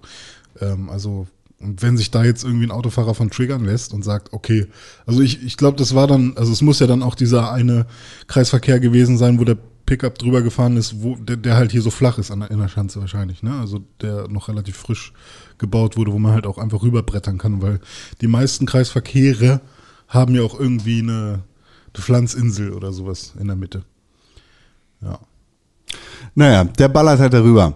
[0.62, 1.28] Ähm, also,
[1.60, 4.68] und wenn sich da jetzt irgendwie ein Autofahrer von triggern lässt und sagt, okay,
[5.06, 7.88] also ich, ich glaube, das war dann, also es muss ja dann auch dieser eine
[8.28, 11.92] Kreisverkehr gewesen sein, wo der Pickup drüber gefahren ist, wo der, der halt hier so
[11.92, 13.60] flach ist an der, in der Schanze wahrscheinlich, ne?
[13.60, 15.14] Also der noch relativ frisch
[15.58, 17.80] gebaut wurde, wo man halt auch einfach rüberbrettern kann, weil
[18.22, 19.62] die meisten Kreisverkehre
[20.08, 21.44] haben ja auch irgendwie eine,
[21.96, 23.84] eine Pflanzinsel oder sowas in der Mitte.
[25.02, 25.20] Ja.
[26.34, 27.76] Naja, der ballert halt darüber.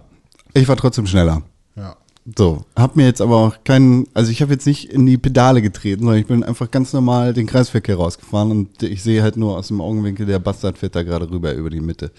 [0.52, 1.42] Ich war trotzdem schneller.
[1.76, 1.96] Ja.
[2.36, 5.62] So, hab mir jetzt aber auch keinen, also ich habe jetzt nicht in die Pedale
[5.62, 9.56] getreten, sondern ich bin einfach ganz normal den Kreisverkehr rausgefahren und ich sehe halt nur
[9.56, 12.10] aus dem Augenwinkel, der Bastard fährt da gerade rüber über die Mitte.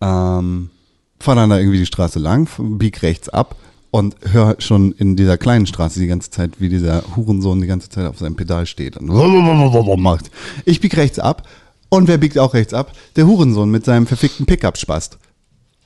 [0.00, 0.70] Ähm,
[1.18, 3.56] fahr dann da irgendwie die Straße lang, bieg rechts ab
[3.94, 7.88] und hör schon in dieser kleinen Straße die ganze Zeit, wie dieser Hurensohn die ganze
[7.90, 9.06] Zeit auf seinem Pedal steht und
[10.02, 10.32] macht.
[10.64, 11.46] Ich bieg rechts ab
[11.90, 12.90] und wer biegt auch rechts ab?
[13.14, 15.18] Der Hurensohn mit seinem verfickten Pickup spast.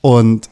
[0.01, 0.49] Und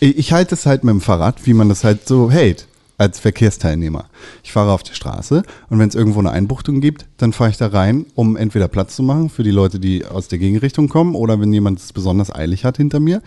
[0.00, 2.68] ich ich halte es halt mit dem Fahrrad, wie man das halt so hält
[2.98, 4.10] als Verkehrsteilnehmer.
[4.44, 7.56] Ich fahre auf der Straße und wenn es irgendwo eine Einbuchtung gibt, dann fahre ich
[7.56, 11.14] da rein, um entweder Platz zu machen für die Leute, die aus der Gegenrichtung kommen
[11.14, 13.22] oder wenn jemand es besonders eilig hat hinter mir,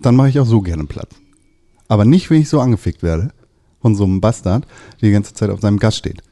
[0.00, 1.14] dann mache ich auch so gerne Platz.
[1.88, 3.30] Aber nicht, wenn ich so angefickt werde
[3.80, 4.66] von so einem Bastard,
[5.00, 6.22] der die ganze Zeit auf seinem Gas steht.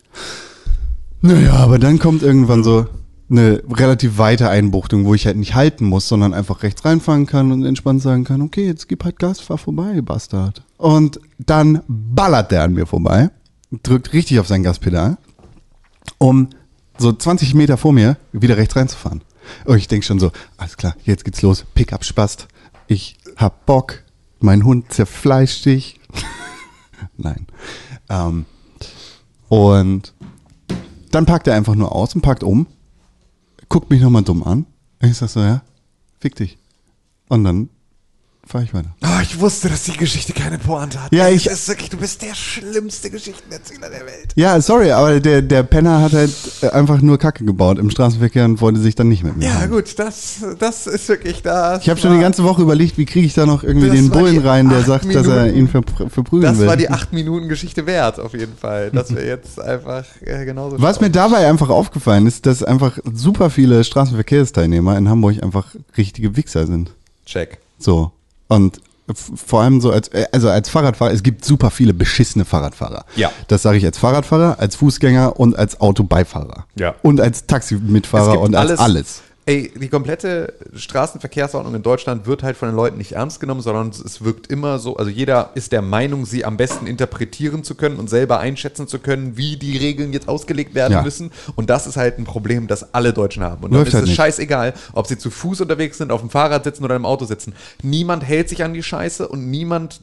[1.21, 2.87] Naja, aber dann kommt irgendwann so
[3.31, 7.53] eine relativ weite Einbuchtung, wo ich halt nicht halten muss, sondern einfach rechts reinfahren kann
[7.53, 10.63] und entspannt sagen kann, okay, jetzt gib halt Gas, fahr vorbei, Bastard.
[10.77, 13.31] Und dann ballert der an mir vorbei,
[13.83, 15.17] drückt richtig auf sein Gaspedal,
[16.19, 16.51] um
[16.99, 19.23] so 20 Meter vor mir wieder rechts reinzufahren.
[19.65, 22.49] Und ich denke schon so, alles klar, jetzt geht's los, Pickup spast,
[22.87, 24.04] ich hab Bock,
[24.45, 25.99] mein Hund zerfleischt dich.
[27.17, 27.47] Nein.
[28.09, 28.45] Ähm,
[29.49, 30.15] und
[31.11, 32.67] dann packt er einfach nur aus und packt um,
[33.69, 34.67] guckt mich nochmal dumm an.
[35.01, 35.63] Ich sag so, ja,
[36.21, 36.59] fick dich.
[37.29, 37.71] Und dann
[38.47, 38.91] fahre ich weiter.
[39.03, 41.13] Oh, ich wusste, dass die Geschichte keine Pointe hat.
[41.13, 44.33] Ja, ich- Das ist wirklich, du bist der schlimmste Geschichtenerzähler der Welt.
[44.37, 46.33] Ja, sorry, aber der, der Penner hat halt
[46.73, 49.71] einfach nur Kacke gebaut im Straßenverkehr und wollte sich dann nicht mit mir Ja, haben.
[49.71, 51.83] gut, das, das ist wirklich das.
[51.83, 54.11] Ich habe schon die ganze Woche überlegt, wie kriege ich da noch irgendwie Das den
[54.11, 55.59] Bullen rein, der sagt, dass er Minuten.
[55.59, 56.67] ihn ver verprügeln Das will.
[56.67, 58.91] war die 8 Minuten Geschichte wert, auf jeden Fall.
[58.91, 60.81] Dass wir jetzt einfach äh, genauso.
[60.81, 61.13] Was mir schauen.
[61.13, 66.91] dabei einfach aufgefallen ist, dass einfach super viele Straßenverkehrsteilnehmer in Hamburg einfach richtige Wichser sind.
[67.27, 67.59] Check.
[67.79, 68.13] So.
[68.49, 68.81] Und
[69.13, 73.05] vor allem so als, äh, also als Fahrradfahrer, es gibt super viele beschissene Fahrradfahrer.
[73.17, 73.31] Ja.
[73.49, 76.67] Das sage ich als Fahrradfahrer, als Fußgänger und als Autobeifahrer.
[76.77, 76.95] Ja.
[77.03, 79.23] Und als Taximitfahrer und als alles.
[79.47, 83.89] Ey, die komplette Straßenverkehrsordnung in Deutschland wird halt von den Leuten nicht ernst genommen, sondern
[83.91, 87.97] es wirkt immer so, also jeder ist der Meinung, sie am besten interpretieren zu können
[87.97, 91.03] und selber einschätzen zu können, wie die Regeln jetzt ausgelegt werden Ja.
[91.03, 91.31] müssen.
[91.57, 93.65] Und das ist halt ein Problem, das alle Deutschen haben.
[93.65, 94.17] Und dann Läuft ist halt es nicht.
[94.17, 97.55] scheißegal, ob sie zu Fuß unterwegs sind, auf dem Fahrrad sitzen oder im Auto sitzen.
[97.83, 100.01] Niemand hält sich an die Scheiße und niemand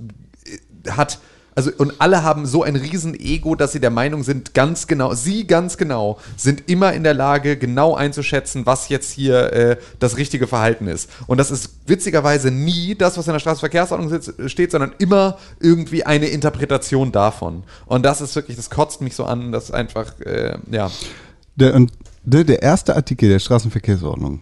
[0.86, 1.20] äh, hat,
[1.56, 5.14] also und alle haben so ein riesen Ego, dass sie der Meinung sind, ganz genau,
[5.14, 10.18] sie ganz genau, sind immer in der Lage, genau einzuschätzen, was jetzt hier äh, das
[10.18, 11.10] richtige Verhalten ist.
[11.28, 16.28] Und das ist witzigerweise nie das, was in der Straßenverkehrsordnung steht, sondern immer irgendwie eine
[16.28, 17.64] Interpretation davon.
[17.86, 20.90] Und das ist wirklich, das kotzt mich so an, dass einfach, äh, ja,
[21.58, 21.92] Der, und
[22.24, 24.42] der, der erste Artikel der Straßenverkehrsordnung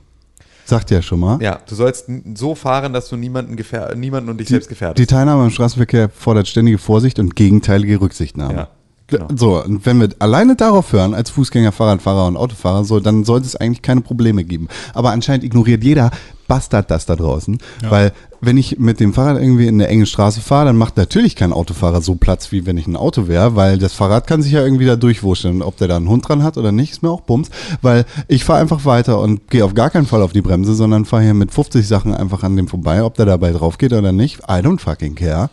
[0.70, 2.06] sagt ja schon mal, ja, du sollst
[2.36, 5.00] so fahren, dass du niemanden, gefähr niemanden und dich selbst gefährdest.
[5.00, 8.54] die Teilnahme am Straßenverkehr fordert ständige Vorsicht und gegenteilige Rücksichtnahme.
[8.54, 8.68] Ja,
[9.10, 9.28] genau.
[9.36, 13.48] So, und wenn wir alleine darauf hören, als Fußgänger, Fahrradfahrer und Autofahrer, so, dann sollte
[13.48, 14.68] es eigentlich keine Probleme geben.
[14.94, 16.12] Aber anscheinend ignoriert jeder
[16.48, 20.42] Bastard das da draußen, weil wenn ich mit dem Fahrrad irgendwie in eine enge Straße
[20.42, 23.78] fahre, dann macht natürlich kein Autofahrer so Platz, wie wenn ich ein Auto wäre, weil
[23.78, 25.62] das Fahrrad kann sich ja irgendwie da durchwurschteln.
[25.62, 27.50] Ob der da einen Hund dran hat oder nicht, ist mir auch Bums,
[27.82, 31.06] weil ich fahre einfach weiter und gehe auf gar keinen Fall auf die Bremse, sondern
[31.06, 34.12] fahre hier mit 50 Sachen einfach an dem vorbei, ob der dabei drauf geht oder
[34.12, 34.40] nicht.
[34.40, 35.50] I don't fucking care.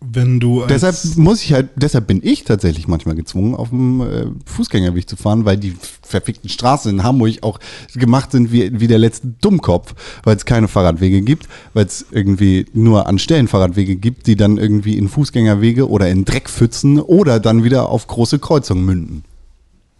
[0.00, 4.00] Wenn du als, Deshalb muss ich halt, deshalb bin ich tatsächlich manchmal gezwungen, auf dem
[4.00, 7.58] äh, Fußgängerweg zu fahren, weil die verfickten Straßen in Hamburg auch
[7.94, 12.66] gemacht sind wie, wie der letzte Dummkopf, weil es keine Fahrradwege gibt, weil es irgendwie
[12.74, 17.64] nur an Stellen Fahrradwege gibt, die dann irgendwie in Fußgängerwege oder in Dreckpfützen oder dann
[17.64, 19.24] wieder auf große Kreuzungen münden.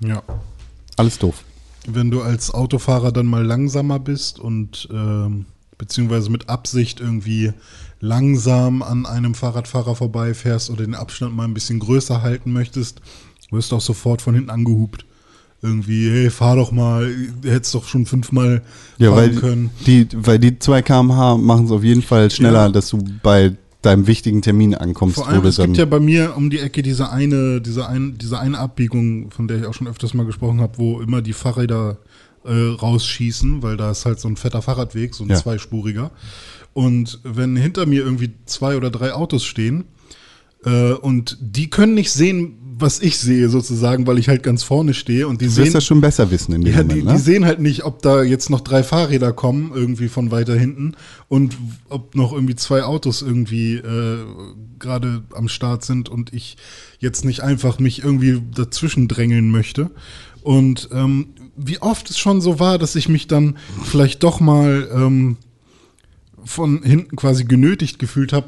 [0.00, 0.22] ja,
[0.96, 1.42] Alles doof.
[1.88, 5.46] wenn du als Autofahrer dann mal langsamer bist und ähm,
[5.76, 7.52] beziehungsweise mit Absicht irgendwie
[8.00, 13.00] langsam an einem Fahrradfahrer vorbeifährst oder den Abstand mal ein bisschen größer halten möchtest,
[13.50, 15.04] wirst du auch sofort von hinten angehupt.
[15.60, 18.62] Irgendwie, hey, fahr doch mal, du hättest doch schon fünfmal
[18.98, 19.70] Ja, fahren weil können.
[19.86, 22.68] die, weil die 2 kmh machen es auf jeden Fall schneller, Ja.
[22.68, 25.16] dass du bei deinem wichtigen Termin ankommst.
[25.16, 28.38] Vor allem, es gibt ja bei mir um die Ecke diese eine, diese, ein, diese
[28.38, 31.98] eine Abbiegung, von der ich auch schon öfters mal gesprochen habe, wo immer die Fahrräder
[32.44, 35.36] äh, rausschießen, weil da ist halt so ein fetter Fahrradweg, so ein Ja.
[35.36, 36.12] zweispuriger.
[36.72, 39.84] Und wenn hinter mir irgendwie zwei oder drei Autos stehen
[40.64, 44.94] äh, und die können nicht sehen, was ich sehe sozusagen, weil ich halt ganz vorne
[44.94, 47.04] stehe und die du sehen wirst das schon besser wissen in dem ja, Moment, die,
[47.04, 47.12] ne?
[47.12, 50.94] die sehen halt nicht, ob da jetzt noch drei Fahrräder kommen, irgendwie von weiter hinten
[51.28, 51.56] und
[51.88, 54.18] ob noch irgendwie zwei Autos irgendwie äh,
[54.78, 56.56] gerade am Start sind und ich
[56.98, 59.90] jetzt nicht einfach mich irgendwie dazwischen drängeln möchte.
[60.42, 64.88] Und ähm, wie oft es schon so war, dass ich mich dann vielleicht doch mal
[64.94, 65.36] ähm,
[66.48, 68.46] von hinten quasi genötigt gefühlt habe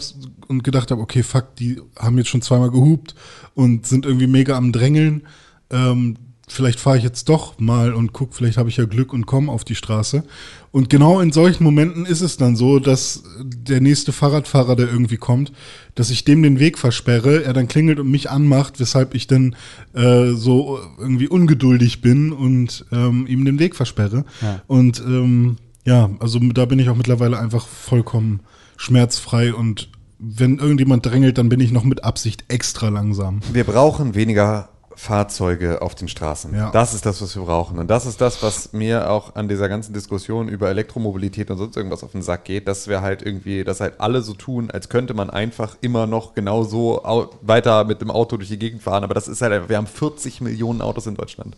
[0.48, 3.14] und gedacht habe, okay, fuck, die haben jetzt schon zweimal gehupt
[3.54, 5.22] und sind irgendwie mega am Drängeln.
[5.70, 6.16] Ähm,
[6.48, 9.52] vielleicht fahre ich jetzt doch mal und guck, vielleicht habe ich ja Glück und komme
[9.52, 10.24] auf die Straße.
[10.72, 15.16] Und genau in solchen Momenten ist es dann so, dass der nächste Fahrradfahrer, der irgendwie
[15.16, 15.52] kommt,
[15.94, 19.54] dass ich dem den Weg versperre, er dann klingelt und mich anmacht, weshalb ich dann
[19.94, 24.24] äh, so irgendwie ungeduldig bin und ähm, ihm den Weg versperre.
[24.66, 28.40] Und ähm, ja, also da bin ich auch mittlerweile einfach vollkommen
[28.76, 33.40] schmerzfrei und wenn irgendjemand drängelt, dann bin ich noch mit Absicht extra langsam.
[33.52, 36.54] Wir brauchen weniger Fahrzeuge auf den Straßen.
[36.54, 36.70] Ja.
[36.72, 37.78] Das ist das, was wir brauchen.
[37.78, 41.74] Und das ist das, was mir auch an dieser ganzen Diskussion über Elektromobilität und sonst
[41.74, 44.90] irgendwas auf den Sack geht, dass wir halt irgendwie, dass halt alle so tun, als
[44.90, 47.00] könnte man einfach immer noch genau so
[47.40, 49.02] weiter mit dem Auto durch die Gegend fahren.
[49.02, 51.56] Aber das ist halt einfach, wir haben 40 Millionen Autos in Deutschland.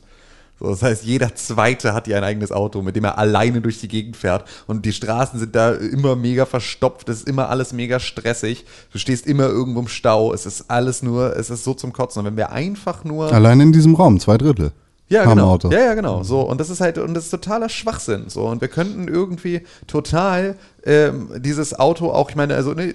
[0.63, 3.81] So, das heißt, jeder Zweite hat hier ein eigenes Auto, mit dem er alleine durch
[3.81, 4.45] die Gegend fährt.
[4.69, 7.09] Und die Straßen sind da immer mega verstopft.
[7.09, 8.65] Es ist immer alles mega stressig.
[8.93, 10.33] Du stehst immer irgendwo im Stau.
[10.33, 12.21] Es ist alles nur, es ist so zum Kotzen.
[12.21, 13.33] Und wenn wir einfach nur.
[13.33, 14.71] Allein in diesem Raum, zwei Drittel.
[15.09, 15.59] Ja, genau.
[15.65, 16.23] Ja, ja, genau.
[16.23, 18.27] So, und das ist halt, und das ist totaler Schwachsinn.
[18.29, 20.55] So, und wir könnten irgendwie total
[20.85, 22.95] ähm, dieses Auto auch, ich meine, also ne,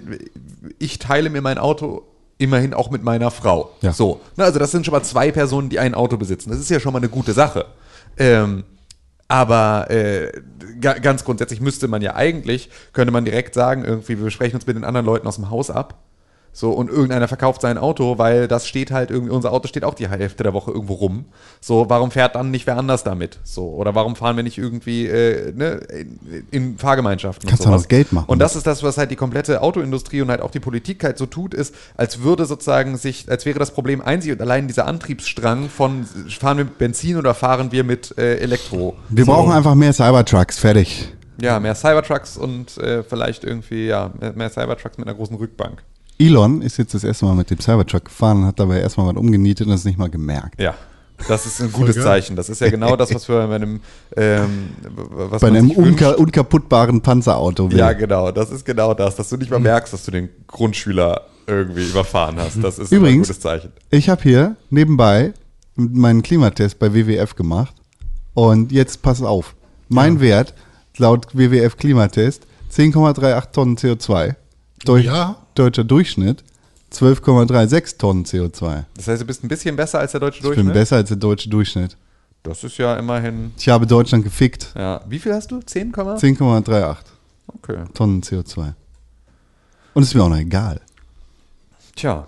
[0.78, 2.02] ich teile mir mein Auto
[2.38, 3.70] immerhin auch mit meiner Frau.
[3.82, 3.92] Ja.
[3.92, 4.20] So.
[4.36, 6.50] Ne, also das sind schon mal zwei Personen, die ein Auto besitzen.
[6.50, 7.66] Das ist ja schon mal eine gute Sache.
[8.16, 8.64] Ähm,
[9.28, 10.32] aber äh,
[10.80, 14.66] ga, ganz grundsätzlich müsste man ja eigentlich, könnte man direkt sagen, irgendwie, wir sprechen uns
[14.66, 15.98] mit den anderen Leuten aus dem Haus ab.
[16.58, 19.94] So, und irgendeiner verkauft sein Auto, weil das steht halt irgendwie, unser Auto steht auch
[19.94, 21.26] die Hälfte der Woche irgendwo rum.
[21.60, 23.38] So, warum fährt dann nicht wer anders damit?
[23.44, 26.18] So, oder warum fahren wir nicht irgendwie äh, ne, in,
[26.50, 28.24] in Fahrgemeinschaften Kannst und du noch Geld machen.
[28.26, 31.16] Und das ist das, was halt die komplette Autoindustrie und halt auch die Politik halt
[31.16, 34.88] so tut, ist, als würde sozusagen sich, als wäre das Problem einzig und allein dieser
[34.88, 36.06] Antriebsstrang von
[36.40, 38.96] fahren wir mit Benzin oder fahren wir mit äh, Elektro?
[39.10, 39.30] Wir so.
[39.30, 41.06] brauchen einfach mehr Cybertrucks, fertig.
[41.40, 45.84] Ja, mehr Cybertrucks und äh, vielleicht irgendwie, ja, mehr Cybertrucks mit einer großen Rückbank.
[46.18, 49.16] Elon ist jetzt das erste Mal mit dem Cybertruck gefahren und hat dabei erstmal was
[49.16, 50.60] umgenietet und das nicht mal gemerkt.
[50.60, 50.74] Ja.
[51.26, 51.96] Das ist ein gutes.
[51.96, 52.36] Zeichen.
[52.36, 53.80] Das ist ja genau das, was wir bei einem,
[54.16, 54.68] ähm,
[55.10, 55.90] was Bei einem sich wünscht.
[56.02, 57.78] unka unkaputtbaren Panzerauto will.
[57.78, 58.30] Ja, genau.
[58.30, 59.56] Das ist genau das, dass du nicht Mhm.
[59.56, 62.62] mal merkst, dass du den Grundschüler irgendwie überfahren hast.
[62.62, 63.72] Das ist Übrigens- ein gutes Zeichen.
[63.90, 65.32] Ich habe hier nebenbei
[65.76, 67.74] meinen Klimatest bei WWF gemacht.
[68.34, 69.54] Und jetzt pass auf.
[69.88, 70.54] Mein Wert
[70.98, 74.36] laut WWF Klimatest 10,38 Tonnen CO2.
[74.84, 75.36] Deu Ja.
[75.58, 76.42] Deutscher Durchschnitt
[76.92, 78.84] 12,36 Tonnen CO2.
[78.96, 80.74] Das heißt, du bist ein bisschen besser als der deutsche Ich bin Durchschnitt.
[80.74, 81.96] besser als der deutsche Durchschnitt.
[82.42, 83.52] Das ist ja immerhin.
[83.58, 84.72] Ich habe Deutschland gefickt.
[84.76, 85.02] Ja.
[85.08, 85.60] Wie viel hast du?
[85.60, 86.96] 10, 10,38
[87.62, 87.84] Okay.
[87.94, 88.72] Tonnen CO2.
[89.94, 90.80] Und es ist mir auch noch egal.
[91.96, 92.26] Tja,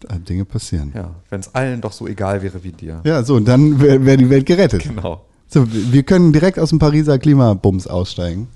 [0.00, 0.92] Da Dinge passieren.
[0.94, 1.10] ja.
[1.30, 3.00] Wenn es allen doch so egal wäre wie dir.
[3.04, 4.82] Ja, so, und dann wäre wär die Welt gerettet.
[4.82, 5.24] Genau.
[5.48, 8.48] So, wir können direkt aus dem Pariser Klimabums aussteigen.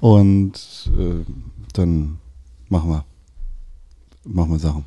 [0.00, 0.54] Und
[0.98, 1.24] äh,
[1.74, 2.18] dann
[2.68, 3.04] machen wir,
[4.24, 4.84] machen wir Sachen.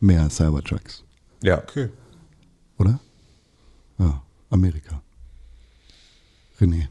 [0.00, 1.04] Mehr Cybertrucks,
[1.42, 1.58] Ja.
[1.58, 1.88] Okay.
[2.78, 2.98] oder?
[3.98, 5.02] Ja, Amerika.
[6.58, 6.88] René,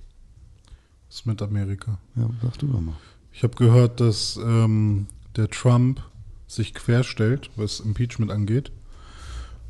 [1.08, 1.98] Was ist mit Amerika?
[2.16, 2.96] ja, sag du doch mal.
[3.32, 6.02] Ich habe gehört, dass ähm, der Trump
[6.48, 8.72] sich querstellt, was Impeachment angeht.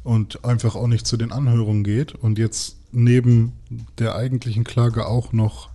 [0.04, 2.16] Und einfach auch nicht zu den Anhörungen geht.
[2.16, 3.52] Und jetzt neben
[4.00, 5.69] der eigentlichen Klage auch noch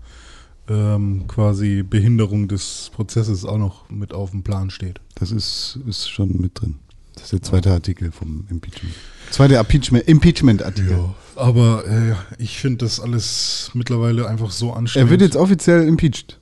[0.68, 5.00] ähm, quasi Behinderung des Prozesses auch noch mit auf dem Plan steht.
[5.16, 6.76] Das ist, ist schon mit drin.
[7.14, 8.94] Das ist der zweite Artikel vom Impeachment.
[9.30, 10.98] Zweite Impeachment- Impeachment-Artikel.
[11.36, 15.08] Aber äh, ich finde das alles mittlerweile einfach so anstrengend.
[15.08, 16.38] er wird jetzt offiziell impeached.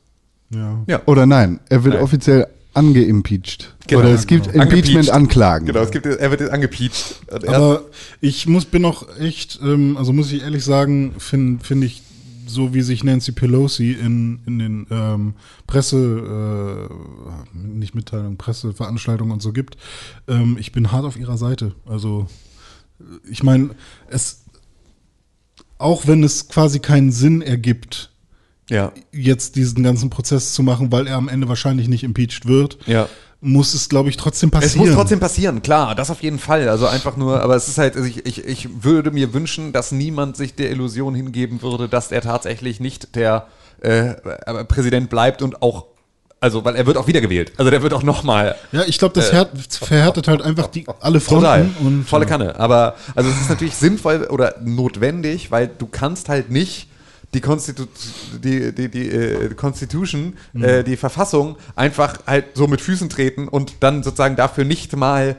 [0.51, 0.83] Ja.
[0.87, 1.03] Ja.
[1.07, 2.05] Oder nein, er wird Nein.
[2.05, 3.75] offiziell angeimpeached.
[3.87, 4.65] Genau, Oder es gibt genau.
[4.65, 5.67] Impeachment-Anklagen.
[5.67, 6.53] Genau, es gibt, er wird jetzt
[7.31, 7.83] er- Aber
[8.21, 12.03] ich muss, bin auch echt, ähm, also muss ich ehrlich sagen, finde find ich,
[12.47, 15.35] so wie sich Nancy Pelosi in, in den ähm,
[15.67, 19.77] Presse, äh, nicht Mitteilungen, Presseveranstaltungen und so gibt,
[20.29, 21.75] ähm, ich bin hart auf ihrer Seite.
[21.87, 22.27] Also,
[23.29, 23.71] ich meine,
[24.09, 24.45] es,
[25.79, 28.11] auch wenn es quasi keinen Sinn ergibt,
[28.71, 28.93] ja.
[29.13, 33.09] jetzt diesen ganzen Prozess zu machen, weil er am Ende wahrscheinlich nicht impeached wird, Ja.
[33.45, 34.87] Muss es, glaube ich, trotzdem Es passieren.
[34.87, 36.69] muss trotzdem passieren, klar, das auf jeden Fall.
[36.69, 39.91] Also einfach nur, aber es ist halt, also ich, ich, ich würde mir wünschen, dass
[39.91, 43.49] niemand sich der Illusion hingeben würde, dass er tatsächlich nicht der
[43.81, 44.15] äh,
[44.69, 45.87] Präsident bleibt und auch,
[46.39, 47.53] also weil er wird auch wiedergewählt.
[47.57, 48.55] Also der wird auch nochmal.
[48.71, 49.51] Ja, ich glaube, das härt-
[49.85, 51.85] verhärtet halt einfach die, alle Total, Fronten.
[51.87, 52.29] Und, volle ja.
[52.29, 52.61] Kanne.
[52.61, 56.87] Aber also es ist natürlich sinnvoll oder notwendig, weil du kannst halt nicht
[57.35, 57.87] die, Constitu
[58.43, 60.65] die, die, die äh, Constitution, Mhm.
[60.65, 65.37] äh, die Verfassung einfach halt so mit Füßen treten und dann sozusagen dafür nicht mal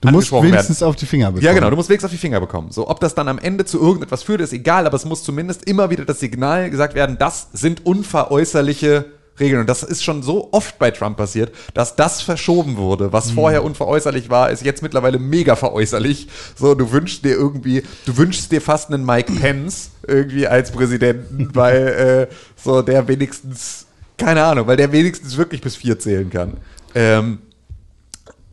[0.00, 1.44] Du musst wenigstens auf die Finger bekommen.
[1.44, 2.72] ja, genau, du musst wenigstens auf die Finger bekommen.
[2.72, 5.62] So, ob das dann am Ende zu irgendetwas führt, ist egal, aber es muss zumindest
[5.68, 9.04] immer wieder das Signal gesagt werden, das sind unveräußerliche
[9.40, 9.60] Regeln.
[9.60, 13.12] Und das ist schon so oft bei Trump passiert, dass das verschoben wurde.
[13.12, 16.28] Was vorher unveräußerlich war, ist jetzt mittlerweile mega veräußerlich.
[16.56, 21.50] So, du wünschst dir irgendwie, du wünschst dir fast einen Mike Pence irgendwie als Präsidenten,
[21.54, 23.86] weil äh, so der wenigstens,
[24.18, 26.58] keine Ahnung, weil der wenigstens wirklich bis vier zählen kann.
[26.94, 27.38] Ähm,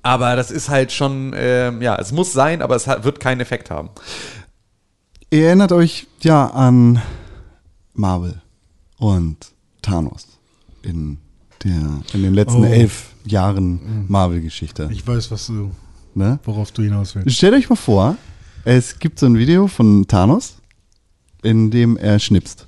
[0.01, 3.41] aber das ist halt schon, ähm, ja, es muss sein, aber es hat, wird keinen
[3.41, 3.89] Effekt haben.
[5.30, 7.01] Ihr erinnert euch ja an
[7.93, 8.41] Marvel
[8.97, 9.51] und
[9.82, 10.28] Thanos
[10.84, 11.17] in,
[11.63, 12.65] der, in den letzten Oh.
[12.65, 14.89] elf Jahren Marvel-Geschichte.
[14.91, 15.71] Ich weiß, was du,
[16.15, 16.39] Ne?
[16.43, 17.36] worauf du hinaus willst.
[17.38, 18.17] Stellt euch mal vor,
[18.65, 20.55] es gibt so ein Video von Thanos,
[21.43, 22.67] in dem er schnipst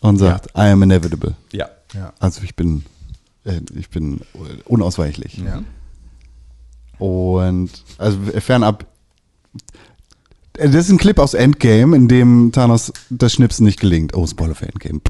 [0.00, 1.34] und sagt, I am inevitable.
[1.52, 1.68] Ja.
[1.94, 2.12] Ja.
[2.18, 2.84] Also ich bin,
[3.44, 4.20] äh, ich bin
[4.66, 5.38] unausweichlich.
[5.38, 5.62] Ja.
[6.98, 8.86] Und also fernab.
[10.58, 14.14] äh, Das ist ein Clip aus Endgame, in dem Thanos das Schnipsen nicht gelingt.
[14.14, 15.00] Oh, Spoiler für Endgame.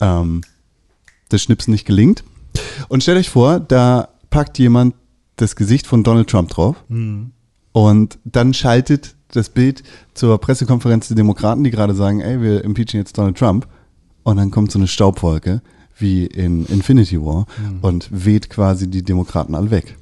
[0.00, 0.42] Ähm,
[1.28, 2.24] das Schnipsen nicht gelingt.
[2.88, 4.94] Und stellt euch vor, da packt jemand
[5.36, 6.76] das Gesicht von Donald Trump drauf
[7.72, 9.82] und dann schaltet das Bild
[10.14, 13.68] zur Pressekonferenz der Demokraten, die gerade sagen, ey, wir impeachen jetzt Donald Trump.
[14.22, 15.62] Und dann kommt so eine Staubwolke
[15.96, 17.46] wie in Infinity War
[17.82, 19.96] und weht quasi die Demokraten alle weg.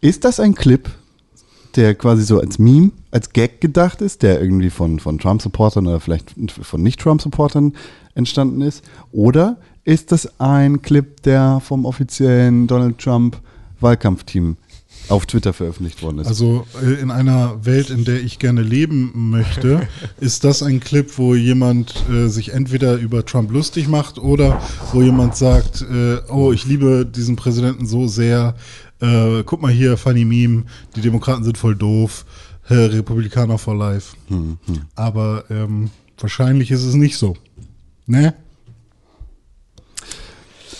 [0.00, 0.90] Ist das ein Clip,
[1.76, 6.00] der quasi so als Meme, als Gag gedacht ist, der irgendwie von, von Trump-Supportern oder
[6.00, 7.74] vielleicht von Nicht-Trump-Supportern
[8.14, 8.84] entstanden ist?
[9.12, 14.56] Oder ist das ein Clip, der vom offiziellen Donald Trump-Wahlkampfteam
[15.08, 16.26] auf Twitter veröffentlicht worden ist?
[16.26, 19.86] Also äh, in einer Welt, in der ich gerne leben möchte,
[20.20, 24.60] ist das ein Clip, wo jemand äh, sich entweder über Trump lustig macht oder
[24.92, 28.54] wo jemand sagt, äh, oh, ich liebe diesen Präsidenten so sehr,
[29.00, 30.64] äh, guck mal hier, funny Meme,
[30.96, 32.24] die Demokraten sind voll doof,
[32.70, 34.16] Republikaner for life.
[34.94, 37.36] Aber ähm, wahrscheinlich ist es nicht so.
[38.06, 38.32] Ne?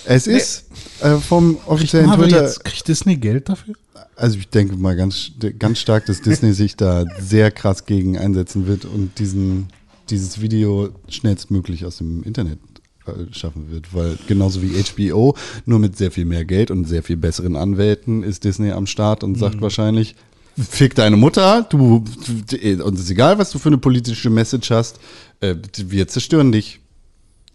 [0.07, 0.65] Es ist
[1.01, 2.43] äh, vom offiziellen Marvel Twitter.
[2.45, 3.75] jetzt, kriegt Disney Geld dafür?
[4.17, 8.67] Also ich denke mal ganz, ganz stark, dass Disney sich da sehr krass gegen einsetzen
[8.67, 9.69] wird und diesen,
[10.11, 12.59] dieses Video schnellstmöglich aus dem Internet
[13.07, 15.37] äh, schaffen wird, weil genauso wie HBO,
[15.67, 19.25] nur mit sehr viel mehr Geld und sehr viel besseren Anwälten ist Disney am Start
[19.25, 20.15] und sagt wahrscheinlich,
[20.57, 22.05] fick deine Mutter, du,
[22.49, 25.01] du- uns ist egal, was du für eine politische Message hast,
[25.41, 26.79] äh, wir zerstören dich.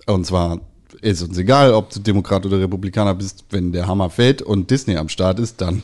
[0.06, 0.60] Und zwar
[1.02, 4.98] ist uns egal, ob du Demokrat oder Republikaner bist, wenn der Hammer fällt und Disney
[4.98, 5.84] am Start ist, dann,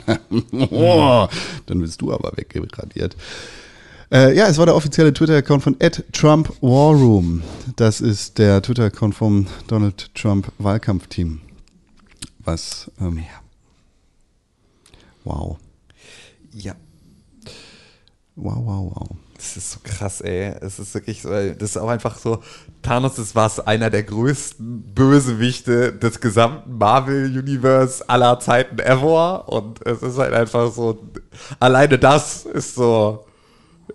[0.70, 1.26] oh,
[1.66, 3.16] dann bist du aber weggeradiert.
[4.12, 7.42] Äh, ja, es war der offizielle Twitter-Account von @TrumpWarRoom.
[7.74, 11.40] Das ist der Twitter-Account vom Donald Trump Wahlkampfteam.
[12.38, 12.90] Was?
[13.00, 13.24] Ähm,
[15.24, 15.58] wow,
[16.52, 16.76] Ja.
[18.36, 19.08] wow, wow, wow.
[19.54, 20.54] Das ist so krass, ey.
[20.60, 22.42] Es ist wirklich so, das ist auch einfach so,
[22.82, 29.48] Thanos ist was einer der größten Bösewichte des gesamten Marvel-Universe aller Zeiten ever.
[29.48, 30.98] Und es ist halt einfach so,
[31.60, 33.24] alleine das ist so,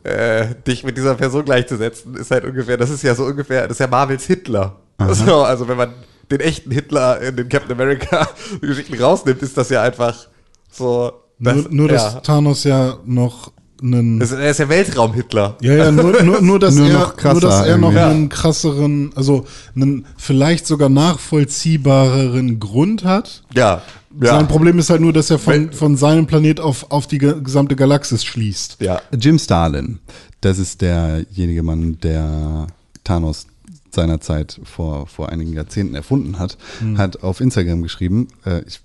[0.03, 3.73] äh, dich mit dieser Person gleichzusetzen, ist halt ungefähr, das ist ja so ungefähr, das
[3.73, 4.77] ist ja Marvels Hitler.
[5.11, 5.93] So, also wenn man
[6.29, 8.29] den echten Hitler in den Captain America
[8.61, 10.27] Geschichten rausnimmt, ist das ja einfach
[10.71, 11.11] so.
[11.39, 12.19] nur, nur dass ja.
[12.19, 13.51] Thanos ja noch
[13.81, 14.21] einen.
[14.21, 15.57] Er ist ja Weltraum-Hitler.
[15.61, 17.99] Ja, ja, nur, nur, nur, dass, Nur er, noch krasser nur, dass er noch irgendwie.
[18.11, 23.43] einen krasseren, also einen vielleicht sogar nachvollziehbareren Grund hat.
[23.55, 23.81] Ja.
[24.19, 27.39] Sein Problem ist halt nur, dass er von, von seinem Planet auf, auf die ge-
[27.41, 28.77] gesamte Galaxis schließt.
[28.81, 29.01] Ja.
[29.17, 29.99] Jim Starlin,
[30.41, 32.67] das ist derjenige Mann, der
[33.05, 33.47] Thanos
[33.95, 36.57] seinerzeit vor, vor einigen Jahrzehnten erfunden hat,
[36.95, 38.79] hat auf Instagram geschrieben, äh, ich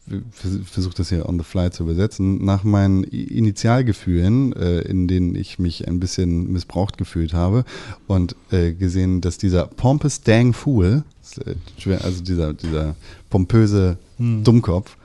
[0.64, 5.58] versuche das hier on the fly zu übersetzen, nach meinen Initialgefühlen, äh, in denen ich
[5.58, 7.64] mich ein bisschen missbraucht gefühlt habe
[8.06, 11.04] und äh, gesehen, dass dieser pompous dang fool,
[11.44, 12.96] äh, also dieser, dieser
[13.30, 14.96] pompöse Dummkopf,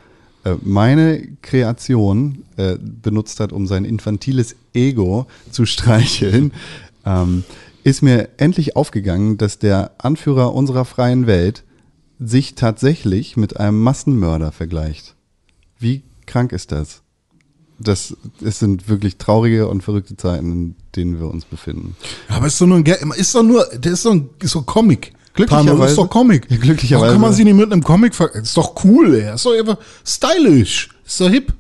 [0.43, 6.53] äh, meine Kreation äh, benutzt hat, um sein infantiles Ego zu streicheln,
[7.05, 7.43] ähm,
[7.83, 11.63] ist mir endlich aufgegangen, dass der Anführer unserer freien Welt
[12.19, 15.15] sich tatsächlich mit einem Massenmörder vergleicht.
[15.79, 17.01] Wie krank ist das?
[17.79, 21.95] Das es sind wirklich traurige und verrückte Zeiten, in denen wir uns befinden.
[22.27, 22.85] Aber ist doch nur ein,
[23.17, 25.13] ist doch nur, der ist doch ein, ist doch Comic.
[25.33, 26.51] Glücklicherweise- Thanos ist doch Comic.
[26.51, 29.33] Ja, glücklicherweise- Warum kann man sie nicht mit einem Comic ver Ist doch cool, ey.
[29.33, 30.89] Ist doch einfach stylisch.
[31.05, 31.53] Ist doch hip.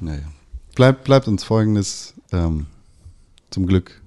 [0.00, 0.24] Naja.
[0.74, 2.12] Bleibt, bleibt uns folgendes.
[2.32, 2.66] Ähm,
[3.50, 4.01] zum Glück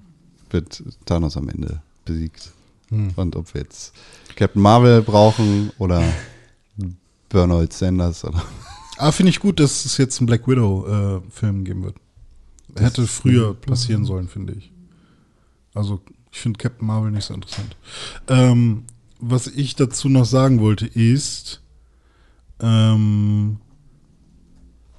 [0.50, 2.52] wird Thanos am Ende besiegt.
[2.90, 3.92] Und ob wir jetzt
[4.36, 6.02] Captain Marvel brauchen oder
[7.28, 8.42] Bernard Sanders oder.
[8.96, 11.96] Ah, finde ich gut, dass es jetzt einen Black Widow-Film geben wird.
[12.78, 14.70] Hätte früher passieren sollen, finde ich.
[15.74, 17.76] Also, ich finde Captain Marvel nicht so interessant.
[18.28, 18.84] Ähm,
[19.18, 21.60] was ich dazu noch sagen wollte, ist,
[22.60, 23.58] ähm,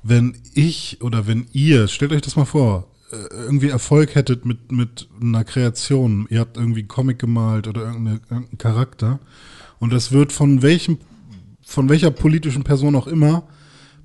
[0.04, 4.72] wenn ich oder wenn ihr, stellt euch das mal vor, äh, irgendwie Erfolg hättet mit,
[4.72, 9.20] mit einer Kreation, ihr habt irgendwie einen Comic gemalt oder irgendeine, irgendeinen Charakter
[9.80, 10.98] und das wird von welchem,
[11.62, 13.44] von welcher politischen Person auch immer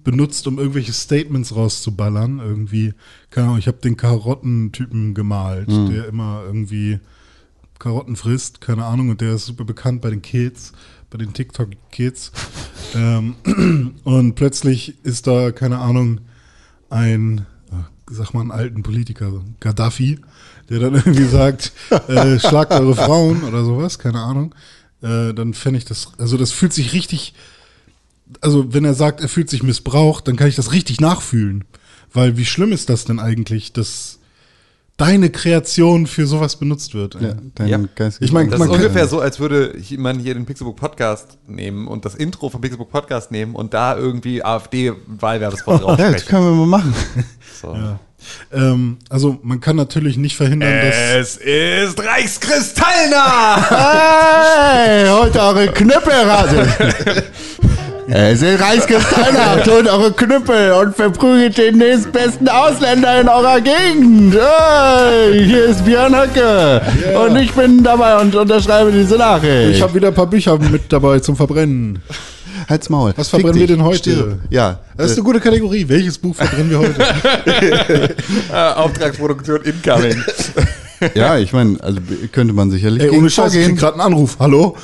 [0.04, 2.40] benutzt, um irgendwelche Statements rauszuballern.
[2.40, 2.92] Irgendwie,
[3.30, 6.98] keine Ahnung, ich habe den Karottentypen gemalt, der immer irgendwie
[7.78, 10.72] Karotten frisst, keine Ahnung, und der ist super bekannt bei den Kids,
[11.10, 12.32] bei den TikTok-Kids.
[12.94, 13.34] ähm,
[14.04, 16.20] und plötzlich ist da, keine Ahnung,
[16.90, 17.42] ein, äh,
[18.12, 20.20] sag mal, einen alten Politiker, Gaddafi,
[20.68, 21.72] der dann irgendwie sagt,
[22.08, 24.54] äh, schlagt eure Frauen oder sowas, keine Ahnung.
[25.02, 27.34] Äh, dann fände ich das, also das fühlt sich richtig,
[28.40, 31.64] also wenn er sagt, er fühlt sich missbraucht, dann kann ich das richtig nachfühlen.
[32.12, 34.18] Weil wie schlimm ist das denn eigentlich, dass
[35.02, 37.16] deine Kreation für sowas benutzt wird?
[37.20, 37.78] Ja, dein Ja.
[37.96, 41.38] Geist Ich mein, Das man ist ungefähr so, als würde man hier den Pixelbook Podcast
[41.48, 46.44] nehmen und das Intro vom Pixelbook Podcast nehmen und da irgendwie AfD-Wahlwerbespot Ja, das können
[46.44, 46.94] wir mal machen.
[47.60, 47.76] So.
[48.52, 53.66] Ähm, also man kann natürlich nicht verhindern, dass Es ist Reichskristallner!
[54.74, 56.48] Hey, holt eure Knüppel raus.
[58.14, 64.34] Es ist Reichskristallnacht, holt eure Knüppel und verprügelt den nächstbesten Ausländer in eurer Gegend.
[64.34, 66.82] Hey, hier ist Björn Höcke
[67.24, 69.76] und ich bin dabei und unterschreibe diese Nachricht.
[69.76, 72.02] ich habe wieder ein paar Bücher mit dabei zum Verbrennen.
[72.68, 73.14] Halt's Maul.
[73.16, 73.96] Was verbrennen Fick wir denn heute?
[73.98, 74.38] Still.
[74.50, 75.88] Ja, Das ist eine gute Kategorie.
[75.88, 78.14] Welches Buch verbrennen wir heute?
[78.52, 80.22] Äh, Auftragsproduktion incoming.
[81.14, 82.00] ja, ich meine, also
[82.32, 84.36] könnte man sicherlich Ey, ohne Scheiß, ich krieg gerade einen Anruf.
[84.38, 84.76] Hallo?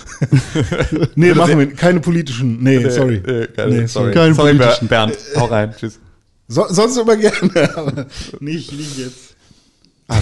[1.15, 2.63] nee, machen wir keine politischen.
[2.63, 3.17] Nee, sorry.
[3.17, 4.13] Äh, keine, Nee, sorry.
[4.13, 4.89] Keinen sorry, politischen.
[4.89, 5.17] Bernd.
[5.37, 5.75] Hau rein.
[5.79, 5.99] Tschüss.
[6.49, 8.07] So, sonst immer gerne, aber
[8.41, 9.37] nicht, nicht jetzt.
[10.09, 10.21] Ah,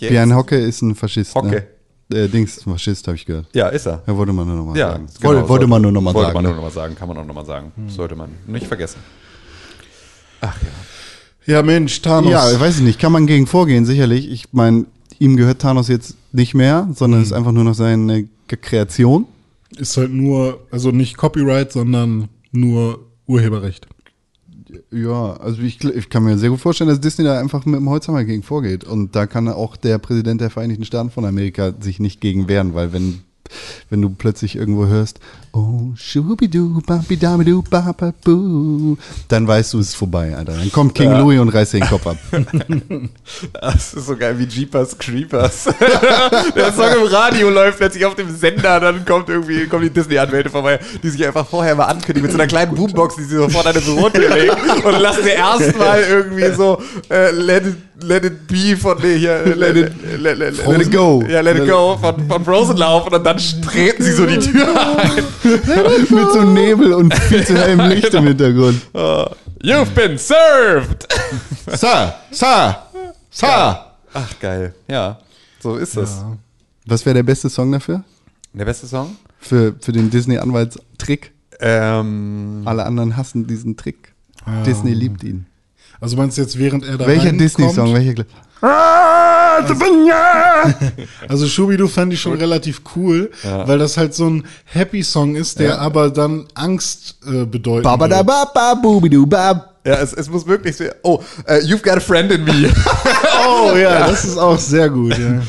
[0.00, 1.34] Björn Hocke ist ein Faschist.
[1.34, 1.66] Hocke.
[2.10, 2.18] Ne?
[2.18, 3.46] äh, Dings, Faschist, habe ich gehört.
[3.52, 4.02] Ja, ist er.
[4.06, 5.06] Ja, wollte man nur nochmal Ja, sagen.
[5.20, 6.34] genau, wollte, wollte man nur nochmal Wollte sagen.
[6.34, 7.72] man nur nochmal sagen, kann man auch nochmal sagen.
[7.88, 9.00] Sollte man nicht vergessen.
[10.40, 11.54] Ach ja.
[11.54, 12.30] Ja, Mensch, Thanos.
[12.30, 14.30] Ja, ich weiß nicht, kann man gegen vorgehen, sicherlich.
[14.30, 14.86] Ich meine,
[15.18, 19.26] ihm gehört Thanos jetzt nicht mehr, sondern ist einfach nur noch seine Kreation.
[19.76, 23.86] Ist halt nur, also nicht Copyright, sondern nur Urheberrecht.
[24.90, 27.88] Ja, also ich, ich kann mir sehr gut vorstellen, dass Disney da einfach mit dem
[27.88, 28.84] Holzhammer gegen vorgeht.
[28.84, 32.74] Und da kann auch der Präsident der Vereinigten Staaten von Amerika sich nicht gegen wehren,
[32.74, 33.20] weil wenn,
[33.90, 35.20] wenn du plötzlich irgendwo hörst,
[35.56, 38.96] oh, schubidu, babidabidu, bababoo,
[39.28, 40.52] dann weißt du, es ist vorbei, Alter.
[40.52, 42.16] Dann kommt King Louis und reißt dir den Kopf ab.
[43.52, 45.64] Das ist so geil wie Jeepers Creepers.
[46.56, 50.50] Der Song im Radio läuft plötzlich auf dem Sender, dann kommt irgendwie kommen die Disney-Anwälte
[50.50, 53.48] vorbei, die sich einfach vorher mal ankündigen mit so einer kleinen Boombox, die sie so
[53.48, 56.80] vor deine Bürotür legen und lassen sie erstmal irgendwie so
[57.10, 60.80] äh, let, it, let It Be von nee, hier, äh, Let It, let, let, let
[60.80, 61.22] It Go.
[61.28, 64.68] Ja, Let It Go von, von Frozen laufen und dann treten sie so die Tür
[64.98, 65.24] ein.
[66.10, 68.80] mit so Nebel und viel zu hellem Licht im Hintergrund.
[69.62, 71.06] You've been served!
[71.66, 72.76] Sir, Sir,
[73.30, 73.86] Sir.
[74.12, 74.74] Ach, geil.
[74.88, 75.18] Ja,
[75.60, 76.24] so ist es.
[76.86, 78.02] Was wäre der beste Song dafür?
[78.52, 79.16] Der beste Song?
[79.38, 81.32] Für, für den Disney-Anwaltstrick?
[81.60, 84.14] Ähm, Alle anderen hassen diesen Trick.
[84.64, 85.46] Disney liebt ihn.
[86.00, 87.32] Also meinst du jetzt, während er da Welcher?
[87.32, 87.92] Disney-Song?
[87.94, 88.24] Welcher
[91.28, 93.30] Also Schubidu fand ich schon relativ cool,
[93.66, 97.84] weil das halt so ein Happy-Song ist, der aber dann Angst äh, bedeutet.
[99.84, 100.96] Ja, es, es muss wirklich sehr.
[101.04, 102.70] Oh, äh, you've got a friend in me.
[103.48, 105.16] Oh ja, das ist auch sehr gut.
[105.16, 105.40] Ja.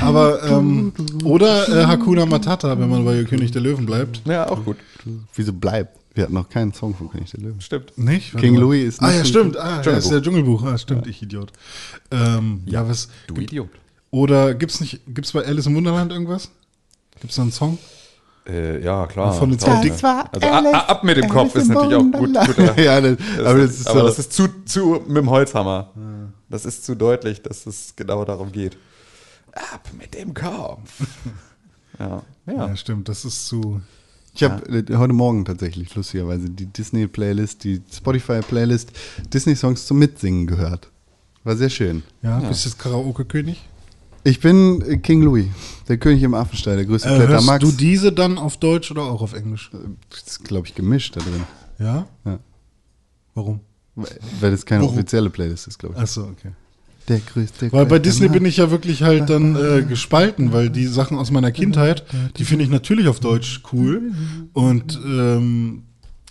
[0.00, 4.22] Aber ähm, oder äh, Hakuna Matata, wenn man bei König der Löwen bleibt.
[4.24, 4.78] ja, auch gut.
[5.34, 5.96] Wieso bleibt?
[6.14, 7.60] Wir hatten noch keinen Song von König der Löwen.
[7.60, 7.96] Stimmt.
[7.96, 8.36] Nicht?
[8.36, 9.56] King Louis ist Ah nicht ja, von- stimmt.
[9.56, 10.62] Ah, ja, ist der Dschungelbuch.
[10.64, 11.52] Ah, stimmt, ich Idiot.
[12.10, 12.86] Ähm, ja.
[12.88, 13.08] was?
[13.26, 13.70] Du Idiot.
[14.10, 15.00] Oder gibt's nicht?
[15.06, 16.50] Gibt's bei Alice im Wunderland irgendwas?
[17.20, 17.78] Gibt's da einen Song?
[18.46, 19.32] Äh, ja, klar.
[19.32, 19.94] Von den zwei Tausende.
[19.94, 22.34] Dick- Also a- a- ab mit dem Kopf ist natürlich auch gut.
[22.34, 24.06] guter, ja, das, das aber das ist, aber so.
[24.08, 25.90] das ist zu, zu mit dem Holzhammer.
[26.50, 28.76] Das ist zu deutlich, dass es genau darum geht.
[29.52, 30.90] Ab mit dem Kopf.
[31.98, 32.52] ja, ja.
[32.68, 33.08] Ja, stimmt.
[33.08, 33.80] Das ist zu.
[34.34, 38.92] Ich habe äh, heute Morgen tatsächlich lustigerweise die Disney-Playlist, die Spotify-Playlist
[39.32, 40.90] Disney-Songs zum Mitsingen gehört.
[41.44, 42.02] War sehr schön.
[42.22, 43.60] Ja, bist du jetzt Karaoke-König?
[44.24, 45.46] Ich bin äh, King Louis,
[45.88, 49.02] der König im Affenstall, der größte Äh, Kletter hörst du diese dann auf Deutsch oder
[49.02, 49.70] auch auf Englisch?
[50.10, 51.42] Das ist, glaube ich, gemischt da drin.
[51.78, 52.06] Ja?
[52.24, 52.38] Ja.
[53.34, 53.60] Warum?
[53.94, 54.08] Weil
[54.40, 54.94] weil das keine Warum?
[54.94, 56.00] offizielle Playlist ist, glaube ich.
[56.00, 56.52] Achso, okay.
[57.08, 60.86] Der größte Weil bei Disney bin ich ja wirklich halt dann äh, gespalten, weil die
[60.86, 62.04] Sachen aus meiner Kindheit,
[62.36, 64.12] die finde ich natürlich auf Deutsch cool.
[64.52, 65.82] Und ähm,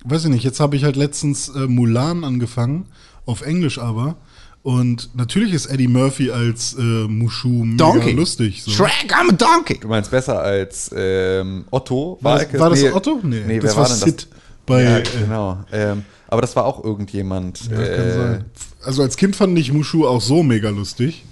[0.06, 2.86] weiß ich nicht, jetzt habe ich halt letztens äh, Mulan angefangen,
[3.26, 4.16] auf Englisch aber.
[4.64, 8.12] Und natürlich ist Eddie Murphy als äh, Mushu mega Donkey.
[8.12, 8.62] lustig.
[8.64, 8.72] So.
[8.72, 9.80] Shrek, I'm a donkey.
[9.80, 12.20] Du meinst besser als ähm, Otto?
[12.22, 12.60] War das, Walkes?
[12.60, 13.20] war das Nee, Otto?
[13.24, 14.40] Nee, das wer war war denn Sid das?
[14.68, 14.84] bei.
[14.84, 15.64] ja, äh, genau.
[15.72, 17.70] Ähm, aber das war auch irgendjemand.
[17.70, 18.46] Ja, kann äh, sein.
[18.84, 21.24] Also als Kind fand ich Mushu auch so mega lustig.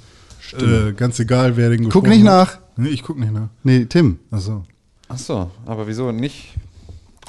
[0.57, 2.25] Äh, ganz egal, wer den Guck nicht hat.
[2.25, 2.57] nach.
[2.77, 3.49] Nee, ich guck nicht nach.
[3.63, 4.63] Nee, Tim, Achso.
[5.07, 6.53] Ach so, aber wieso nicht?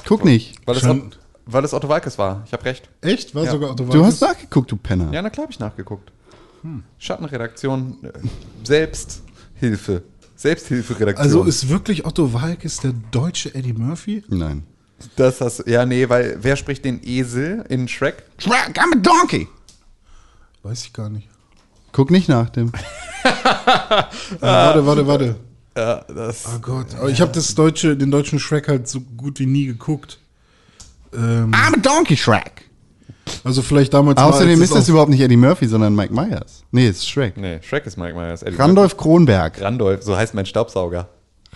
[0.07, 0.55] guck nicht.
[0.65, 2.43] Weil es, Ot- weil es Otto Walkes war.
[2.45, 2.89] Ich habe recht.
[3.01, 3.33] Echt?
[3.35, 3.51] War Ja.
[3.51, 4.07] sogar Otto Du Walkes?
[4.07, 5.11] hast nachgeguckt, du Penner.
[5.13, 6.11] Ja, na klar habe ich nachgeguckt.
[6.99, 8.09] Schattenredaktion, äh,
[8.63, 10.03] Selbsthilfe.
[10.35, 11.23] Selbsthilferedaktion.
[11.23, 14.23] Also ist wirklich Otto Walkes der deutsche Eddie Murphy?
[14.29, 14.63] Nein.
[15.15, 18.23] Das hast ja nee, weil wer spricht den Esel in Shrek?
[18.37, 19.47] Shrek, I'm a donkey.
[20.63, 21.27] Weiß ich gar nicht.
[21.91, 22.71] Guck nicht nach, Tim.
[23.23, 25.35] Ah, warte, warte, warte.
[25.75, 26.45] Ja, das.
[26.53, 26.87] Oh Gott.
[26.97, 30.19] Aber ich habe das deutsche, den deutschen Shrek halt so gut wie nie geguckt.
[31.13, 32.69] Ähm, I'm a donkey, Shrek.
[33.43, 34.17] also vielleicht damals.
[34.19, 36.63] Außerdem als ist das überhaupt nicht Eddie Murphy, sondern Mike Myers.
[36.71, 37.37] Nee, es ist Shrek.
[37.37, 38.43] Nee, Shrek ist Mike Myers.
[38.43, 39.61] Eddie Randolph Kronberg.
[39.61, 41.09] Randolph, so heißt mein Staubsauger.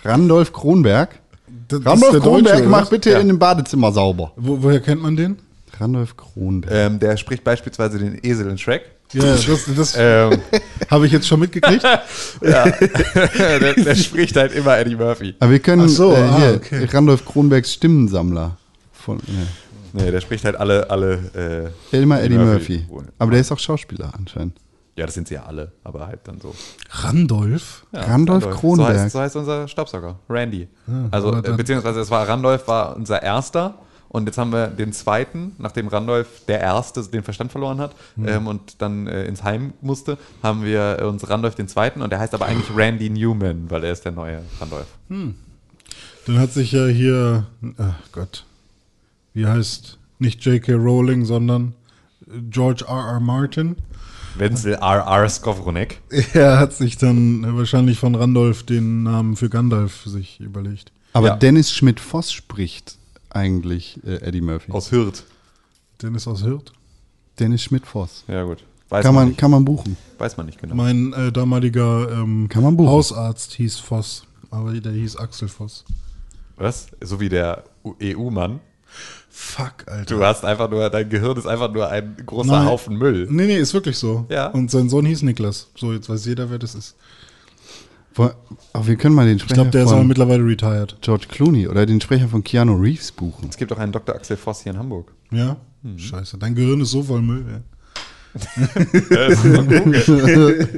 [0.04, 1.20] Randolph Kronberg.
[1.68, 3.18] Das ist Randolph der Deutsche, Kronberg, oder mach bitte Ja.
[3.18, 4.32] in dem Badezimmer sauber.
[4.36, 5.38] Wo, woher kennt man den?
[5.78, 6.72] Randolph Kronberg.
[6.72, 8.82] Ähm, der spricht beispielsweise den Esel in Shrek.
[9.12, 9.46] Ja, das,
[9.76, 10.40] das Ähm,
[10.90, 11.82] habe ich jetzt schon mitgekriegt.
[12.42, 15.34] der, der spricht halt immer Eddie Murphy.
[15.38, 16.84] Aber wir können Ach so, äh, ah, hier, okay.
[16.90, 18.56] Randolph Kronbergs Stimmensammler.
[18.92, 20.02] Von, ja.
[20.02, 21.72] Nee, der spricht halt alle, alle.
[21.92, 22.84] Äh, Immer Eddie Murphy.
[22.88, 23.04] wohl.
[23.18, 24.54] Aber der ist auch Schauspieler anscheinend.
[24.96, 26.54] Ja, das sind sie ja alle, aber halt dann so.
[26.90, 27.84] Randolph?
[27.92, 28.94] Ja, Randolph Kronberg.
[28.96, 30.68] So heißt, so heißt unser Staubsauger, Randy.
[31.10, 33.74] also, aber äh, dann- beziehungsweise es war Randolph war unser erster
[34.08, 38.28] und jetzt haben wir den zweiten, nachdem Randolph der erste den Verstand verloren hat Hm.
[38.28, 42.10] ähm, und dann äh, ins Heim musste, haben wir äh, uns Randolph den zweiten und
[42.10, 44.86] der heißt aber eigentlich Randy Newman, weil er ist der neue Randolph.
[45.10, 48.44] Dann hat sich ja hier, ach Gott,
[49.34, 50.72] wie heißt nicht J.K.
[50.72, 51.74] Rowling, sondern
[52.50, 53.12] George R.
[53.12, 53.20] R.
[53.20, 53.76] Martin,
[54.38, 55.28] Wenzel R.R.
[55.28, 56.00] Skowronek.
[56.34, 60.92] Er hat sich dann wahrscheinlich von Randolph den Namen für Gandalf sich überlegt.
[61.12, 61.36] Aber Ja.
[61.36, 62.98] Dennis Schmidt-Voss spricht
[63.30, 64.72] eigentlich äh, Eddie Murphy.
[64.72, 65.24] Aus Hürth.
[66.02, 66.72] Dennis aus Hürth.
[67.38, 68.24] Dennis Schmidt-Voss.
[68.28, 68.64] Ja, gut.
[68.88, 69.38] Weiß Kann man, nicht.
[69.38, 69.96] kann man buchen.
[70.18, 70.74] Weiß man nicht genau.
[70.74, 72.90] Mein äh, damaliger ähm, Kann man buchen.
[72.90, 75.84] Hausarzt hieß Voss, aber der hieß Axel Voss.
[76.56, 76.86] Was?
[77.02, 77.64] So wie der
[78.02, 78.60] EU-Mann.
[79.38, 80.16] Fuck, Alter.
[80.16, 82.64] Du hast einfach nur, dein Gehirn ist einfach nur ein großer Nein.
[82.66, 83.26] Haufen Müll.
[83.30, 84.24] Nee, nee, ist wirklich so.
[84.30, 84.46] Ja.
[84.46, 85.68] Und sein Sohn hieß Niklas.
[85.76, 86.96] So, jetzt weiß jeder, wer das ist.
[88.14, 88.30] Wo-
[88.72, 90.96] Aber wir können mal den Ich Sprecher glaube, der ist aber mittlerweile retired.
[91.02, 93.50] George Clooney oder den Sprecher von Keanu Reeves buchen.
[93.50, 94.14] Es gibt auch einen Dr.
[94.14, 95.12] Axel Voss hier in Hamburg.
[95.30, 95.58] Ja?
[95.82, 95.98] Mhm.
[95.98, 97.60] Scheiße, dein Gehirn ist so voll Müll, ja.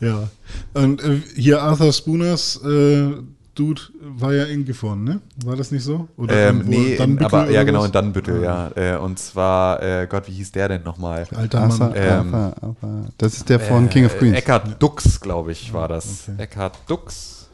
[0.00, 0.28] Ja.
[0.74, 3.10] Und äh, hier Arthur Spooners äh,
[3.58, 5.20] Dude war ja in Gifhorn, ne?
[5.44, 6.08] War das nicht so?
[6.16, 7.86] Oder Ähm, irgendwo nee, in, aber ja genau was?
[7.86, 8.70] in Dannenbüttel, ja.
[8.76, 11.26] Äh, und zwar, äh, Gott, wie hieß der denn nochmal?
[11.34, 11.92] Alter Mann.
[11.96, 13.04] Ähm, Arthur, Arthur.
[13.18, 14.36] Das ist der von King of Äh, Queens.
[14.38, 16.28] Eckhard Dux, glaube ich, war das.
[16.38, 17.48] Eckhard Dux.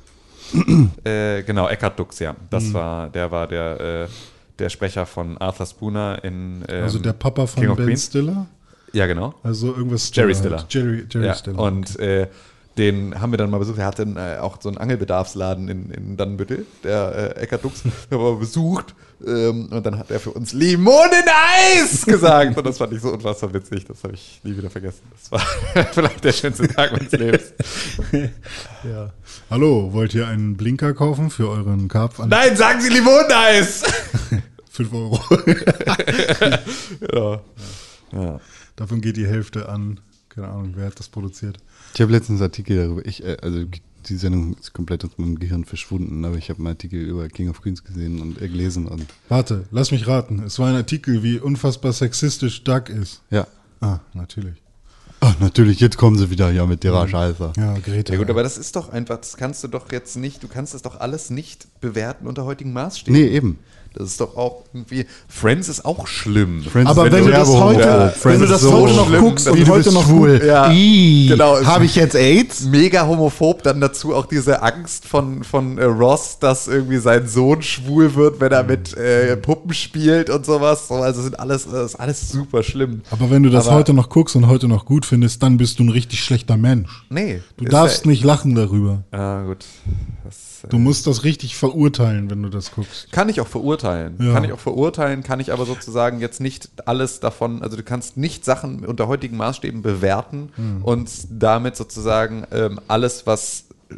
[1.04, 2.36] äh, genau, Eckhard Dux, ja.
[2.50, 2.74] Das Mhm.
[2.74, 4.08] war, der war der, äh,
[4.58, 8.06] der Sprecher von Arthur Spooner in ähm, Also der Papa von King of Ben Queens.
[8.06, 8.46] Stiller?
[8.92, 9.34] Ja, genau.
[9.42, 10.38] Also irgendwas Jerry halt.
[10.44, 10.64] Stiller.
[10.68, 11.58] Jerry, Jerry ja, Stiller.
[11.58, 12.28] Und äh,
[12.76, 13.78] den haben wir dann mal besucht.
[13.78, 17.84] Er hatte äh, auch so einen Angelbedarfsladen in, in Dannenbüttel, der äh, Eckhard Dux.
[18.10, 18.94] Haben wir besucht.
[19.24, 22.56] Ähm, und dann hat er für uns Limoneneis gesagt.
[22.56, 23.86] Und das fand ich so unfassbar witzig.
[23.86, 25.02] Das habe ich nie wieder vergessen.
[25.12, 25.40] Das war
[25.92, 27.52] vielleicht der schönste Tag meines Lebens.
[28.82, 29.12] ja.
[29.50, 33.84] Hallo, wollt ihr einen Blinker kaufen für euren Karpf Nein, sagen Sie Limoneneis!
[34.70, 35.20] 5 Euro?
[37.12, 37.40] ja.
[38.12, 38.40] ja.
[38.76, 41.58] Davon geht die Hälfte an, keine Ahnung, wer hat das produziert?
[41.94, 43.06] Ich habe letztens einen Artikel darüber.
[43.06, 43.64] Ich, äh, also
[44.08, 47.48] die Sendung ist komplett aus meinem Gehirn verschwunden, aber ich habe einen Artikel über King
[47.48, 50.42] of Queens gesehen und äh, gelesen und Warte, lass mich raten.
[50.44, 53.22] Es war ein Artikel, wie unfassbar sexistisch Doug ist.
[53.30, 53.46] ja.
[53.80, 54.54] Ah, natürlich.
[55.20, 57.52] Ach, natürlich, jetzt kommen sie wieder ja mit ihrer Scheiße.
[57.56, 58.12] Ja, Greta.
[58.12, 60.72] Ja gut, aber das ist doch einfach, das kannst du doch jetzt nicht, du kannst
[60.74, 63.18] das doch alles nicht bewerten unter heutigen Maßstäben.
[63.18, 63.58] Nee, eben.
[63.96, 66.64] Das ist doch auch irgendwie, Friends ist auch schlimm.
[66.64, 69.20] Friends Aber ist wenn du das heute- Ja, wenn du das so heute noch schlimm,
[69.22, 71.64] guckst und du heute noch gut- Ja, genau.
[71.64, 72.64] Habe ich jetzt AIDS?
[72.64, 77.62] Mega homophob, dann dazu auch diese Angst von, von äh, Ross, dass irgendwie sein Sohn
[77.62, 80.88] schwul wird, wenn er mit äh, Puppen spielt und sowas.
[80.88, 83.02] So, also sind alles, das ist alles super schlimm.
[83.12, 85.78] Aber wenn du das Aber- heute noch guckst und heute noch gut findest, dann bist
[85.78, 87.04] du ein richtig schlechter Mensch.
[87.10, 87.42] Nee.
[87.58, 89.04] Du darfst ja, nicht lachen darüber.
[89.12, 89.64] Ja, gut.
[90.24, 93.12] Das, äh, Du musst das richtig verurteilen, wenn du das guckst.
[93.12, 93.83] Kann ich auch verurteilen.
[93.84, 94.32] Ja.
[94.32, 98.16] Kann ich auch verurteilen, kann ich aber sozusagen jetzt nicht alles davon, also du kannst
[98.16, 100.82] nicht Sachen unter heutigen Maßstäben bewerten Hm.
[100.82, 103.94] und damit sozusagen ähm, alles, was äh,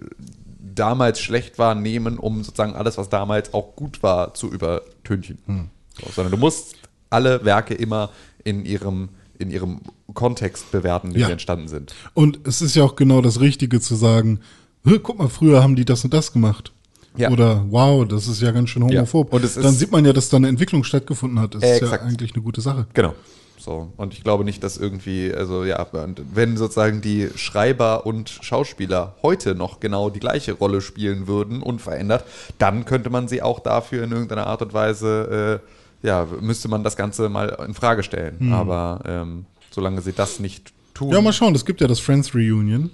[0.74, 5.39] damals schlecht war, nehmen, um sozusagen alles, was damals auch gut war, zu übertünchen.
[5.47, 5.68] Hm.
[6.01, 6.74] So, sondern du musst
[7.09, 8.11] alle Werke immer
[8.45, 9.09] in ihrem,
[9.39, 9.80] in ihrem
[10.12, 11.26] Kontext bewerten, wie Ja.
[11.26, 11.95] sie entstanden sind.
[12.14, 14.41] Und es ist ja auch genau das Richtige zu sagen,
[14.84, 16.72] "Hö, guck mal, früher haben die das und das gemacht.
[17.18, 17.30] Ja.
[17.30, 19.32] Oder wow, das ist ja ganz schön homophob.
[19.32, 21.54] Und es ist- dann sieht man ja, dass da eine Entwicklung stattgefunden hat.
[21.54, 22.04] Das ist ja Exakt.
[22.04, 22.86] eigentlich eine gute Sache.
[22.94, 23.14] Genau.
[23.58, 28.28] So, und ich glaube nicht, dass irgendwie, also ja, und wenn sozusagen die Schreiber und
[28.28, 32.24] Schauspieler heute noch genau die gleiche Rolle spielen würden, unverändert,
[32.58, 35.60] dann könnte man sie auch dafür in irgendeiner Art und Weise,
[36.02, 38.52] äh, ja, müsste man das Ganze mal in Frage stellen.
[38.52, 42.34] Aber ähm, solange sie das nicht tun, Ja, mal schauen, es gibt ja das Friends
[42.34, 42.90] Reunion.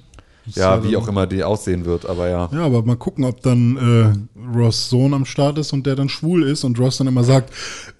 [0.47, 2.49] Ist ja, wie dann- auch immer die aussehen wird, aber ja.
[2.53, 3.77] Ja, aber mal gucken, ob dann
[4.37, 7.23] äh, Ross Sohn am Start ist und der dann schwul ist und Ross dann immer
[7.25, 7.53] sagt,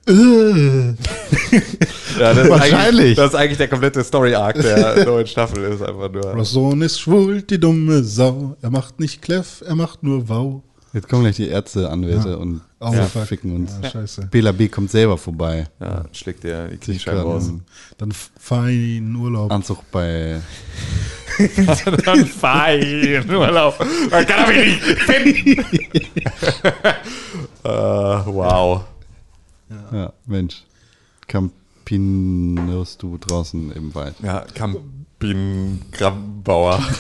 [0.09, 2.75] äh, ja das ist Wahrscheinlich.
[2.75, 6.25] eigentlich- Das ist eigentlich der komplette Story-Arc der neuen Staffel, ist einfach nur.
[6.35, 8.57] Ross Sohn ist schwul, die dumme Sau.
[8.61, 10.63] Er macht nicht Kleff, er macht nur Wow.
[10.93, 12.37] Jetzt kommen gleich die Ärzteanwälte Ja.
[12.37, 13.25] und Oh, ja, fuck.
[13.27, 13.73] ficken uns.
[13.83, 14.29] Ja, scheiße.
[14.31, 14.69] Bela B.
[14.69, 15.69] kommt selber vorbei.
[15.81, 17.51] Ja, schlägt dir die Sich Kniescheibe raus.
[17.99, 19.51] Dann fahr ich in Urlaub.
[19.53, 20.41] Anzug bei.
[22.05, 23.79] Dann fein, Urlaub.
[24.11, 25.65] Man kann aber nicht finden.
[27.65, 28.85] äh, wow.
[29.93, 30.65] Ja, Mensch.
[31.27, 34.15] Campinierst du draußen im Wald?
[34.23, 36.83] Ja, Campin Grambauer.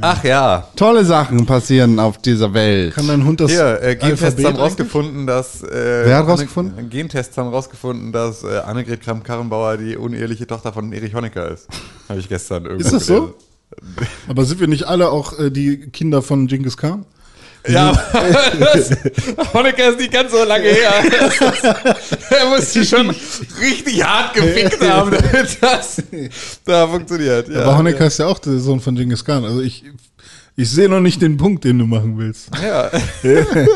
[0.00, 0.66] Ach ja.
[0.74, 2.94] Tolle Sachen passieren auf dieser Welt.
[2.94, 5.62] Kann dein Hund das Hier, äh, Gentests haben rausgefunden, dass.
[5.62, 5.68] Äh,
[6.06, 6.88] Wer hat Anne- rausgefunden?
[6.88, 11.68] Gentests haben rausgefunden, dass äh, Annegret Kramp-Karrenbauer die uneheliche Tochter von Erich Honecker ist.
[12.08, 13.14] Habe ich gestern irgendwo Ist das so?
[13.20, 13.34] gelesen.
[14.28, 17.04] Aber sind wir nicht alle auch äh, die Kinder von Genghis Khan?
[17.68, 17.92] Ja,
[19.54, 20.92] Honecker ist nicht ganz so lange her.
[22.30, 23.14] er muss die schon
[23.60, 26.02] richtig hart gefickt haben, damit das
[26.64, 27.48] da funktioniert.
[27.48, 29.44] Ja, Aber Honecker ist ja auch der Sohn von Genghis Khan.
[29.44, 29.84] Also ich,
[30.56, 32.50] ich sehe noch nicht den Punkt, den du machen willst.
[32.62, 32.90] Ja.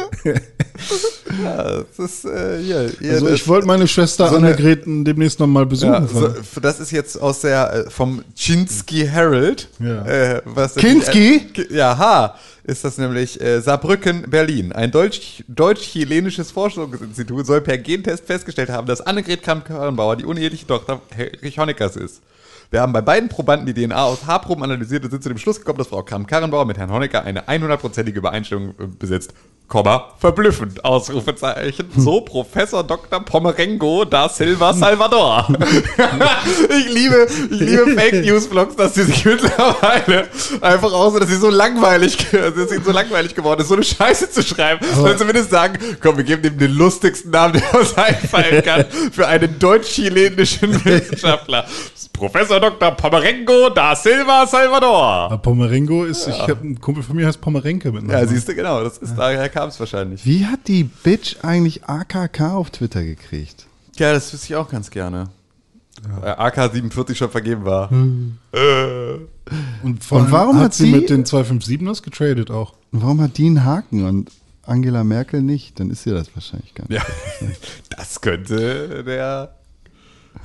[1.43, 2.91] Ja, das ist äh, hier.
[3.01, 5.93] hier Also ich wollte meine Schwester so eine- Annegret demnächst noch mal besuchen.
[5.93, 9.69] ja, so, das ist jetzt aus der äh, vom Chinsky Herald.
[9.81, 10.05] Ja.
[10.07, 10.43] Äh,
[10.77, 11.47] Kinski?
[11.57, 14.73] Äh, ja, ha, ist das nämlich äh, Saarbrücken, Berlin.
[14.73, 21.01] Ein deutsch- deutsch-chilenisches Forschungsinstitut soll per Gentest festgestellt haben, dass Annegret Kramp-Karrenbauer die uneheliche Tochter
[21.17, 22.23] Erich Honeckers ist.
[22.71, 25.59] Wir haben bei beiden Probanden die DNA aus Haarproben analysiert und sind zu dem Schluss
[25.59, 29.35] gekommen, dass Frau Kramp-Karrenbauer mit Herrn Honecker eine 100%ige Übereinstimmung äh, besitzt.
[29.69, 31.89] Komma, verblüffend, Ausrufezeichen.
[31.97, 33.25] So Professor Dr.
[33.25, 35.49] Pomerengo da Silva Salvador.
[36.71, 40.29] ich liebe, ich liebe Fake News Vlogs, dass die sich mittlerweile
[40.61, 44.31] einfach aus, dass sie so langweilig, dass ihnen so langweilig geworden ist, so eine Scheiße
[44.31, 44.87] zu schreiben.
[44.95, 49.27] Sondern zumindest sagen, komm, wir geben dem den lustigsten Namen, der uns einfallen kann, für
[49.27, 51.67] einen deutsch-chilenischen Wissenschaftler.
[52.17, 52.91] Professor Dr.
[52.93, 55.03] Pomerengo da Silva Salvador.
[55.03, 58.55] Aber Pomerengo ist, ich habe einen Kumpel von mir heißt Pomerenke mit Ja, siehst du,
[58.55, 60.25] genau, das ist, daher kam es wahrscheinlich.
[60.25, 63.67] Wie hat die Bitch eigentlich AKK auf Twitter gekriegt?
[63.97, 65.29] Ja, das wüsste ich auch ganz gerne.
[66.21, 67.91] Weil AK-47 schon vergeben war.
[67.91, 72.75] Und, vor Und allem warum hat sie sie- mit den 257ers getradet auch?
[72.93, 74.31] Und warum hat die einen Haken und
[74.65, 75.79] Angela Merkel nicht?
[75.81, 77.01] Dann ist sie das wahrscheinlich gar nicht.
[77.01, 77.07] Ja,
[77.97, 79.55] das könnte der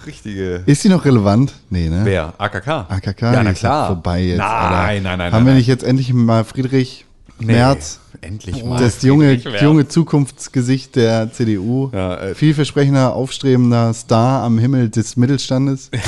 [0.06, 0.64] richtige.
[0.66, 1.54] Ist sie noch relevant?
[1.70, 2.02] Nee, ne?
[2.04, 2.34] Wer?
[2.38, 2.68] AKK?
[2.90, 3.88] AKK, Ja, die na ist klar.
[3.88, 4.38] vorbei jetzt.
[4.40, 5.32] Nein, nein, nein, nein.
[5.34, 5.58] Haben wir nein.
[5.58, 7.06] nicht jetzt endlich mal Friedrich
[7.44, 8.80] Nee, Merz, Endlich mal.
[8.80, 15.90] das junge, junge Zukunftsgesicht der CDU, Ja, äh, vielversprechender, aufstrebender Star am Himmel des Mittelstandes?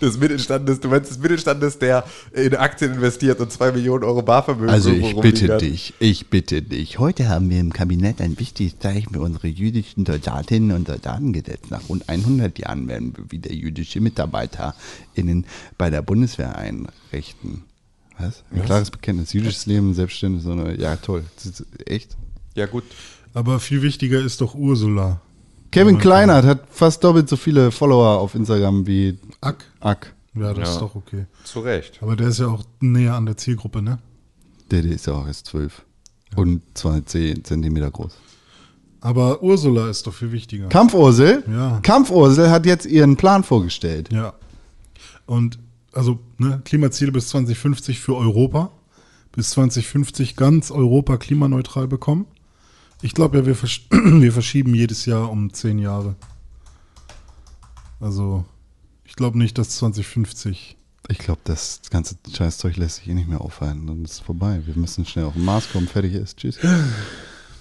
[0.00, 4.70] des Mittelstandes, du meinst des Mittelstandes, der in Aktien investiert und zwei Millionen Euro Barvermögen
[4.70, 5.60] Also ich bitte hat.
[5.60, 6.98] dich, ich bitte dich.
[6.98, 11.70] Heute haben wir im Kabinett ein wichtiges Zeichen für unsere jüdischen Soldatinnen und Soldaten gesetzt.
[11.70, 15.46] Nach rund 100 Jahren werden wir wieder jüdische MitarbeiterInnen
[15.76, 17.64] bei der Bundeswehr einrichten.
[18.18, 18.42] Was?
[18.52, 19.32] Ein klares Bekenntnis.
[19.32, 21.24] Jüdisches Leben, selbstständig, so eine, ja toll.
[21.86, 22.16] Echt?
[22.54, 22.84] Ja, gut.
[23.34, 25.20] Aber viel wichtiger ist doch Ursula.
[25.70, 29.64] Kevin Kleinert hat fast doppelt so viele Follower auf Instagram wie Ack.
[29.80, 30.14] Ack.
[30.34, 30.74] Ja, das Ja.
[30.74, 31.26] ist doch okay.
[31.44, 31.98] Zu Recht.
[32.02, 33.98] Aber der ist ja auch näher an der Zielgruppe, ne?
[34.70, 35.84] Der, der ist ja auch erst 12.
[36.36, 38.12] Und 10 Zentimeter groß.
[39.00, 40.68] Aber Ursula ist doch viel wichtiger.
[40.68, 41.44] Kampfursel?
[41.50, 41.80] Ja.
[41.82, 44.10] Kampfursel hat jetzt ihren Plan vorgestellt.
[44.12, 44.34] Ja.
[45.26, 45.58] Und
[45.92, 48.70] also ne, Klimaziele bis 2050 für Europa.
[49.32, 52.26] Bis 2050 ganz Europa klimaneutral bekommen.
[53.02, 56.16] Ich glaube ja, wir, versch wir verschieben jedes Jahr um zehn Jahre.
[58.00, 58.44] Also,
[59.04, 60.76] ich glaube nicht, dass 2050.
[61.08, 63.86] Ich glaube, das ganze Scheißzeug lässt sich eh nicht mehr aufhalten.
[63.86, 64.60] Dann ist es vorbei.
[64.66, 65.88] Wir müssen schnell auf den Mars kommen.
[65.88, 66.38] Fertig ist.
[66.38, 66.58] Tschüss.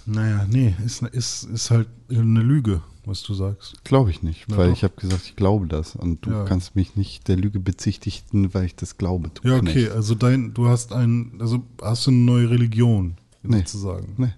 [0.09, 3.83] Naja, nee, ist, ist, ist halt eine Lüge, was du sagst.
[3.83, 4.73] Glaube ich nicht, Ja, weil doch.
[4.77, 5.97] ich habe gesagt, ich glaube das.
[5.97, 6.45] Und du Ja.
[6.45, 9.31] kannst mich nicht der Lüge bezichtigen, weil ich das glaube.
[9.33, 9.91] Du Ja, okay, Knecht.
[9.91, 13.57] also dein, du hast ein, also hast du eine neue Religion, Nee.
[13.57, 14.13] sozusagen.
[14.15, 14.33] Nee.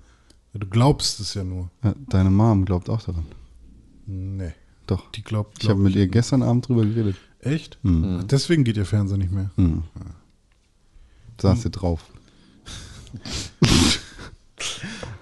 [0.53, 1.69] Ja, du glaubst es ja nur.
[1.83, 3.25] Ja, deine Mom glaubt auch daran.
[4.05, 4.53] Nee.
[4.87, 5.11] Doch.
[5.11, 5.57] Die glaubt.
[5.61, 7.15] Ich habe glaub mit ihr gestern Abend drüber geredet.
[7.41, 7.77] Echt?
[7.83, 8.25] Mhm.
[8.27, 9.51] Deswegen geht ihr Fernseher nicht mehr.
[9.55, 9.83] Mhm.
[11.39, 12.03] Saß sie drauf.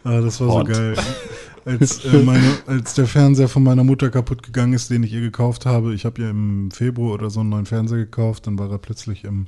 [0.04, 0.68] Ah, das war Hot.
[0.68, 0.96] so geil.
[1.66, 5.20] Als, äh, meine, als der Fernseher von meiner Mutter kaputt gegangen ist, den ich ihr
[5.20, 8.72] gekauft habe, ich habe ihr im Februar oder so einen neuen Fernseher gekauft, dann war
[8.72, 9.48] er plötzlich im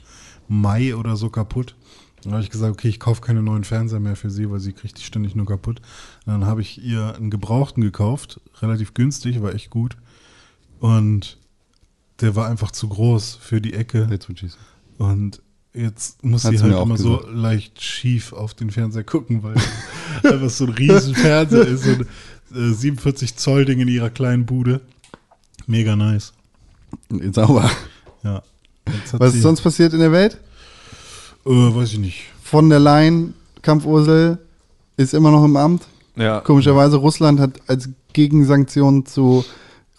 [0.50, 1.76] Mai oder so kaputt.
[2.24, 4.74] Dann habe ich gesagt, okay, ich kaufe keine neuen Fernseher mehr für sie, weil sie
[4.74, 5.80] kriegt die ständig nur kaputt.
[6.26, 9.98] Und dann habe ich ihr einen gebrauchten gekauft, relativ günstig, war echt gut.
[10.80, 11.38] Und
[12.22, 14.08] der war einfach zu groß für die Ecke.
[14.98, 15.42] Und
[15.74, 17.34] jetzt muss Hat sie halt immer so gesagt.
[17.34, 19.56] leicht schief auf den Fernseher gucken, weil
[20.32, 24.46] einfach so ein riesen Fernseher ist, so ein äh, 47 Zoll Ding in ihrer kleinen
[24.46, 24.82] Bude.
[25.68, 26.34] Mega nice.
[27.32, 27.70] Sauber.
[28.24, 28.42] Ja.
[29.14, 30.40] Was ist sonst passiert in der Welt?
[31.50, 32.26] Äh, weiß ich nicht.
[32.44, 34.38] Von der Leyen, Kampfursel
[34.98, 35.84] ist immer noch im Amt.
[36.16, 36.42] Ja.
[36.42, 39.44] Komischerweise, Russland hat als Gegensanktion zu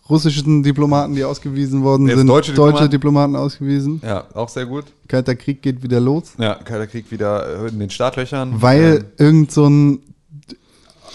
[0.09, 2.90] russischen Diplomaten, die ausgewiesen worden Jetzt sind, deutsche deutsche Diplomaten?
[2.90, 4.01] Diplomaten ausgewiesen.
[4.05, 4.84] Ja, auch sehr gut.
[5.09, 8.61] Kalter Krieg geht wieder los, Ja, Kalter Krieg wieder in den Startlöchern.
[8.61, 10.01] weil irgend so ein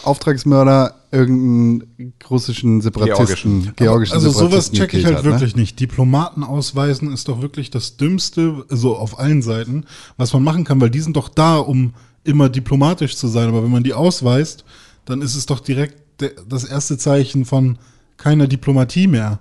[0.05, 5.31] Auftragsmörder irgendeinen russischen Separatisten, georgischen, also sowas Separatisten check ich halt hat, ne?
[5.31, 5.79] wirklich nicht.
[5.79, 9.85] Diplomaten ausweisen ist doch wirklich das Dümmste, so auf allen Seiten,
[10.17, 11.93] was man machen kann, weil die sind doch da, um
[12.23, 13.47] immer diplomatisch zu sein.
[13.47, 14.65] Aber wenn man die ausweist,
[15.05, 17.77] dann ist es doch direkt de- das erste Zeichen von
[18.17, 19.39] keiner Diplomatie mehr.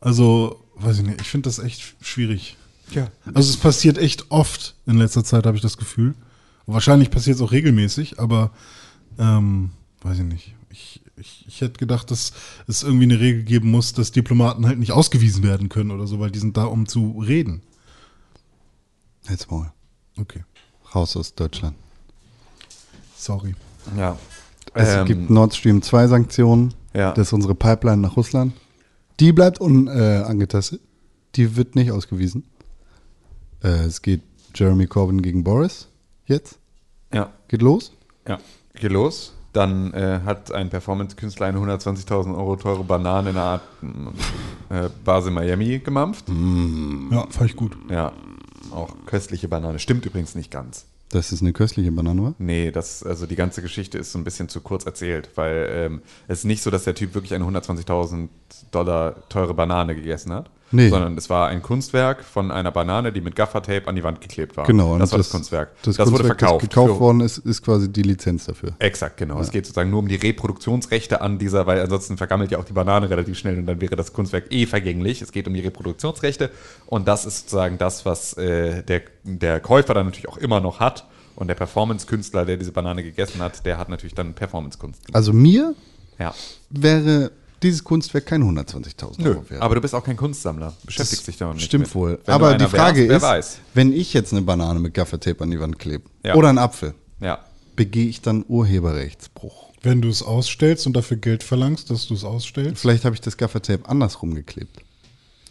[0.00, 2.56] Also, weiß ich nicht, ich finde das echt schwierig.
[2.92, 3.08] Ja.
[3.32, 6.14] Also es passiert echt oft in letzter Zeit, habe ich das Gefühl.
[6.66, 8.50] Wahrscheinlich passiert es auch regelmäßig, aber
[9.18, 9.70] ähm,
[10.02, 10.54] weiß ich nicht.
[10.70, 12.32] Ich, ich, ich hätte gedacht, dass
[12.66, 16.18] es irgendwie eine Regel geben muss, dass Diplomaten halt nicht ausgewiesen werden können oder so,
[16.20, 17.62] weil die sind da, um zu reden.
[19.28, 19.72] Jetzt mal.
[20.18, 20.44] Okay,
[20.94, 21.76] Raus aus Deutschland.
[23.16, 23.54] sorry.
[23.96, 24.18] Ja.
[24.74, 26.74] Es Ähm, gibt Nord Stream 2 Sanktionen.
[26.94, 27.12] Ja.
[27.12, 28.52] Das ist unsere Pipeline nach Russland.
[29.20, 30.80] Die bleibt unangetastet.
[30.80, 30.84] Äh.
[31.36, 32.44] Die wird nicht ausgewiesen.
[33.62, 34.22] Äh, es geht
[34.54, 35.88] Jeremy Corbyn gegen Boris.
[36.26, 36.58] Jetzt.
[37.12, 37.92] Ja, Geht los.
[38.26, 38.38] ja.
[38.74, 39.34] Geht los.
[39.52, 43.62] Dann äh, hat ein Performance-Künstler eine 120.000 Euro teure Banane in einer Art
[44.68, 46.24] äh, Base Miami gemampft.
[46.28, 47.76] Ja, fand ich gut.
[47.88, 48.12] Ja,
[48.72, 49.78] auch köstliche Banane.
[49.78, 50.86] Stimmt übrigens nicht ganz.
[51.10, 52.34] Das ist eine köstliche Banane, oder?
[52.38, 56.02] Nee, das, also die ganze Geschichte ist so ein bisschen zu kurz erzählt, weil ähm,
[56.26, 58.28] es ist nicht so, dass der Typ wirklich eine 120.000
[58.72, 60.88] Dollar teure Banane gegessen hat, Nee.
[60.88, 64.56] sondern es war ein Kunstwerk von einer Banane, die mit Gaffertape an die Wand geklebt
[64.56, 64.66] war.
[64.66, 64.98] Genau.
[64.98, 65.70] das war das, Kunstwerk.
[65.82, 66.62] Das, Das, wurde Kunstwerk, verkauft.
[66.62, 68.72] Das gekauft worden ist, ist quasi die Lizenz dafür.
[68.80, 69.38] Exakt, genau.
[69.40, 72.72] Es geht sozusagen nur um die Reproduktionsrechte an dieser, weil ansonsten vergammelt ja auch die
[72.72, 75.22] Banane relativ schnell und dann wäre das Kunstwerk eh vergänglich.
[75.22, 76.50] Es geht um die Reproduktionsrechte
[76.86, 80.80] und das ist sozusagen das, was äh, der, der Käufer dann natürlich auch immer noch
[80.80, 81.06] hat.
[81.36, 85.02] Und der Performance-Künstler, der diese Banane gegessen hat, der hat natürlich dann Performance-Kunst.
[85.12, 85.74] Also mir
[86.18, 86.32] Ja.
[86.70, 87.32] wäre
[87.64, 89.62] dieses Kunstwerk kein 120.000 Nö, Euro wert.
[89.62, 90.72] aber du bist auch kein Kunstsammler.
[90.84, 91.64] Beschäftigst dich damit nicht.
[91.66, 91.94] Stimmt mit.
[91.94, 92.20] wohl.
[92.24, 93.58] Wenn aber die Frage wärst, ist, weiß.
[93.74, 96.34] wenn ich jetzt eine Banane mit Gaffertape an die Wand klebe Ja.
[96.36, 97.40] oder einen Apfel, Ja.
[97.74, 99.72] begehe ich dann Urheberrechtsbruch.
[99.82, 102.80] Wenn du es ausstellst und dafür Geld verlangst, dass du es ausstellst.
[102.80, 104.80] Vielleicht habe ich das Gaffertape andersrum geklebt.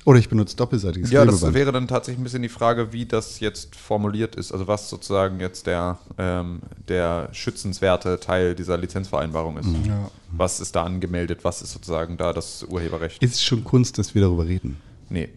[0.06, 1.56] Oder ich benutze doppelseitiges Ja, das Klebeband.
[1.56, 4.52] wäre dann tatsächlich ein bisschen die Frage, wie das jetzt formuliert ist.
[4.52, 9.70] Also was sozusagen jetzt der, ähm, der schützenswerte Teil dieser Lizenzvereinbarung ist.
[9.88, 10.10] Ja.
[10.32, 11.44] Was ist da angemeldet?
[11.44, 13.24] Was ist sozusagen da das Urheberrecht?
[13.24, 14.78] ist es schon Kunst, dass wir darüber reden?
[15.10, 15.30] Nee.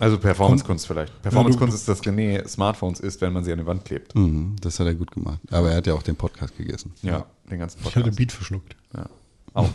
[0.00, 1.22] Also Performance-Kunst vielleicht.
[1.22, 4.14] Performance-Kunst ist, dass René Smartphones isst, wenn man sie an die Wand klebt.
[4.14, 5.38] Mhm, das hat er gut gemacht.
[5.50, 6.92] Aber er hat ja auch den Podcast gegessen.
[7.02, 8.16] Ja, den ganzen Ich hatte Podcast.
[8.16, 8.74] Beat verschluckt.
[8.96, 9.06] Ja.
[9.52, 9.70] Auch.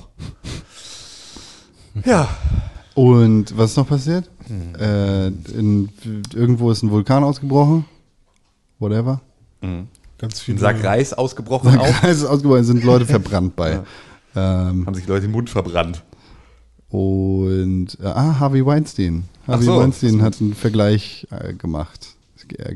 [2.05, 2.27] ja.
[2.99, 4.29] Und was ist noch passiert?
[4.47, 4.75] Hm.
[4.79, 5.27] Äh,
[5.57, 5.89] in,
[6.33, 7.85] irgendwo ist ein Vulkan ausgebrochen.
[8.79, 9.21] Whatever.
[9.61, 9.87] Ganz
[10.21, 10.57] Ein viele.
[10.59, 11.85] Sack Reis ausgebrochen auch.
[11.85, 13.81] Kreis ist ausgebrochen, sind Leute verbrannt bei.
[14.35, 16.03] ähm, Haben sich Leute den Mund verbrannt.
[16.89, 19.23] und äh, ah, Harvey Weinstein.
[19.47, 19.77] Harvey so.
[19.77, 22.15] Weinstein hat einen Vergleich äh, gemacht.
[22.57, 22.73] Er,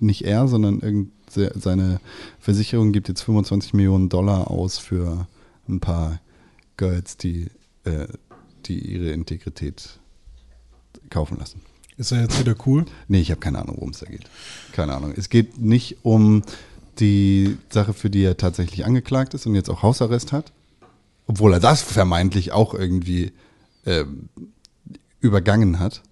[0.00, 2.00] nicht er, sondern irgend, se- seine
[2.40, 5.26] Versicherung gibt jetzt 25 Millionen Dollar aus für
[5.68, 6.20] ein paar
[6.76, 7.46] Girls, die,
[7.84, 8.06] äh,
[8.68, 9.98] die ihre Integrität
[11.10, 11.60] kaufen lassen.
[11.96, 12.86] Ist er jetzt wieder cool?
[13.06, 14.24] Nee, ich habe keine Ahnung, worum es da geht.
[14.72, 15.14] Keine Ahnung.
[15.16, 16.42] Es geht nicht um
[16.98, 20.52] die Sache, für die er tatsächlich angeklagt ist und jetzt auch Hausarrest hat.
[21.26, 23.32] Obwohl er das vermeintlich auch irgendwie
[23.86, 24.28] ähm,
[25.20, 26.02] übergangen hat.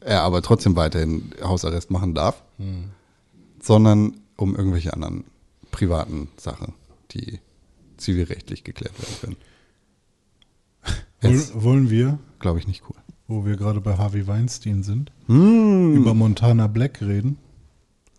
[0.00, 2.42] Er aber trotzdem weiterhin Hausarrest machen darf.
[3.62, 5.24] Sondern um irgendwelche anderen
[5.70, 6.74] privaten Sachen,
[7.12, 7.40] die
[7.96, 9.36] zivilrechtlich geklärt werden können.
[11.28, 12.96] Woll, wollen wir, Glaube ich nicht cool.
[13.28, 15.94] wo wir gerade bei Harvey Weinstein sind, Hm.
[15.96, 17.38] über Montana Black reden?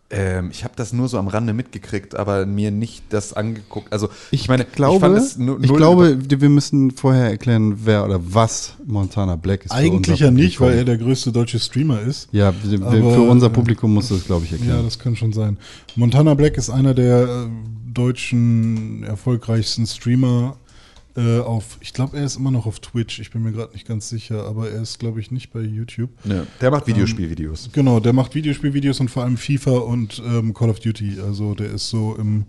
[0.09, 3.91] Ähm, ich habe das nur so am Rande mitgekriegt, aber mir nicht das angeguckt.
[3.91, 8.05] Also Ich, meine, glaube, fand es nu- ich null- glaube, wir müssen vorher erklären, wer
[8.05, 9.71] oder was Montana Black ist.
[9.71, 12.29] Eigentlich ja nicht, weil er der größte deutsche Streamer ist.
[12.31, 14.85] Ja, Aber, für unser äh, Publikum muss das, glaube ich, Ja, erklären.
[14.85, 15.57] das kann schon sein.
[15.97, 17.47] Montana Black ist einer der äh,
[17.93, 20.55] deutschen erfolgreichsten Streamer
[21.17, 23.87] äh, auf, ich glaube, er ist immer noch auf Twitch, ich bin mir gerade nicht
[23.87, 26.11] ganz sicher, aber er ist, glaube ich, nicht bei YouTube.
[26.23, 27.71] Ja, der macht Videospielvideos.
[27.73, 31.17] Genau, der macht Videospielvideos und vor allem FIFA und ähm, Call of Duty.
[31.25, 32.45] Also der ist so im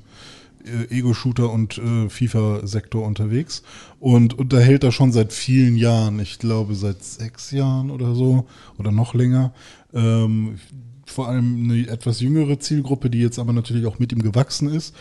[0.64, 3.62] äh, Ego-Shooter und äh, FIFA-Sektor unterwegs
[4.00, 8.46] und unterhält da schon seit vielen Jahren, ich glaube seit sechs Jahren oder so
[8.76, 9.54] oder noch länger.
[9.94, 10.58] Ähm,
[11.06, 14.94] vor allem eine etwas jüngere Zielgruppe, die jetzt aber natürlich auch mit ihm gewachsen ist.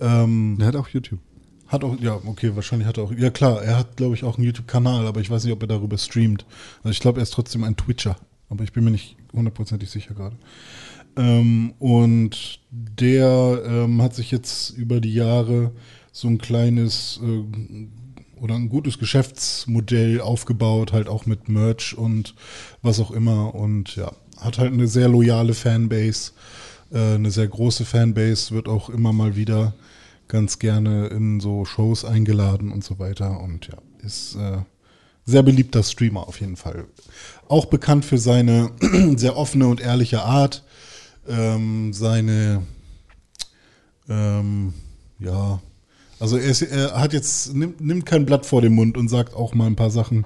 [0.00, 1.20] Ähm, Der hat auch YouTube.
[1.74, 4.36] Hat auch, ja, okay, wahrscheinlich hat er auch, ja klar, er hat, glaube ich, auch
[4.36, 6.46] einen YouTube-Kanal, aber ich weiß nicht, ob er darüber streamt.
[6.78, 8.16] Also ich glaube, er ist trotzdem ein Twitcher,
[8.48, 10.36] aber ich bin mir nicht hundertprozentig sicher gerade.
[11.16, 15.72] Ähm, und der ähm, hat sich jetzt über die Jahre
[16.12, 22.34] so ein kleines äh, oder ein gutes Geschäftsmodell aufgebaut, halt auch mit Merch und
[22.82, 23.54] was auch immer.
[23.54, 26.32] Und ja, hat halt eine sehr loyale Fanbase,
[26.92, 29.74] äh, eine sehr große Fanbase, wird auch immer mal wieder
[30.28, 33.40] ganz gerne in so Shows eingeladen und so weiter.
[33.40, 34.58] Und ja, ist äh,
[35.24, 36.86] sehr beliebter Streamer auf jeden Fall.
[37.48, 38.70] Auch bekannt für seine
[39.16, 40.64] sehr offene und ehrliche Art,
[41.28, 42.62] ähm, seine,
[44.08, 44.74] ähm,
[45.18, 45.60] ja,
[46.20, 49.34] also er, ist, er hat jetzt, nimmt, nimmt kein Blatt vor den Mund und sagt
[49.34, 50.24] auch mal ein paar Sachen,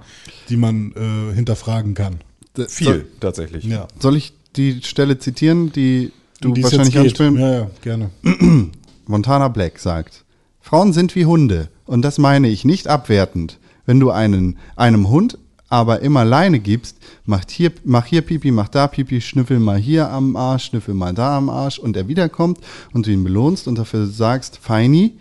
[0.49, 2.19] die man äh, hinterfragen kann.
[2.57, 3.65] D- Viel, Soll, tatsächlich.
[3.65, 3.89] Ja.
[3.99, 7.37] soll ich die Stelle zitieren, die du wahrscheinlich anspielen?
[7.39, 8.11] Ja, ja, gerne.
[9.09, 10.25] Montana Black sagt,
[10.61, 13.59] Frauen sind wie Hunde und das meine ich nicht abwertend.
[13.87, 15.39] Wenn du einen, einem Hund
[15.71, 20.11] aber immer Leine gibst, macht hier, mach hier Pipi, mach da Pipi, schnüffel mal hier
[20.11, 22.59] am Arsch, schnüffel mal da am Arsch und er wiederkommt
[22.93, 25.19] und du ihn belohnst und dafür sagst, Feini,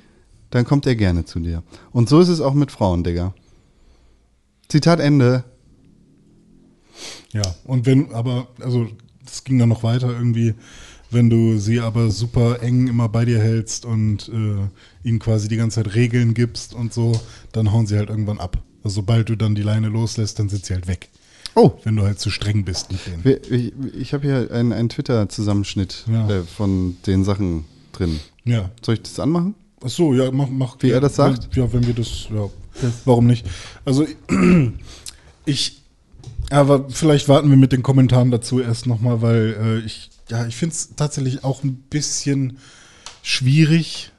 [0.50, 1.64] dann kommt er gerne zu dir.
[1.92, 3.34] Und so ist es auch mit Frauen, Digga.
[4.70, 5.44] Zitat Ende.
[7.32, 8.88] Ja, und wenn, aber, also,
[9.24, 10.56] das ging dann noch weiter irgendwie,
[11.12, 15.58] wenn du sie aber super eng immer bei dir hältst und äh, ihnen quasi die
[15.58, 17.20] ganze Zeit Regeln gibst und so,
[17.52, 18.58] dann hauen sie halt irgendwann ab.
[18.84, 21.10] Also, sobald du dann die Leine loslässt, dann sind sie halt weg.
[21.56, 23.40] Oh, Wenn du halt zu streng bist mit denen.
[23.50, 26.30] ich, ich habe hier einen, einen Twitter-Zusammenschnitt Ja.
[26.30, 28.20] äh, von den Sachen drin.
[28.46, 28.70] Ja.
[28.86, 29.56] Soll ich das anmachen?
[29.84, 30.78] Ach so, ja, mach, mach.
[30.82, 31.56] Wie ja, er das sagt?
[31.56, 32.48] Wenn, ja, wenn wir das, ja.
[33.06, 33.46] Warum nicht?
[33.86, 34.06] Also,
[35.46, 35.82] ich,
[36.50, 40.56] aber vielleicht warten wir mit den Kommentaren dazu erst nochmal, weil äh, ich, ja, ich
[40.56, 42.58] finde es tatsächlich auch ein bisschen
[43.22, 44.12] schwierig,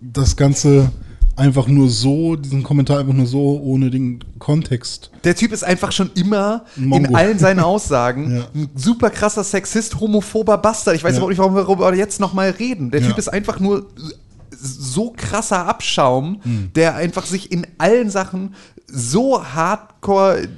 [0.00, 0.90] das Ganze
[1.36, 5.10] einfach nur so, diesen Kommentar einfach nur so ohne den Kontext.
[5.24, 6.96] Der Typ ist einfach schon immer Mongo.
[7.08, 8.46] in allen seinen Aussagen Ja.
[8.54, 10.96] ein super krasser Sexist, homophober Bastard.
[10.96, 11.16] Ich weiß Ja.
[11.18, 12.90] überhaupt nicht, warum wir darüber jetzt nochmal reden.
[12.90, 13.08] Der Ja.
[13.08, 13.86] Typ ist einfach nur
[14.62, 16.70] so krasser Abschaum, Hm.
[16.74, 18.54] der einfach sich in allen Sachen
[18.86, 20.48] so hardcore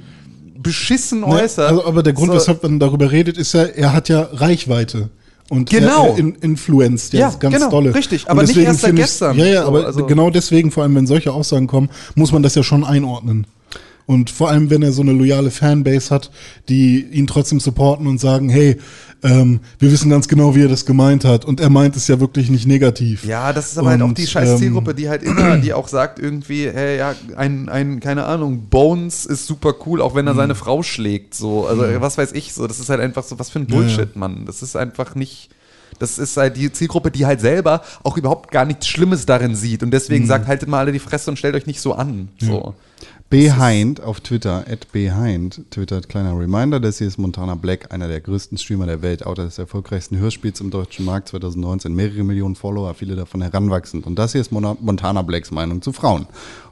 [0.57, 1.69] beschissen Ne, äußert.
[1.69, 5.09] Also, aber der Grund, so, weshalb man darüber redet, ist ja, er hat ja Reichweite.
[5.49, 6.07] Und Genau.
[6.07, 7.93] er, in, influenzt ja, ganz genau, dolle.
[7.93, 9.37] richtig, aber nicht erst seit gestern.
[9.37, 12.55] Ja, ja, aber also- genau deswegen, vor allem wenn solche Aussagen kommen, muss man das
[12.55, 13.45] ja schon einordnen.
[14.05, 16.29] Und vor allem, wenn er so eine loyale Fanbase hat,
[16.69, 18.77] die ihn trotzdem supporten und sagen, hey,
[19.23, 21.45] ähm, wir wissen ganz genau, wie er das gemeint hat.
[21.45, 23.23] Und er meint es ja wirklich nicht negativ.
[23.23, 25.71] Ja, das ist aber halt auch Und, die scheiß ähm, Zielgruppe, die halt immer, die
[25.73, 30.17] auch sagt irgendwie, hey, ja, ein, ein, keine Ahnung, Bones ist super cool, auch Mhm.
[30.17, 33.23] wenn er seine Frau schlägt, so, also was weiß ich, so, das ist halt einfach
[33.23, 33.81] so, was für ein Ja, ja.
[33.81, 35.49] Bullshit, Mann, das ist einfach nicht,
[35.99, 39.83] das ist halt die Zielgruppe, die halt selber auch überhaupt gar nichts Schlimmes darin sieht
[39.83, 39.91] und Mhm.
[39.91, 42.73] deswegen sagt, haltet mal alle die Fresse und stellt euch nicht so an, so.
[43.33, 48.21] Behind auf Twitter, at Behind, twittert kleiner Reminder, das hier ist Montana Black, einer der
[48.21, 52.93] größten Streamer der Welt, Autor des erfolgreichsten Hörspiels im deutschen Markt 2019, mehrere Millionen Follower,
[52.93, 54.05] viele davon heranwachsend.
[54.05, 56.27] Und das hier ist Montana Blacks Meinung zu Frauen.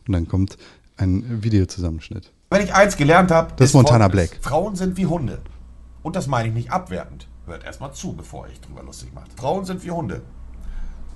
[0.06, 0.60] Und dann kommt
[0.98, 2.32] ein Videozusammenschnitt.
[2.52, 4.08] Wenn ich eins gelernt habe, Das ist Montana.
[4.08, 4.38] Black.
[4.40, 5.40] Frauen sind wie Hunde.
[6.04, 7.28] Und das meine ich nicht abwertend.
[7.48, 9.34] Hört erstmal zu, bevor euch drüber lustig macht.
[9.36, 10.22] Frauen sind wie Hunde.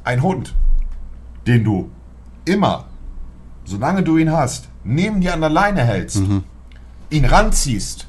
[0.04, 0.56] Ein Hund,
[1.46, 1.92] den du
[2.46, 2.88] immer,
[3.66, 6.22] solange du ihn hast, neben dir an der Leine hältst,
[7.10, 8.08] ihn ranziehst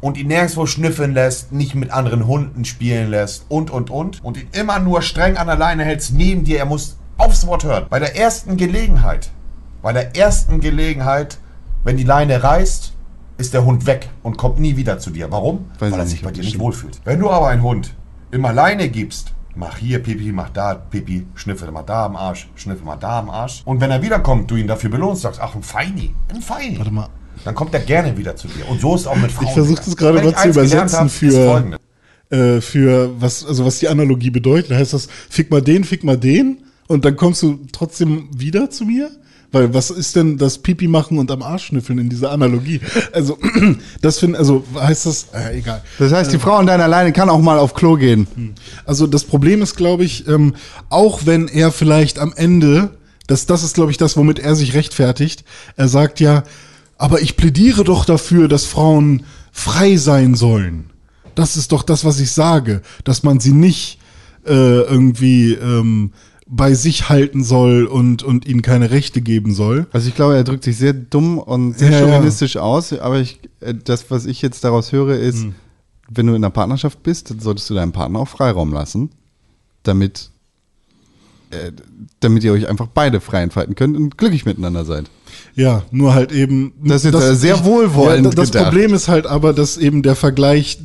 [0.00, 4.36] und ihn nirgendwo schnüffeln lässt, nicht mit anderen Hunden spielen lässt und, und, und, und
[4.36, 7.86] ihn immer nur streng an der Leine hältst, neben dir, er muss aufs Wort hören.
[7.88, 9.30] Bei der ersten Gelegenheit,
[9.80, 11.38] bei der ersten Gelegenheit,
[11.84, 12.92] wenn die Leine reißt,
[13.38, 15.30] ist der Hund weg und kommt nie wieder zu dir.
[15.30, 15.66] Warum?
[15.78, 17.00] Weiß Weil er ich sich bei dir nicht wohlfühlt.
[17.04, 17.94] Wenn du aber einen Hund
[18.30, 22.84] immer Leine gibst, mach hier Pipi, mach da Pipi, schnüffel mal da am Arsch, schnüffel
[22.84, 23.62] mal da am Arsch.
[23.64, 26.78] Und wenn er wiederkommt, du ihn dafür belohnst, sagst, ach, ein Feini, ein Feini.
[26.78, 27.08] Warte mal.
[27.44, 28.68] Dann kommt er gerne wieder zu dir.
[28.68, 29.48] Und so ist auch mit Frauen.
[29.48, 31.78] Ich versuche das gerade mal zu übersetzen hab, für,
[32.30, 34.72] äh, für was, also was die Analogie bedeutet.
[34.72, 36.58] Heißt das, fick mal den, fick mal den
[36.88, 39.10] und dann kommst du trotzdem wieder zu mir?
[39.52, 42.80] Weil was ist denn das Pipi machen und am Arsch schnüffeln in dieser Analogie?
[43.12, 43.38] Also,
[44.00, 45.82] das finde, also heißt das, äh, egal.
[45.98, 48.26] Das heißt, die Frau an deiner Leine kann auch mal auf Klo gehen.
[48.86, 50.54] Also das Problem ist, glaube ich, ähm,
[50.88, 52.90] auch wenn er vielleicht am Ende,
[53.26, 55.44] das, das ist, glaube ich, das, womit er sich rechtfertigt.
[55.76, 56.44] Er sagt ja,
[56.96, 60.90] aber ich plädiere doch dafür, dass Frauen frei sein sollen.
[61.34, 63.98] Das ist doch das, was ich sage, dass man sie nicht
[64.46, 66.12] äh, irgendwie ähm,
[66.54, 69.86] bei sich halten soll und, und ihnen keine Rechte geben soll.
[69.90, 72.06] Also ich glaube, er drückt sich sehr dumm und sehr Ja, ja.
[72.12, 75.46] chauvinistisch aus, aber ich, äh, das, was ich jetzt daraus höre, ist,
[76.10, 79.08] wenn du in einer Partnerschaft bist, dann solltest du deinem Partner auch Freiraum lassen,
[79.82, 80.30] damit,
[81.50, 81.72] äh,
[82.20, 85.08] damit ihr euch einfach beide frei entfalten könnt und glücklich miteinander seid.
[85.54, 86.74] Ja, nur halt eben.
[86.84, 88.64] Das ist jetzt, äh, sehr wohlwollend Ja, das gedacht.
[88.64, 90.78] Problem ist halt aber, dass eben der Vergleich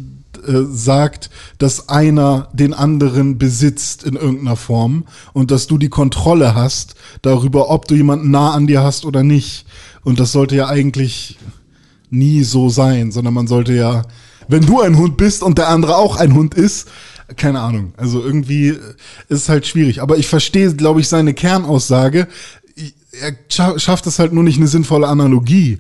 [0.48, 6.56] äh, sagt, dass einer den anderen besitzt in irgendeiner Form und dass du die Kontrolle
[6.56, 9.65] hast darüber, ob du jemanden nah an dir hast oder nicht.
[10.03, 11.38] Und das sollte ja eigentlich
[12.10, 14.03] nie so sein, sondern man sollte ja,
[14.48, 16.88] wenn du ein Hund bist und der andere auch ein Hund ist,
[17.36, 17.94] keine Ahnung.
[17.98, 18.80] Also irgendwie äh,
[19.30, 20.02] ist es halt schwierig.
[20.02, 22.28] Aber ich verstehe, glaube ich, seine Kernaussage.
[23.11, 25.80] Er scha schafft es halt nur nicht, eine sinnvolle Analogie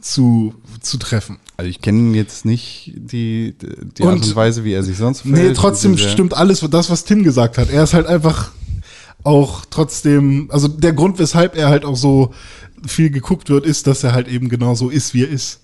[0.00, 1.38] zu, zu treffen.
[1.58, 3.54] Also ich kenne jetzt nicht die,
[3.96, 7.04] die Und- Art und Weise, wie er sich sonst Nee, trotzdem stimmt alles, das, was
[7.04, 7.70] Tim gesagt hat.
[7.70, 8.50] Er ist halt einfach
[9.24, 12.32] auch trotzdem, also der Grund, weshalb er halt auch so
[12.86, 15.60] viel geguckt wird, ist, dass er halt eben genau so ist, wie er ist.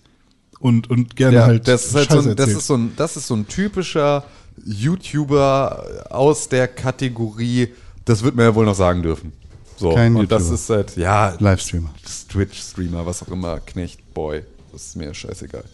[0.58, 3.16] Und, und gerne Ja, halt das ist halt so ein, das ist so ein, das
[3.16, 4.24] ist so ein typischer
[4.64, 7.68] YouTuber aus der Kategorie,
[8.04, 9.32] das wird man ja wohl noch sagen dürfen.
[9.76, 10.54] So, Kein und das YouTuber.
[10.54, 11.90] ist halt, ja, Livestreamer.
[12.28, 14.42] Twitch-Streamer, was auch immer, Knecht, Boy,
[14.72, 15.64] das ist mir scheißegal.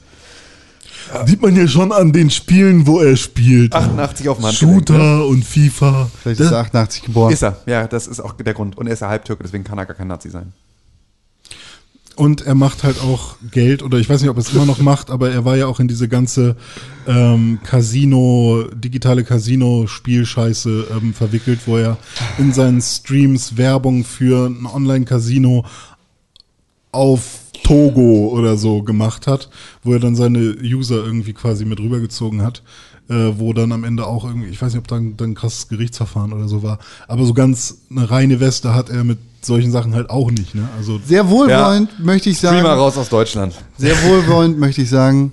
[1.27, 3.75] Sieht man ja schon an den Spielen, wo er spielt.
[3.75, 4.75] 88 auf dem Handgelenk.
[4.89, 5.25] Shooter Ne?
[5.25, 6.11] und FIFA.
[6.23, 7.33] Vielleicht ist er 88 geboren.
[7.33, 8.77] Ist er, ja, das ist auch der Grund.
[8.77, 10.53] Und er ist ja Halbtürke, deswegen kann er gar kein Nazi sein.
[12.17, 14.81] Und er macht halt auch Geld, oder ich weiß nicht, ob er es immer noch
[14.81, 16.57] macht, aber er war ja auch in diese ganze
[17.07, 21.97] ähm, Casino, digitale Casino-Spielscheiße ähm, verwickelt, wo er
[22.39, 25.65] in seinen Streams Werbung für ein Online-Casino
[26.91, 27.23] auf
[27.65, 29.49] Togo oder so gemacht hat,
[29.83, 32.63] wo er dann seine User irgendwie quasi mit rübergezogen hat,
[33.09, 35.69] äh, wo dann am Ende auch irgendwie, ich weiß nicht, ob dann, dann ein krasses
[35.69, 39.95] Gerichtsverfahren oder so war, aber so ganz eine reine Weste hat er mit solchen Sachen
[39.95, 40.69] halt auch nicht, ne?
[40.77, 42.65] Also Sehr wohlwollend möchte ich sagen.
[42.67, 43.55] raus aus Deutschland.
[43.77, 45.33] Sehr wohlwollend möchte ich sagen.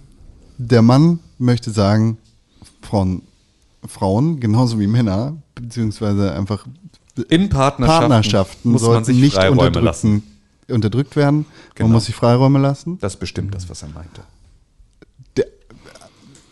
[0.58, 2.18] Der Mann möchte sagen,
[2.82, 3.24] von
[3.88, 6.66] Frauen, genauso wie Männer, beziehungsweise einfach
[7.30, 10.24] In Partnerschaften, Partnerschaften muss man sollten sich nicht unterdrücken, lassen.
[10.70, 11.46] Unterdrückt werden.
[11.76, 11.88] Genau.
[11.90, 12.98] Man muss sich Freiräume lassen.
[13.00, 14.22] Das ist bestimmt das, was er meinte.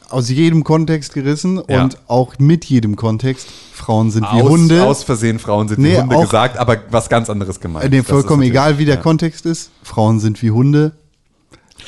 [0.10, 1.84] Aus jedem Kontext gerissen Ja.
[1.84, 3.48] und auch mit jedem Kontext.
[3.74, 4.84] Frauen sind wie aus, Hunde.
[4.86, 7.90] Aus Versehen Frauen sind Nee, wie Hunde auch- gesagt, aber was ganz anderes gemeint.
[7.90, 9.02] Nee, vollkommen egal, wie der ja.
[9.02, 9.72] Kontext ist.
[9.82, 10.92] Frauen sind wie Hunde.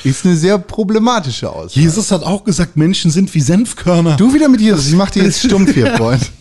[0.02, 1.78] Ist eine sehr problematische Aussage.
[1.80, 4.16] Jesus hat auch gesagt, Menschen sind wie Senfkörner.
[4.16, 4.88] Du wieder mit Jesus.
[4.88, 6.32] Ich mach dir jetzt stumpf hier, Freund.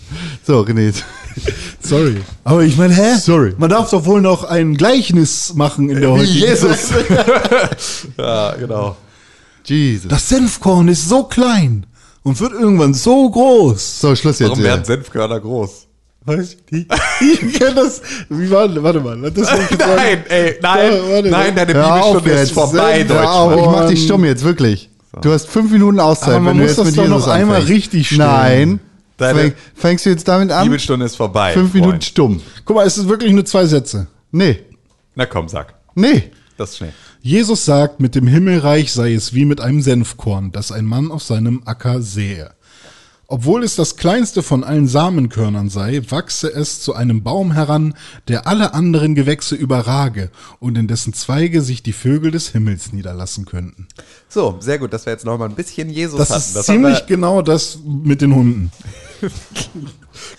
[0.46, 0.92] So, René.
[1.82, 2.16] Sorry.
[2.44, 3.16] Aber ich meine, hä?
[3.20, 3.54] Sorry.
[3.58, 6.56] Man darf doch wohl noch ein Gleichnis machen in der heutigen
[8.18, 8.96] Ja, genau.
[9.66, 10.08] Jesus.
[10.10, 11.86] Das Senfkorn ist so klein
[12.24, 14.02] und wird irgendwann so groß.
[14.02, 14.50] so, Schluss jetzt.
[14.50, 14.70] Warum ja.
[14.72, 15.88] werden Senfkörner groß?
[16.26, 16.92] Weiß ich nicht.
[17.22, 18.02] Ich kenne das.
[18.30, 19.20] Wie war, warte mal.
[19.32, 19.48] Das.
[19.78, 22.52] Nein, ey, nein, Ja, warte, nein, deine Bibelstunde ist jetzt.
[22.52, 23.60] vorbei, Deutschland.
[23.60, 24.90] Ich mach dich stumm jetzt, wirklich.
[25.22, 27.26] Du hast fünf Minuten Auszeit, Aber man wenn du muss jetzt das mit doch Jesus
[27.28, 27.76] noch einmal anfängst.
[27.76, 28.20] richtig stellen.
[28.20, 28.80] Nein.
[29.18, 30.64] Deine- Fäng, fängst du jetzt damit an?
[30.66, 31.54] Bibelstunde ist vorbei.
[31.54, 32.04] Fünf Minuten Freund.
[32.04, 32.42] stumm.
[32.66, 34.08] Guck mal, es ist wirklich nur zwei Sätze.
[34.32, 34.60] Nee.
[35.16, 35.74] Na komm, sag.
[35.96, 36.32] Nee.
[36.58, 36.94] Das ist schnell.
[37.22, 41.24] Jesus sagt, mit dem Himmelreich sei es wie mit einem Senfkorn, das ein Mann auf
[41.24, 42.52] seinem Acker sähe.
[43.28, 47.96] Obwohl es das kleinste von allen Samenkörnern sei, wachse es zu einem Baum heran,
[48.28, 50.30] der alle anderen Gewächse überrage
[50.60, 53.88] und in dessen Zweige sich die Vögel des Himmels niederlassen könnten.
[54.30, 56.40] So, sehr gut, dass wir jetzt noch mal ein bisschen Jesus Das hatten.
[56.40, 58.72] ist Das haben ziemlich genau das mit den Hunden.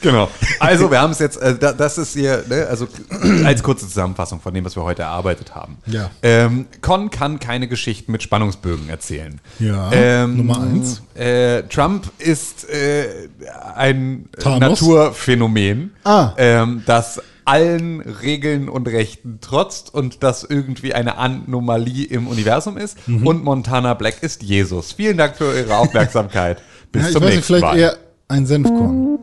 [0.01, 0.31] Genau.
[0.59, 2.89] Also, wir haben es jetzt, äh, da- das ist hier, ne, also
[3.45, 5.77] als kurze Zusammenfassung von dem, was wir heute erarbeitet haben.
[5.87, 6.11] Ja.
[6.23, 9.39] Ähm, Con kann keine Geschichten mit Spannungsbögen erzählen.
[9.59, 11.03] Ja, Ähm, Nummer eins.
[11.15, 13.29] Äh, Trump ist äh,
[13.75, 14.81] ein Thanos?
[14.81, 16.33] Naturphänomen, Ah.
[16.39, 22.97] ähm, das allen Regeln und Rechten trotzt und das irgendwie eine Anomalie im Universum ist.
[23.07, 23.27] Mhm.
[23.27, 24.93] Und Montana Black ist Jesus.
[24.93, 26.63] Vielen Dank für Ihre Aufmerksamkeit.
[26.93, 27.97] Bis Ja, zum nächsten Mal.
[28.29, 29.19] Ein Senfkorn.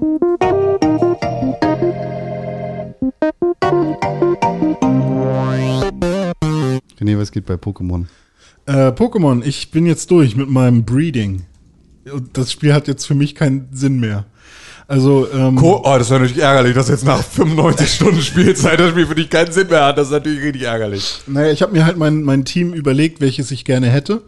[6.99, 8.05] René, was geht bei Pokémon?
[8.65, 11.43] Äh, Pokémon, ich bin jetzt durch mit meinem Breeding.
[12.11, 14.25] Und das Spiel hat jetzt für mich keinen Sinn mehr.
[14.87, 18.91] Also, ähm, Co oh, das ist natürlich ärgerlich, dass jetzt nach 95 Stunden Spielzeit das
[18.91, 19.97] Spiel für dich keinen Sinn mehr hat.
[19.97, 21.21] Das ist natürlich richtig ärgerlich.
[21.27, 24.23] naja, ich habe mir halt mein, mein Team überlegt, welches ich gerne hätte.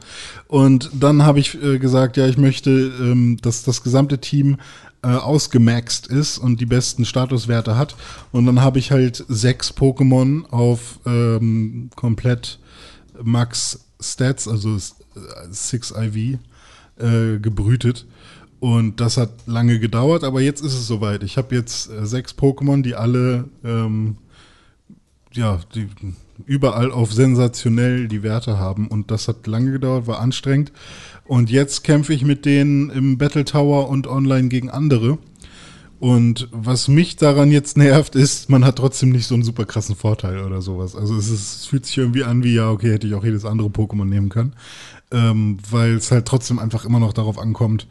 [0.47, 4.57] Und dann habe ich äh, gesagt, ja, ich möchte, ähm, dass das gesamte Team
[5.01, 7.95] äh, ausgemaxt ist und die besten Statuswerte hat.
[8.31, 12.59] Und dann habe ich halt sechs Pokémon auf ähm, komplett
[13.21, 14.77] Max Stats, also
[15.49, 16.39] 6 IV,
[16.97, 18.05] äh, gebrütet.
[18.59, 21.23] Und das hat lange gedauert, aber jetzt ist es soweit.
[21.23, 24.17] Ich habe jetzt äh, sechs Pokémon, die alle ähm,
[25.35, 25.87] ja, die
[26.45, 28.87] überall auf sensationell die Werte haben.
[28.87, 30.71] Und das hat lange gedauert, war anstrengend.
[31.25, 35.17] Und jetzt kämpfe ich mit denen im Battle Tower und online gegen andere.
[35.99, 39.95] Und was mich daran jetzt nervt, ist, man hat trotzdem nicht so einen super krassen
[39.95, 40.95] Vorteil oder sowas.
[40.95, 43.45] Also es, ist, es fühlt sich irgendwie an wie, ja, okay, hätte ich auch jedes
[43.45, 44.53] andere Pokémon nehmen können.
[45.11, 47.87] Ähm, weil es halt trotzdem einfach immer noch darauf ankommt,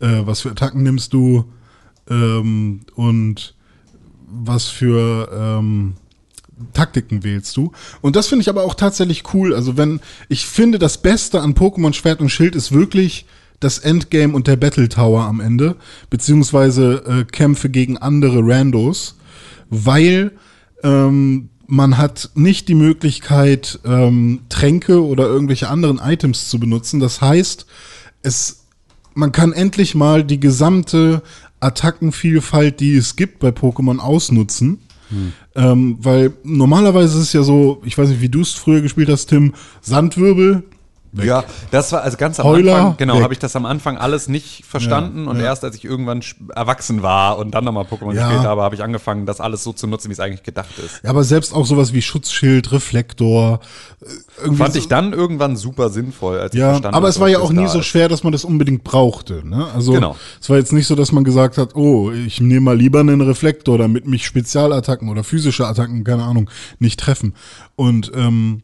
[0.00, 1.44] äh, was für Attacken nimmst du
[2.08, 3.54] ähm, und
[4.28, 5.94] was für ähm,
[6.72, 7.72] Taktiken wählst du.
[8.00, 9.54] Und das finde ich aber auch tatsächlich cool.
[9.54, 13.26] Also wenn, ich finde, das Beste an Pokémon Schwert und Schild ist wirklich
[13.60, 15.76] das Endgame und der Battle Tower am Ende,
[16.10, 19.16] beziehungsweise äh, Kämpfe gegen andere Randos,
[19.70, 20.32] weil
[20.82, 27.00] ähm, man hat nicht die Möglichkeit, ähm, Tränke oder irgendwelche anderen Items zu benutzen.
[27.00, 27.66] Das heißt,
[28.22, 28.65] es
[29.16, 31.22] man kann endlich mal die gesamte
[31.58, 34.78] Attackenvielfalt, die es gibt bei Pokémon, ausnutzen.
[35.54, 39.08] Ähm, weil normalerweise ist es ja so, ich weiß nicht, wie du es früher gespielt
[39.08, 40.64] hast, Tim, Sandwirbel,
[41.18, 41.26] weg.
[41.26, 44.28] Ja, das war also ganz am Heuler, Anfang, genau, habe ich das am Anfang alles
[44.28, 45.44] nicht verstanden Ja, und ja.
[45.46, 46.22] erst als ich irgendwann
[46.54, 48.26] erwachsen war und dann nochmal Pokémon Ja.
[48.28, 51.00] gespielt habe, habe ich angefangen, das alles so zu nutzen, wie es eigentlich gedacht ist.
[51.04, 53.60] Ja, aber selbst auch sowas wie Schutzschild, Reflektor.
[54.00, 54.06] äh,
[54.42, 57.28] Irgendwie Fand so, ich dann irgendwann super sinnvoll, als ich Ja, verstanden aber es war
[57.28, 59.46] ja auch nie so schwer, dass man das unbedingt brauchte.
[59.46, 59.66] Ne?
[59.74, 60.16] Also Genau.
[60.40, 63.20] es war jetzt nicht so, dass man gesagt hat, oh, ich nehme mal lieber einen
[63.20, 67.34] Reflektor, damit mich Spezialattacken oder physische Attacken, keine Ahnung, nicht treffen.
[67.76, 68.62] Und ähm,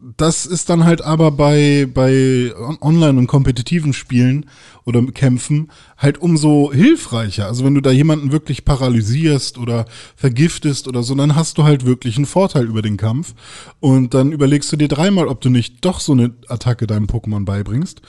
[0.00, 4.46] das ist dann halt aber bei, bei on- online- und kompetitiven Spielen
[4.84, 7.46] oder Kämpfen halt umso hilfreicher.
[7.46, 11.84] Also wenn du da jemanden wirklich paralysierst oder vergiftest oder so, dann hast du halt
[11.84, 13.34] wirklich einen Vorteil über den Kampf.
[13.80, 17.44] Und dann überlegst du dir dreimal, ob du nicht doch so eine Attacke deinem Pokémon
[17.44, 18.00] beibringst.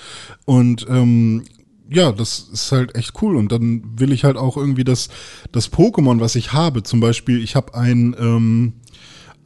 [0.45, 1.43] Und ähm,
[1.91, 3.35] ja, das ist halt echt cool.
[3.35, 5.09] Und dann will ich halt auch irgendwie das,
[5.51, 8.73] das Pokémon, was ich habe, zum Beispiel, ich habe ein, ähm,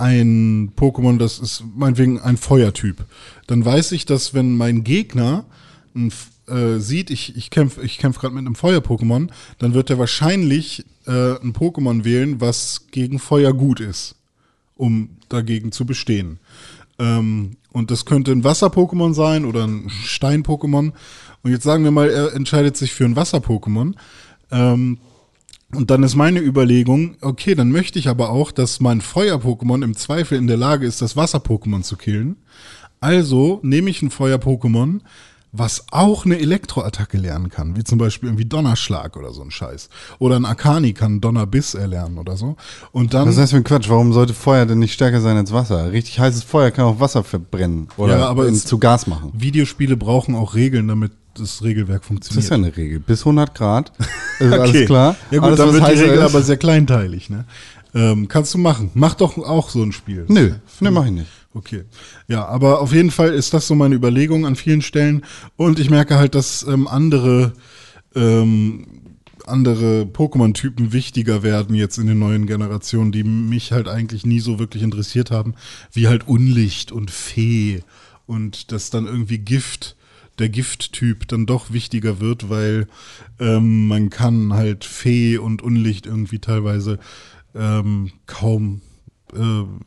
[0.04, 3.06] ein Pokémon, das ist meinetwegen ein Feuertyp.
[3.48, 5.46] Dann weiß ich, dass wenn mein Gegner
[6.48, 10.86] äh, sieht, ich, ich kämpfe ich kämpf gerade mit einem Feuer-Pokémon, dann wird er wahrscheinlich
[11.08, 14.16] äh, ein Pokémon wählen, was gegen Feuer gut ist,
[14.76, 16.40] um dagegen zu bestehen.
[17.00, 20.92] Ähm, und das könnte ein Wasser-Pokémon sein oder ein Stein-Pokémon.
[21.44, 23.94] Und jetzt sagen wir mal, er entscheidet sich für ein Wasser-Pokémon.
[24.52, 24.98] Ähm,
[25.76, 29.96] und dann ist meine Überlegung, okay, dann möchte ich aber auch, dass mein Feuer-Pokémon im
[29.96, 32.38] Zweifel in der Lage ist, das Wasser-Pokémon zu killen.
[33.00, 35.02] Also nehme ich ein Feuer-Pokémon,
[35.52, 39.90] was auch eine Elektroattacke lernen kann, wie zum Beispiel irgendwie Donnerschlag oder so ein Scheiß.
[40.18, 42.56] Oder ein Akani kann Donnerbiss erlernen oder so.
[42.92, 43.28] Und dann.
[43.28, 43.88] Was ist das für ein Quatsch?
[43.88, 45.92] Warum sollte Feuer denn nicht stärker sein als Wasser?
[45.92, 49.32] Richtig heißes Feuer kann auch Wasser verbrennen oder Ja, aber zu Gas machen.
[49.34, 52.44] Videospiele brauchen auch Regeln, damit das Regelwerk Das funktioniert.
[52.44, 53.00] ist ja eine Regel.
[53.00, 53.92] Bis 100 Grad.
[54.40, 55.16] Ist alles klar.
[55.32, 57.30] Ja gut, alles, dann wird die Regel ist- aber sehr kleinteilig.
[57.30, 57.46] Ne?
[57.96, 58.90] Ähm, kannst du machen.
[58.96, 60.26] Mach doch auch so ein Spiel.
[60.28, 61.28] Nö, ne, mach ich nicht.
[61.54, 61.84] Okay.
[62.28, 65.24] Ja, aber auf jeden Fall ist das so meine Überlegung an vielen Stellen.
[65.56, 67.54] Und ich merke halt, dass ähm, andere,
[68.16, 68.88] ähm,
[69.46, 74.58] andere Pokémon-Typen wichtiger werden jetzt in den neuen Generationen, die mich halt eigentlich nie so
[74.58, 75.54] wirklich interessiert haben,
[75.92, 77.82] wie halt Unlicht und Fee
[78.26, 79.96] und dass dann irgendwie Gift,
[80.40, 82.88] der Gifttyp dann doch wichtiger wird, weil
[83.40, 87.00] ähm, man kann halt Fee und Unlicht irgendwie teilweise
[87.56, 88.82] ähm, kaum
[89.34, 89.38] äh,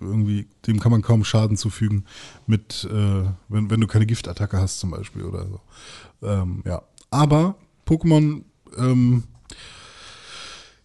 [0.00, 2.04] irgendwie, dem kann man kaum Schaden zufügen
[2.46, 5.60] mit, äh, wenn, wenn du keine Giftattacke hast zum Beispiel oder so.
[6.22, 6.82] Ähm, ja.
[7.10, 7.56] Aber
[7.86, 8.42] Pokémon,
[8.76, 9.24] ähm,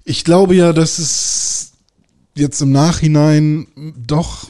[0.03, 1.73] ich glaube ja, dass es
[2.35, 4.49] jetzt im Nachhinein doch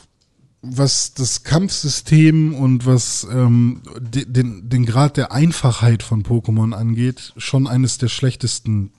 [0.62, 7.34] was das Kampfsystem und was ähm, de, den, den Grad der Einfachheit von Pokémon angeht,
[7.38, 8.92] schon eines der schlechtesten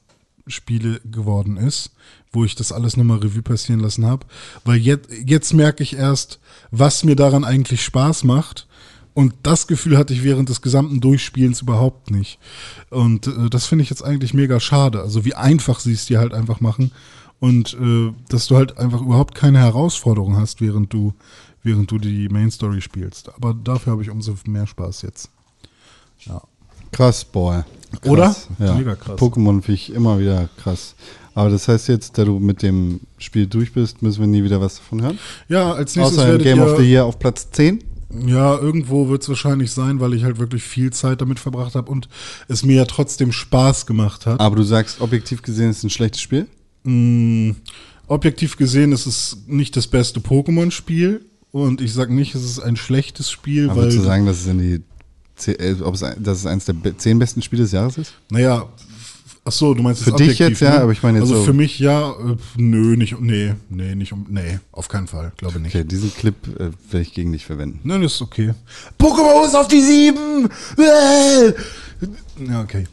[0.48, 1.92] Spiele geworden ist,
[2.32, 4.26] wo ich das alles nochmal Revue passieren lassen habe.
[4.64, 6.40] Weil jetzt, jetzt merke ich erst,
[6.72, 8.66] was mir daran eigentlich Spaß macht.
[9.14, 12.38] Und das Gefühl hatte ich während des gesamten Durchspielens überhaupt nicht.
[12.90, 15.00] Und äh, das finde ich jetzt eigentlich mega schade.
[15.00, 16.92] Also wie einfach sie es dir halt einfach machen.
[17.38, 21.12] Und äh, dass du halt einfach überhaupt keine Herausforderung hast, während du,
[21.62, 23.34] während du die Main Story spielst.
[23.34, 25.30] Aber dafür habe ich umso mehr Spaß jetzt.
[26.92, 27.62] Krass, boy.
[28.02, 28.10] Krass.
[28.10, 28.36] Oder?
[28.58, 28.74] Ja.
[28.74, 29.18] Mega krass.
[29.18, 30.94] Pokémon finde ich immer wieder krass.
[31.34, 34.60] Aber das heißt jetzt, da du mit dem Spiel durch bist, müssen wir nie wieder
[34.60, 35.18] was davon hören?
[35.48, 37.82] Ja, als nächstes Außer im Game of the Year auf Platz 10?
[38.26, 41.90] Ja, irgendwo wird es wahrscheinlich sein, weil ich halt wirklich viel Zeit damit verbracht habe
[41.90, 42.10] und
[42.48, 44.38] es mir ja trotzdem Spaß gemacht hat.
[44.38, 46.46] Aber du sagst, objektiv gesehen ist es ein schlechtes Spiel?
[46.84, 47.52] Mm,
[48.06, 52.76] objektiv gesehen ist es nicht das beste Pokémon-Spiel und ich sag nicht, es ist ein
[52.76, 54.80] schlechtes Spiel, Aber weil, zu sagen, dass es in die
[55.36, 58.14] ze- äh, ob es, dass es eines der zehn besten Spiele des Jahres ist?
[58.30, 58.66] naja,
[59.44, 60.80] ach so, du meinst Für es dich jetzt, ja, ne?
[60.82, 64.12] aber ich meine jetzt Also so- für mich ja, äh, nö, nicht, nee, nee, nicht
[64.12, 65.74] um, nee, auf keinen Fall, glaube nicht.
[65.74, 67.80] Okay, diesen Clip äh, werde ich gegen dich verwenden.
[67.84, 68.54] Nein, ist okay.
[68.98, 70.48] Pokémon ist auf die sieben!
[70.78, 71.52] Äh!
[72.48, 72.84] Ja, okay.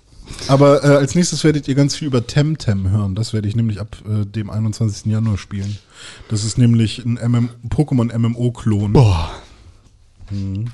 [0.48, 3.16] Aber äh, als nächstes werdet ihr ganz viel über Temtem hören.
[3.16, 5.06] Das werde ich nämlich ab äh, dem 21.
[5.06, 5.78] Januar spielen.
[6.30, 8.94] Das ist nämlich ein MM Pokémon MMO-Klon.
[8.94, 9.32] Boah.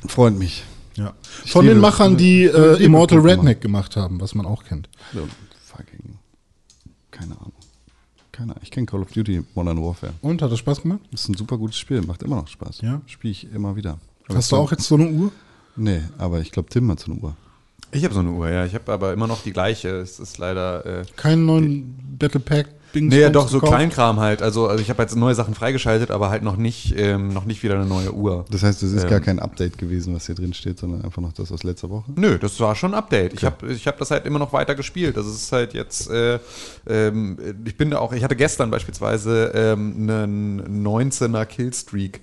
[0.07, 0.63] Freut mich.
[0.95, 1.13] Ja.
[1.43, 3.19] Ich Von den Machern, die äh, Immortal.
[3.19, 4.89] Redneck gemacht haben, was man auch kennt.
[5.13, 5.27] Also,
[5.65, 6.19] fucking.
[7.11, 7.53] Keine Ahnung.
[8.31, 8.61] Keine Ahnung.
[8.63, 10.13] Ich kenne Call of Duty Modern Warfare.
[10.21, 10.99] Und hat das Spaß gemacht?
[11.11, 12.81] Das ist ein super gutes Spiel, macht immer noch Spaß.
[12.81, 13.01] Ja?
[13.07, 13.99] Spiele ich immer wieder.
[14.27, 15.31] Aber Hast du auch jetzt so eine Uhr?
[15.75, 17.35] Nee, aber ich glaube, Tim hat so eine Uhr.
[17.95, 18.65] Ich habe so eine Uhr, ja.
[18.65, 19.89] Ich habe aber immer noch die gleiche.
[19.89, 20.85] Es ist leider.
[20.85, 24.41] Äh, Keinen neuen Battle Pack Ding Nee, ja, doch, so Kleinkram halt.
[24.41, 27.61] Also, also ich habe jetzt neue Sachen freigeschaltet, aber halt noch nicht, ähm, noch nicht
[27.61, 28.45] wieder eine neue Uhr.
[28.49, 29.09] Das heißt, es ist Ähm.
[29.09, 32.11] gar kein Update gewesen, was hier drin steht, sondern einfach noch das aus letzter Woche.
[32.15, 33.33] Nö, das war schon ein Update.
[33.33, 35.17] Ich habe ich hab das halt immer noch weiter gespielt.
[35.17, 36.39] Das ist halt jetzt, äh,
[36.87, 42.21] ähm, ich bin da auch, ich hatte gestern beispielsweise ähm, einen 19er Killstreak,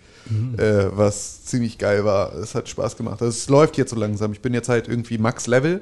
[0.56, 2.34] äh, was ziemlich geil war.
[2.34, 3.20] Es hat Spaß gemacht.
[3.20, 4.32] Also es läuft jetzt so langsam.
[4.32, 5.80] Ich bin jetzt halt irgendwie Max Level.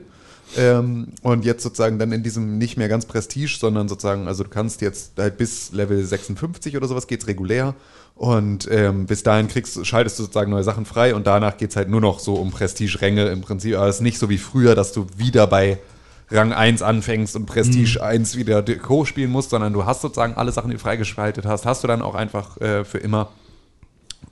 [0.56, 4.50] Ähm, und jetzt sozusagen dann in diesem nicht mehr ganz Prestige, sondern sozusagen, also du
[4.50, 7.74] kannst jetzt halt bis Level 56 oder sowas geht's regulär.
[8.16, 11.88] Und ähm, bis dahin kriegst, schaltest du sozusagen neue Sachen frei und danach geht's halt
[11.88, 13.76] nur noch so um Prestige-Ränge im Prinzip.
[13.76, 15.78] Aber es ist nicht so wie früher, dass du wieder bei
[16.30, 19.04] Rang 1 anfängst und Prestige 1 wieder Co.
[19.04, 22.02] spielen musst, sondern du hast sozusagen alle Sachen, die du freigeschaltet hast, hast du dann
[22.02, 23.30] auch einfach äh, für immer.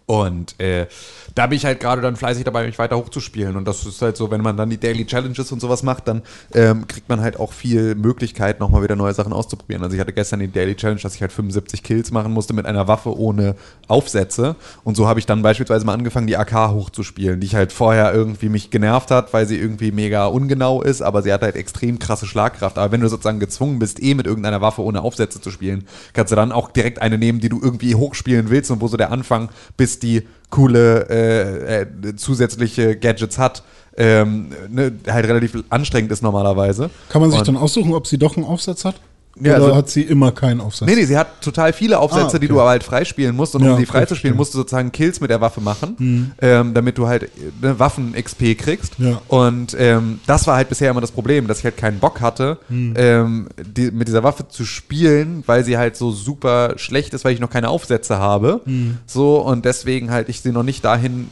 [0.08, 0.86] Und äh,
[1.34, 3.56] da bin ich halt gerade dann fleißig dabei, mich weiter hochzuspielen.
[3.56, 6.22] Und das ist halt so, wenn man dann die Daily Challenges und sowas macht, dann
[6.54, 9.82] ähm, kriegt man halt auch viel Möglichkeit, nochmal wieder neue Sachen auszuprobieren.
[9.82, 12.64] Also ich hatte gestern die Daily Challenge, dass ich halt 75 Kills machen musste mit
[12.64, 13.54] einer Waffe ohne
[13.86, 14.56] Aufsätze.
[14.82, 18.14] Und so habe ich dann beispielsweise mal angefangen, die AK hochzuspielen, die ich halt vorher
[18.14, 21.98] irgendwie mich genervt hat, weil sie irgendwie mega ungenau ist, aber sie hat halt extrem
[21.98, 22.78] krasse Schlagkraft.
[22.78, 26.32] Aber wenn du sozusagen gezwungen bist, eh mit irgendeiner Waffe ohne Aufsätze zu spielen, kannst
[26.32, 29.12] du dann auch direkt eine nehmen, die du irgendwie hochspielen willst und wo so der
[29.12, 33.62] Anfang bis die coole äh, äh, zusätzliche Gadgets hat,
[33.96, 36.90] ähm, ne, halt relativ anstrengend ist normalerweise.
[37.08, 39.00] Kann man sich Und- dann aussuchen, ob sie doch einen Aufsatz hat?
[39.40, 40.88] Ja, Oder also- hat sie immer keinen Aufsatz?
[40.88, 42.38] Nee, nee, sie hat total viele Aufsätze, Ah, okay.
[42.40, 43.54] die du aber halt freispielen musst.
[43.54, 46.30] Und Ja, um die okay, freizuspielen, musst du sozusagen Kills mit der Waffe machen, Mhm.
[46.40, 47.30] ähm, damit du halt
[47.62, 48.94] eine Waffen-XP kriegst.
[48.98, 49.20] Ja.
[49.28, 52.58] Und ähm, das war halt bisher immer das Problem, dass ich halt keinen Bock hatte,
[52.68, 52.94] Mhm.
[52.96, 57.32] ähm, die, mit dieser Waffe zu spielen, weil sie halt so super schlecht ist, weil
[57.34, 58.60] ich noch keine Aufsätze habe.
[58.64, 58.98] Mhm.
[59.06, 61.28] So, und deswegen halt ich sie noch nicht dahin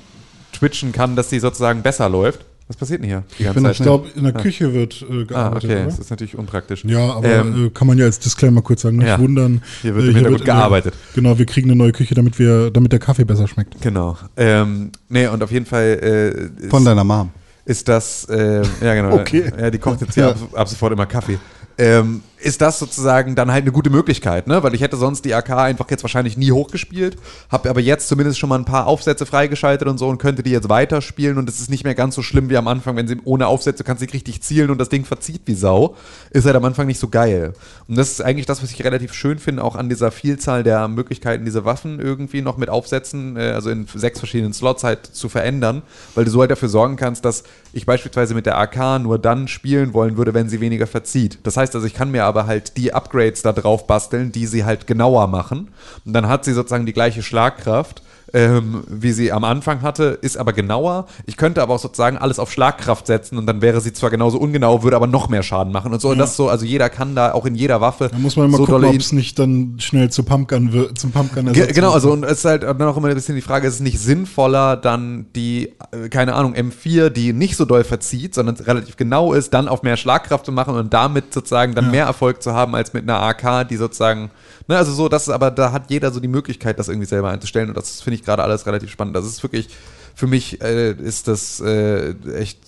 [0.52, 2.40] twitchen kann, dass sie sozusagen besser läuft.
[2.68, 3.22] Was passiert denn hier
[3.52, 3.72] bin Zeit?
[3.76, 5.84] Ich glaube, in der Küche wird äh, ah, gearbeitet, okay, oder?
[5.86, 6.84] das ist natürlich unpraktisch.
[6.84, 9.18] Ja, aber Ähm, äh, kann man ja als Disclaimer kurz sagen, nicht ja.
[9.20, 9.62] wundern.
[9.82, 10.94] Hier wird äh, Hintergrund in der- gearbeitet.
[11.14, 13.80] Genau, wir kriegen eine neue Küche, damit wir, damit der Kaffee besser schmeckt.
[13.82, 14.16] Genau.
[14.36, 17.30] Ähm, nee, und auf jeden Fall äh, ist, Von deiner Mom.
[17.66, 19.44] ist das, äh, ja genau, Okay.
[19.56, 20.30] ja, die kocht jetzt hier Ja.
[20.30, 21.38] ab, ab sofort immer Kaffee.
[21.78, 24.62] Ähm, ist das sozusagen dann halt eine gute Möglichkeit, ne?
[24.62, 27.16] Weil ich hätte sonst die AK einfach jetzt wahrscheinlich nie hochgespielt,
[27.50, 30.50] habe aber jetzt zumindest schon mal ein paar Aufsätze freigeschaltet und so und könnte die
[30.50, 33.16] jetzt weiterspielen und es ist nicht mehr ganz so schlimm wie am Anfang, wenn sie
[33.24, 35.96] ohne Aufsätze kannst du richtig zielen und das Ding verzieht wie Sau,
[36.30, 37.54] ist halt am Anfang nicht so geil.
[37.88, 40.88] Und das ist eigentlich das, was ich relativ schön finde, auch an dieser Vielzahl der
[40.88, 45.28] Möglichkeiten, diese Waffen irgendwie noch mit Aufsätzen, äh, also in sechs verschiedenen Slots halt zu
[45.28, 45.82] verändern,
[46.14, 49.48] weil du so halt dafür sorgen kannst, dass ich beispielsweise mit der AK nur dann
[49.48, 51.38] spielen wollen würde, wenn sie weniger verzieht.
[51.42, 54.64] Das heißt also, ich kann mir aber halt die Upgrades da drauf basteln, die sie
[54.64, 55.68] halt genauer machen.
[56.04, 58.02] Und dann hat sie sozusagen die gleiche Schlagkraft.
[58.36, 61.06] Ähm, wie sie am Anfang hatte, ist aber genauer.
[61.24, 64.36] Ich könnte aber auch sozusagen alles auf Schlagkraft setzen und dann wäre sie zwar genauso
[64.38, 66.10] ungenau, würde aber noch mehr Schaden machen und so.
[66.10, 68.10] Und das so, also jeder kann da auch in jeder Waffe.
[68.12, 71.12] Da muss man immer so gucken, ob es nicht dann schnell zu Pumpgun wird, zum
[71.12, 73.66] Pumpgun Ge genau, also und es ist halt dann auch immer ein bisschen die Frage,
[73.68, 78.34] ist es nicht sinnvoller, dann die, äh, keine Ahnung, M4, die nicht so doll verzieht,
[78.34, 81.90] sondern relativ genau ist, dann auf mehr Schlagkraft zu machen und damit sozusagen dann Ja.
[81.90, 84.30] mehr Erfolg zu haben, als mit einer AK, die sozusagen,
[84.68, 87.30] ne, also so, das ist aber, da hat jeder so die Möglichkeit, das irgendwie selber
[87.30, 89.16] einzustellen und das finde ich gerade alles relativ spannend.
[89.16, 89.68] Das ist wirklich,
[90.14, 92.58] für mich äh, ist das äh, echt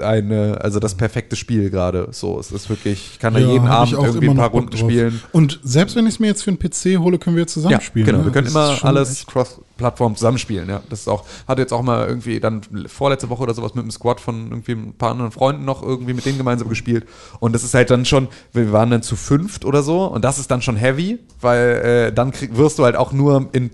[0.00, 2.08] eine, also das perfekte Spiel gerade.
[2.12, 5.20] So, es ist wirklich, ich kann da jeden Abend irgendwie ein paar Runden spielen.
[5.32, 7.80] Und selbst wenn ich es mir jetzt für einen PC hole, können wir zusammen Ja,
[7.80, 8.06] spielen.
[8.06, 8.18] genau.
[8.18, 8.24] ne?
[8.26, 10.68] Wir können Das immer alles Cross-Plattform zusammenspielen.
[10.68, 13.82] Ja, das ist auch, hatte jetzt auch mal irgendwie dann vorletzte Woche oder sowas mit
[13.82, 17.06] einem Squad von irgendwie ein paar anderen Freunden noch irgendwie mit denen gemeinsam gespielt.
[17.40, 20.38] Und das ist halt dann schon, wir waren dann zu fünft oder so und das
[20.38, 23.70] ist dann schon heavy, weil äh, dann krieg, wirst du halt auch nur in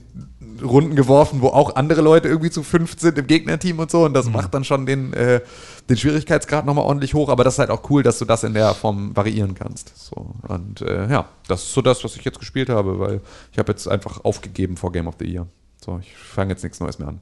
[0.62, 4.04] Runden geworfen, wo auch andere Leute irgendwie zu fünft sind im Gegnerteam und so.
[4.04, 4.32] Und das Mhm.
[4.32, 5.40] macht dann schon den, äh,
[5.88, 7.28] den Schwierigkeitsgrad nochmal ordentlich hoch.
[7.28, 9.92] Aber das ist halt auch cool, dass du das in der Form variieren kannst.
[9.96, 10.34] So.
[10.48, 13.20] Und äh, ja, das ist so das, was ich jetzt gespielt habe, weil
[13.52, 15.46] ich habe jetzt einfach aufgegeben vor Game of the Year.
[15.84, 17.20] So, ich fange jetzt nichts Neues mehr an.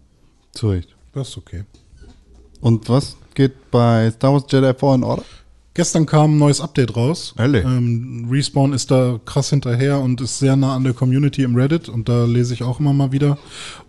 [0.53, 0.95] Zu Recht.
[1.13, 1.65] Das ist okay.
[2.61, 5.23] Und was geht bei Star Wars Jedi Fallen Order?
[5.77, 7.35] Gestern kam ein neues Update raus.
[7.37, 7.63] Ehrlich?
[7.63, 11.91] Ähm, Respawn ist da krass hinterher und ist sehr nah an der Community im Reddit
[11.91, 13.37] und da lese ich auch immer mal wieder.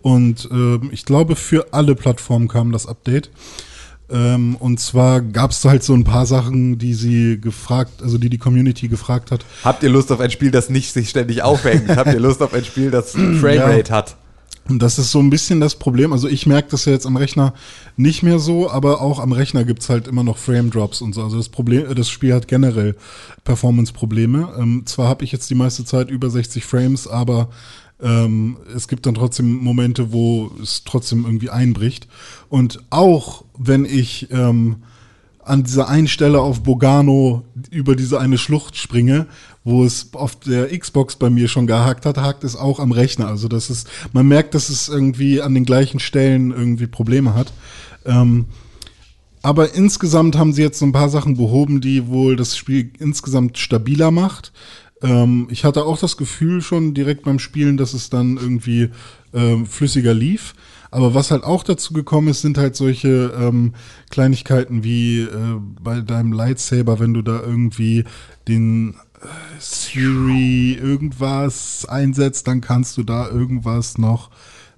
[0.02, 3.30] Und ähm, ich glaube, für alle Plattformen kam das Update.
[4.10, 8.28] Ähm, und zwar gab es halt so ein paar Sachen, die sie gefragt, also die
[8.28, 9.46] die Community gefragt hat.
[9.64, 11.88] Habt ihr Lust auf ein Spiel, das nicht sich ständig aufhängt?
[11.96, 14.16] Habt ihr Lust auf ein Spiel, das Framerate hat?
[14.68, 16.12] Und das ist so ein bisschen das Problem.
[16.12, 17.54] Also ich merke das ja jetzt am Rechner
[17.96, 21.22] nicht mehr so, aber auch am Rechner gibt's halt immer noch Frame Drops und so.
[21.22, 22.94] Also das Problem, das Spiel hat generell
[23.44, 24.54] Performance-Probleme.
[24.58, 27.48] Ähm, zwar habe ich jetzt die meiste Zeit über 60 Frames, aber
[28.00, 32.06] ähm, es gibt dann trotzdem Momente, wo es trotzdem irgendwie einbricht.
[32.48, 34.76] Und auch wenn ich ähm,
[35.48, 39.26] an dieser einen Stelle auf Bogano über diese eine Schlucht springe,
[39.68, 43.28] wo es auf der Xbox bei mir schon gehakt hat, hakt es auch am Rechner.
[43.28, 47.52] Also das ist, man merkt, dass es irgendwie an den gleichen Stellen irgendwie Probleme hat.
[48.06, 48.46] Ähm,
[49.42, 53.58] aber insgesamt haben sie jetzt so ein paar Sachen behoben, die wohl das Spiel insgesamt
[53.58, 54.52] stabiler macht.
[55.02, 58.88] Ähm, ich hatte auch das Gefühl schon direkt beim Spielen, dass es dann irgendwie
[59.34, 60.54] ähm, flüssiger lief.
[60.90, 63.74] Aber was halt auch dazu gekommen ist, sind halt solche ähm,
[64.10, 65.28] Kleinigkeiten wie äh,
[65.82, 68.04] bei deinem Lightsaber, wenn du da irgendwie
[68.48, 68.94] den äh,
[69.60, 74.30] Siri irgendwas einsetzt, dann kannst du da irgendwas noch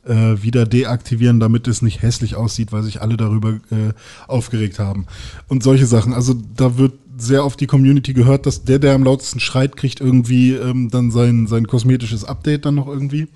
[0.05, 3.93] äh, wieder deaktivieren, damit es nicht hässlich aussieht, weil sich alle darüber äh,
[4.27, 5.07] aufgeregt haben.
[5.49, 6.15] Und solche Sachen.
[6.15, 10.01] Also da wird sehr auf die Community gehört, dass der, der am lautesten schreit, kriegt
[10.01, 13.29] irgendwie ähm, dann sein, sein kosmetisches Update dann noch irgendwie.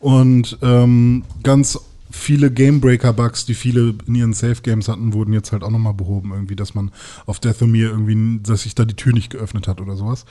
[0.00, 1.78] Und ähm, ganz
[2.12, 6.56] viele Gamebreaker-Bugs, die viele in ihren Safe-Games hatten, wurden jetzt halt auch nochmal behoben, irgendwie,
[6.56, 6.92] dass man
[7.26, 10.24] auf Deathomir irgendwie, dass sich da die Tür nicht geöffnet hat oder sowas.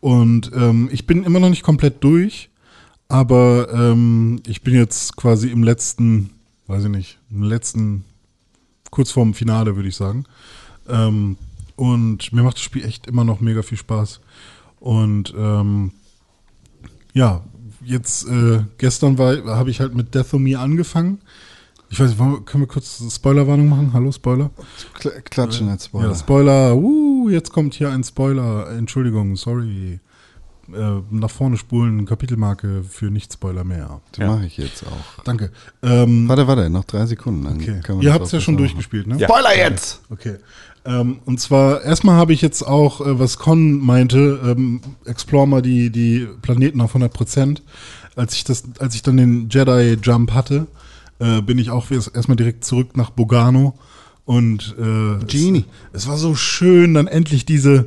[0.00, 2.50] Und ähm, ich bin immer noch nicht komplett durch,
[3.08, 6.30] aber ähm, ich bin jetzt quasi im letzten,
[6.66, 8.04] weiß ich nicht, im letzten,
[8.90, 10.24] kurz vorm Finale, würde ich sagen.
[10.88, 11.36] Ähm,
[11.76, 14.20] und mir macht das Spiel echt immer noch mega viel Spaß.
[14.78, 15.92] Und ähm,
[17.12, 17.42] ja,
[17.84, 21.18] jetzt äh, gestern war habe ich halt mit Death of Me angefangen.
[21.90, 23.92] Ich weiß nicht, können wir kurz Spoilerwarnung machen?
[23.92, 24.50] Hallo, Spoiler?
[24.94, 26.08] Kl klatschen jetzt, Spoiler.
[26.08, 26.76] Ja, Spoiler.
[26.76, 28.70] Uh, jetzt kommt hier ein Spoiler.
[28.70, 30.00] Entschuldigung, sorry.
[30.72, 34.00] Äh, nach vorne spulen, Kapitelmarke für Nicht-Spoiler mehr.
[34.16, 34.28] Die Ja.
[34.28, 35.22] mache ich jetzt auch.
[35.22, 35.50] Danke.
[35.82, 37.44] Ähm, Warte, warte, noch drei Sekunden.
[37.44, 37.80] Dann okay.
[37.82, 39.18] kann man Ihr das habt es ja schon besser durchgespielt, ne?
[39.18, 39.28] Ja.
[39.28, 40.00] Spoiler jetzt!
[40.10, 40.38] Okay.
[40.86, 45.62] Ähm, und zwar, erstmal habe ich jetzt auch, äh, was Con meinte, ähm, explore mal
[45.62, 47.62] die, die Planeten auf 100 Prozent.
[48.16, 50.66] Als ich das, als ich dann den Jedi Jump hatte,
[51.18, 53.74] äh, bin ich auch erst- erstmal direkt zurück nach Bogano
[54.26, 55.64] und äh, Genie.
[55.92, 57.86] Es, es war so schön, dann endlich diese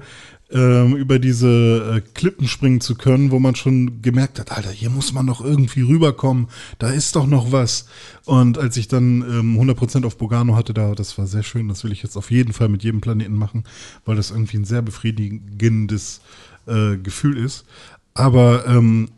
[0.51, 4.89] ähm, über diese äh, Klippen springen zu können, wo man schon gemerkt hat, Alter, hier
[4.89, 6.47] muss man doch irgendwie rüberkommen,
[6.79, 7.87] da ist doch noch was.
[8.25, 11.83] Und als ich dann ähm, 100% auf Bogano hatte, da, das war sehr schön, das
[11.83, 13.65] will ich jetzt auf jeden Fall mit jedem Planeten machen,
[14.05, 16.21] weil das irgendwie ein sehr befriedigendes
[16.65, 17.65] äh, Gefühl ist.
[18.13, 19.09] Aber ähm,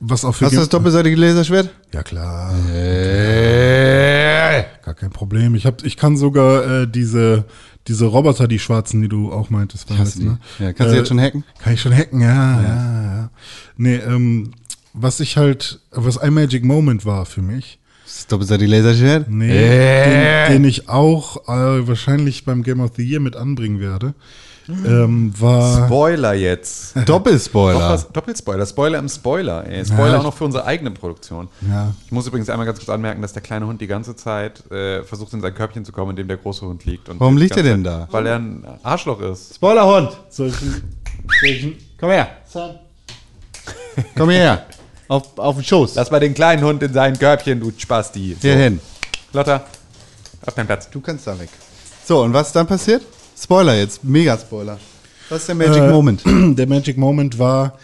[0.00, 1.68] was auch für Hast du das doppelseitige Laserschwert?
[1.92, 2.54] Ja klar.
[4.82, 5.54] Gar kein Problem.
[5.54, 7.44] Ich hab, ich kann sogar äh, diese
[7.88, 10.24] diese Roboter, die schwarzen, die du auch meintest, das, die.
[10.24, 10.38] ne?
[10.58, 11.44] Ja, kannst du jetzt schon hacken?
[11.58, 13.30] Kann ich schon hacken, ja, ja, ja.
[13.76, 14.52] Nee, ähm,
[14.92, 19.28] was ich halt, was ein Magic Moment war für mich, Das doppelseitige Laserschwert?
[19.30, 20.48] nee, Äh.
[20.48, 24.14] den, den ich auch äh, wahrscheinlich beim Game of the Year mit anbringen werde,
[24.86, 26.94] ähm, war Spoiler jetzt.
[27.06, 27.96] Doppelspoiler.
[27.96, 29.66] Doch Doppelspoiler, Spoiler im Spoiler.
[29.66, 29.84] Ey.
[29.84, 31.48] Spoiler Ja, auch noch für unsere eigene Produktion.
[31.68, 31.92] Ja.
[32.06, 35.02] Ich muss übrigens einmal ganz kurz anmerken, dass der kleine Hund die ganze Zeit äh,
[35.02, 37.08] versucht, in sein Körbchen zu kommen, in dem der große Hund liegt.
[37.08, 38.08] Und Warum liegt er denn da?
[38.10, 39.54] Weil er ein Arschloch ist.
[39.54, 40.10] Spoilerhund!
[40.28, 40.82] solchen,
[41.40, 42.28] solchen Komm her!
[44.16, 44.66] Komm her!
[45.08, 45.96] Auf, auf den Schoß.
[45.96, 48.34] Lass mal den kleinen Hund in sein Körbchen, du Spasti.
[48.34, 48.40] So.
[48.42, 48.80] Hier hin.
[49.32, 49.64] Lotta,
[50.46, 50.88] auf deinen Platz.
[50.88, 51.48] Du kannst da weg.
[52.04, 53.02] So, und was ist dann passiert?
[53.42, 54.78] Spoiler jetzt, Mega-Spoiler.
[55.28, 56.22] Was ist der Magic Äh, Moment?
[56.58, 57.74] Der Magic Moment war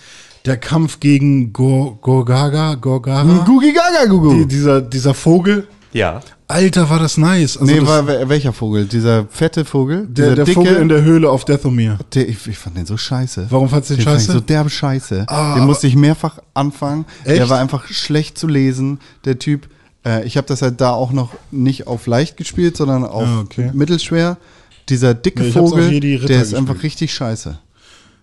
[0.44, 4.32] der Kampf gegen Go Gorgaga, Gorgara, Gugi Gaga Gugu.
[4.34, 5.66] die, dieser, dieser Vogel.
[5.92, 6.20] Ja.
[6.46, 7.56] Alter, war das nice.
[7.56, 8.84] Also nee, das, war, wel- welcher Vogel?
[8.86, 10.06] Dieser fette Vogel?
[10.08, 11.98] der, der Vogel in der Höhle auf Deathomir.
[12.14, 13.46] Der, ich, ich fand den so scheiße.
[13.50, 14.30] Warum fandst du den fand scheiße?
[14.32, 15.24] Ich so derbe scheiße.
[15.28, 17.06] Ah, den musste ich mehrfach anfangen.
[17.24, 17.48] Der Echt?
[17.48, 19.68] war einfach schlecht zu lesen, der Typ.
[20.04, 23.40] Äh, ich habe das halt da auch noch nicht auf leicht gespielt, sondern auf Ah,
[23.40, 23.70] okay.
[23.72, 24.36] mittelschwer.
[24.88, 26.54] Dieser dicke Nee, ich Vogel, der ist gespielt.
[26.56, 27.58] einfach richtig scheiße.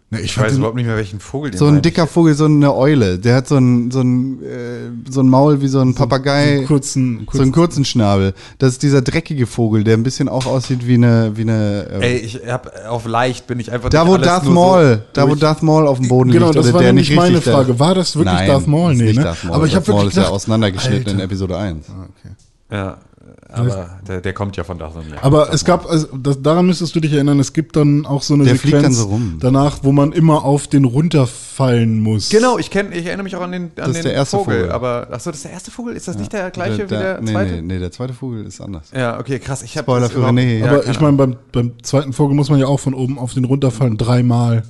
[0.09, 2.35] Nee, ich Ich weiß den, überhaupt nicht mehr, welchen Vogel den So ein dicker Vogel,
[2.35, 3.17] so eine Eule.
[3.17, 6.45] Der hat so ein, so ein, äh, so ein Maul wie so ein Papagei.
[6.45, 8.33] so einen kurzen, so kurzen einen kurzen Schnabel.
[8.59, 11.87] Das ist dieser dreckige Vogel, der ein bisschen auch aussieht wie eine, wie eine.
[11.97, 12.03] ich.
[12.03, 15.03] Äh, Ey, ich hab auf leicht bin ich einfach da wo Darth nur so Maul,
[15.13, 17.17] da wo Darth Maul auf dem Boden Genau, liegt, das oder war der nämlich nicht
[17.17, 17.79] meine Frage.
[17.79, 18.91] War das wirklich Nein, Darth Maul?
[18.91, 19.23] ist Nee, nicht ne?
[19.23, 19.55] Darth Maul.
[19.55, 21.23] Aber ich hab Darth Maul wirklich ist ja auseinandergeschnitten in Alter.
[21.23, 21.85] Episode 1.
[22.71, 22.97] Ja,
[23.53, 25.03] aber der, der kommt ja von Darth Maul.
[25.21, 28.33] Aber es gab, also das, daran müsstest du dich erinnern, es gibt dann auch so
[28.33, 29.37] eine Der fliegt Sequenz dann so rum.
[29.39, 32.29] danach, wo man immer auf den runterfallen muss.
[32.29, 34.59] Genau, ich kenn, ich erinnere mich auch an den, an ist den der erste Vogel,
[34.61, 34.71] Vogel.
[34.71, 35.95] aber achso, das ist der erste Vogel?
[35.95, 37.51] Ist das nicht der gleiche Der- wie der nee, zweite?
[37.53, 38.89] Nee, nee, der zweite Vogel ist anders.
[38.95, 39.61] Ja, okay, krass.
[39.63, 40.59] Ich Spoiler das für René.
[40.59, 43.33] Ja, Aber ich meine, beim, beim zweiten Vogel muss man ja auch von oben auf
[43.33, 44.63] den runterfallen, dreimal.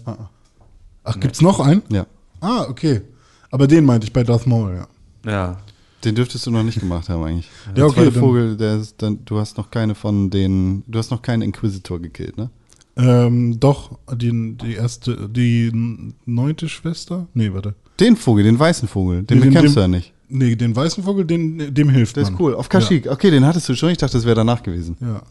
[1.03, 1.81] Ach, gibt's noch einen?
[1.89, 2.05] Ja.
[2.41, 3.01] Ah, okay.
[3.51, 4.75] Aber den meinte ich bei Darth Maul,
[5.25, 5.31] ja.
[5.31, 5.57] Ja.
[6.03, 7.49] Den dürftest du noch nicht gemacht haben eigentlich.
[7.67, 10.99] Ja, Der okay, zweite Vogel, der ist dann, du hast noch keine von den, du
[10.99, 12.49] hast noch keinen Inquisitor gekillt, ne?
[12.95, 15.71] Ähm, doch, die, die erste, die
[16.25, 17.27] neunte Schwester?
[17.33, 17.73] Nee, warte.
[17.99, 20.13] Den Vogel, den weißen Vogel, den Nee, bekämpfst du ja nicht.
[20.29, 22.41] Nee, den weißen Vogel, den, dem hilft Der ist man.
[22.41, 22.55] cool.
[22.55, 23.07] Auf Kashyyyk.
[23.07, 23.89] Okay, den hattest du schon.
[23.89, 24.97] Ich dachte, das wäre danach gewesen.
[24.99, 25.21] Ja.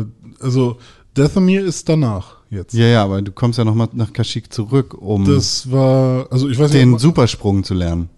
[0.00, 0.06] Äh,
[0.40, 0.78] also
[1.14, 2.74] Dathomir ist danach jetzt.
[2.74, 6.58] Ja, ja, aber du kommst ja nochmal nach Kashyyyk zurück, um Das war, also ich
[6.58, 8.08] weiß den nicht, Supersprung zu lernen.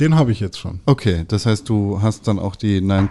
[0.00, 0.80] Den habe ich jetzt schon.
[0.86, 3.10] Okay, das heißt, du hast dann auch die Ninth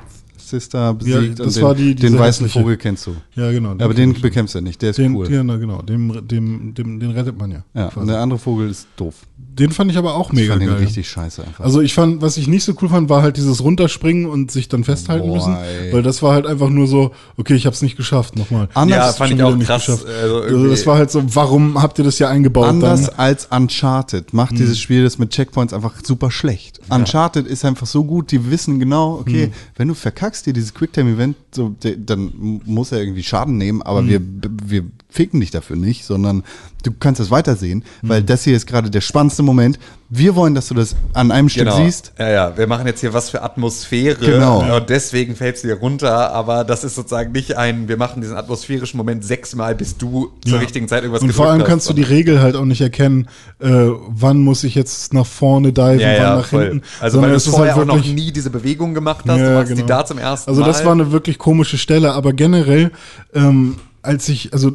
[0.50, 2.60] Sister besiegt das und den, war die- den weißen hässliche.
[2.60, 3.16] Vogel kennst du.
[3.36, 3.72] Ja, genau.
[3.72, 5.32] Aber den bekämpfst du nicht, der ist den, cool.
[5.32, 5.82] Ja, na, genau.
[5.82, 7.64] Dem, dem, dem, den rettet man ja.
[7.74, 8.00] ja, quasi.
[8.00, 9.16] und der andere Vogel ist doof.
[9.38, 10.80] Den fand ich aber auch Ich mega fand den geil.
[10.80, 11.64] richtig scheiße einfach.
[11.66, 14.70] Also ich fand, was ich nicht so cool fand, war halt dieses Runterspringen und sich
[14.70, 15.56] dann festhalten Boah, müssen.
[15.58, 15.92] ey.
[15.92, 18.70] Weil das war halt einfach nur so, okay, ich habe es nicht geschafft, nochmal.
[18.74, 19.86] Anders, Ja, fand ich auch nicht krass.
[19.86, 20.06] geschafft.
[20.08, 23.16] Also Also das war halt so, warum habt ihr das ja eingebaut anders dann?
[23.20, 26.80] als Uncharted macht dieses Spiel das mit Checkpoints einfach super schlecht.
[26.90, 31.36] Uncharted ist einfach so gut, die wissen genau, okay, wenn du verkackst dir dieses Quicktime-Event,
[31.52, 36.44] so, dann muss er irgendwie Schaden nehmen, aber wir, wir ficken dich dafür nicht, sondern
[36.84, 39.78] du kannst das weitersehen, weil das hier ist gerade der spannendste Moment.
[40.10, 41.78] Wir wollen, dass du das an einem Stück Genau.
[41.78, 42.12] siehst.
[42.18, 44.76] Ja, ja, wir machen jetzt hier was für Atmosphäre Genau.
[44.78, 48.36] und deswegen fällst du hier runter, aber das ist sozusagen nicht ein, wir machen diesen
[48.36, 50.60] atmosphärischen Moment sechsmal, bis du zur Ja.
[50.60, 51.68] richtigen Zeit irgendwas Und vor allem hast.
[51.68, 53.28] kannst du die Regel halt auch nicht erkennen,
[53.60, 56.64] äh, wann muss ich jetzt nach vorne diven, ja, wann ja, nach voll.
[56.70, 56.82] hinten.
[57.00, 59.38] Also sondern weil du es vorher halt auch noch wirklich- nie diese Bewegung gemacht hast,
[59.40, 59.88] du Ja, machst die genau.
[59.88, 60.68] da zum ersten Also Mal.
[60.68, 62.92] das war eine wirklich komische Stelle, aber generell,
[63.34, 64.72] ähm, als ich, also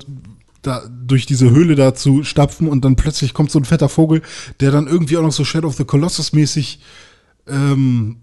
[0.63, 4.23] da durch diese Höhle da zu stapfen und dann plötzlich kommt so ein fetter Vogel,
[4.61, 6.81] der dann irgendwie auch noch so Shadow of the Colossus mäßig
[7.47, 8.17] ähm,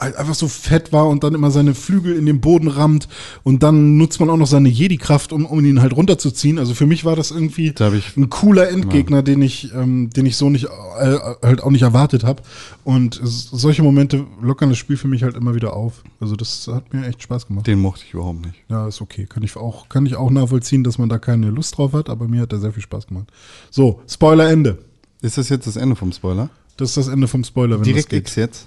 [0.00, 3.08] halt einfach so fett war und dann immer seine Flügel in den Boden rammt
[3.44, 6.58] und dann nutzt man auch noch seine Jedi-Kraft, um, um ihn halt runterzuziehen.
[6.58, 10.26] Also für mich war das irgendwie Da ich- ein cooler Endgegner, den ich, ähm, den
[10.26, 12.42] ich so nicht äh, halt auch nicht erwartet habe.
[12.84, 16.02] Und solche Momente lockern das Spiel für mich halt immer wieder auf.
[16.18, 17.66] Also das hat mir echt Spaß gemacht.
[17.66, 18.56] Den mochte ich überhaupt nicht.
[18.68, 19.26] Ja, ist okay.
[19.28, 22.26] Kann ich auch, kann ich auch nachvollziehen, dass man da keine Lust drauf hat, aber
[22.26, 23.26] mir hat der sehr viel Spaß gemacht.
[23.70, 24.78] So, Spoiler Ende.
[25.22, 26.48] Ist das jetzt das Ende vom Spoiler?
[26.76, 28.22] Das ist das Ende vom Spoiler, wenn Direkt das geht.
[28.28, 28.66] X jetzt?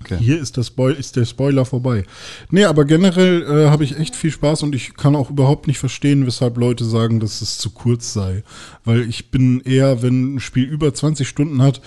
[0.00, 0.18] Okay.
[0.18, 2.04] Hier ist, das Spoil ist der Spoiler vorbei.
[2.50, 5.78] Nee, aber generell äh, habe ich echt viel Spaß und ich kann auch überhaupt nicht
[5.78, 8.44] verstehen, weshalb Leute sagen, dass es zu kurz sei.
[8.84, 11.80] Weil ich bin eher, wenn ein Spiel über 20 Stunden hat,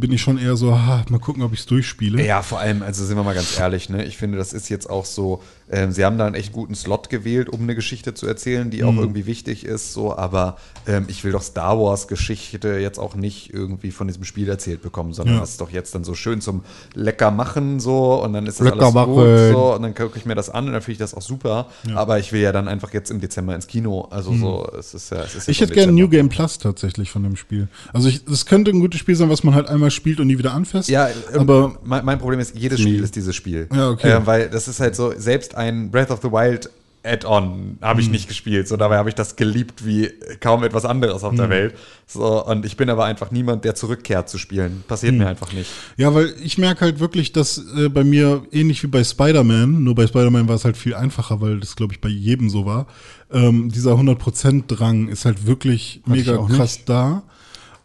[0.00, 2.24] bin ich schon eher so, ha, mal gucken, ob ich es durchspiele.
[2.24, 4.04] Ja, vor allem, also sind wir mal ganz ehrlich, ne?
[4.04, 7.08] Ich finde, das ist jetzt auch so, ähm, sie haben da einen echt guten Slot
[7.10, 8.88] gewählt, um eine Geschichte zu erzählen, die Mhm.
[8.88, 10.56] auch irgendwie wichtig ist, so, aber
[10.86, 15.12] ähm, ich will doch Star Wars-Geschichte jetzt auch nicht irgendwie von diesem Spiel erzählt bekommen,
[15.12, 15.40] sondern Ja.
[15.40, 16.62] das ist doch jetzt dann so schön zum
[16.94, 19.14] Lecker machen, so, und dann ist das Lecker alles machen.
[19.14, 21.22] gut, so, und dann gucke ich mir das an und dann finde ich das auch
[21.22, 24.92] super, aber ich will ja dann einfach jetzt im Dezember ins Kino, also so, es
[24.94, 25.50] ist ja, es ist Mhm.
[25.52, 26.08] Ich hätte gerne New.
[26.08, 27.68] Game Plus tatsächlich von dem Spiel.
[27.92, 30.52] Also es könnte ein gutes Spiel sein, was man halt einmal spielt und nie wieder
[30.54, 30.88] anfasst.
[30.88, 33.68] Ja, ähm, aber mein, mein Problem ist, jedes Spiel ist dieses Spiel.
[33.74, 34.10] Ja, okay.
[34.12, 36.70] Äh, weil das ist halt so, selbst ein Breath of the Wild
[37.06, 38.06] Add-on habe Hm.
[38.06, 38.66] ich nicht gespielt.
[38.66, 40.08] So, dabei habe ich das geliebt wie
[40.40, 41.36] kaum etwas anderes auf Hm.
[41.36, 41.74] der Welt.
[42.06, 44.82] So, und ich bin aber einfach niemand, der zurückkehrt zu spielen.
[44.88, 45.18] Passiert Hm.
[45.18, 45.70] mir einfach nicht.
[45.98, 49.94] Ja, weil ich merke halt wirklich, dass äh, bei mir ähnlich wie bei Spider-Man, nur
[49.94, 52.86] bei Spider-Man war es halt viel einfacher, weil das, glaube ich, bei jedem so war.
[53.30, 56.88] Ähm, dieser 100%-Drang ist halt wirklich Hatte mega krass nicht.
[56.88, 57.22] da.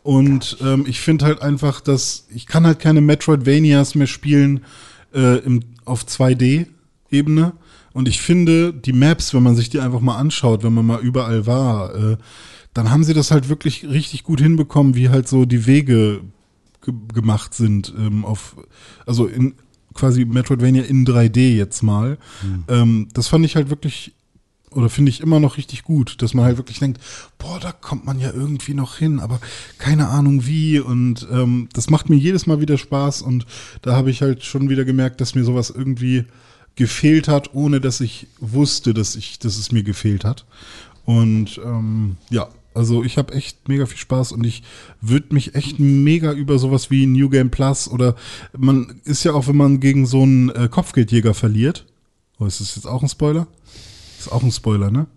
[0.03, 4.61] Und ähm, ich finde halt einfach, dass ich kann halt keine Metroidvanias mehr spielen
[5.13, 7.53] äh, im, auf 2D-Ebene.
[7.93, 11.01] Und ich finde, die Maps, wenn man sich die einfach mal anschaut, wenn man mal
[11.01, 12.17] überall war, äh,
[12.73, 16.21] dann haben sie das halt wirklich richtig gut hinbekommen, wie halt so die Wege
[16.81, 18.55] ge gemacht sind ähm, auf
[19.05, 19.55] also in
[19.93, 22.17] quasi Metroidvania in 3D jetzt mal.
[22.69, 24.13] Ähm, das fand ich halt wirklich
[24.71, 27.01] oder finde ich immer noch richtig gut, dass man halt wirklich denkt,
[27.37, 29.39] boah, da kommt man ja irgendwie noch hin, aber
[29.77, 33.45] keine Ahnung wie und ähm, das macht mir jedes Mal wieder Spaß und
[33.81, 36.25] da habe ich halt schon wieder gemerkt, dass mir sowas irgendwie
[36.75, 40.45] gefehlt hat, ohne dass ich wusste, dass ich, dass es mir gefehlt hat.
[41.03, 44.63] Und ähm, ja, also ich habe echt mega viel Spaß und ich
[45.01, 48.15] würde mich echt mega über sowas wie New Game Plus oder
[48.57, 51.85] man ist ja auch, wenn man gegen so einen äh, Kopfgeldjäger verliert.
[52.39, 53.47] Oh, ist das jetzt auch ein Spoiler?
[54.19, 55.07] Ist auch ein Spoiler, ne?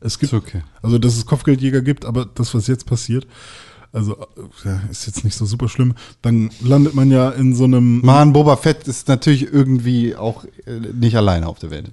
[0.00, 0.62] Es gibt, okay.
[0.82, 3.26] also dass es Kopfgeldjäger gibt, aber das, was jetzt passiert,
[3.92, 4.16] also
[4.90, 5.94] ist jetzt nicht so super schlimm.
[6.22, 10.80] Dann landet man ja in so einem Mann, Boba Fett ist natürlich irgendwie auch äh,
[10.92, 11.92] nicht alleine auf der Welt.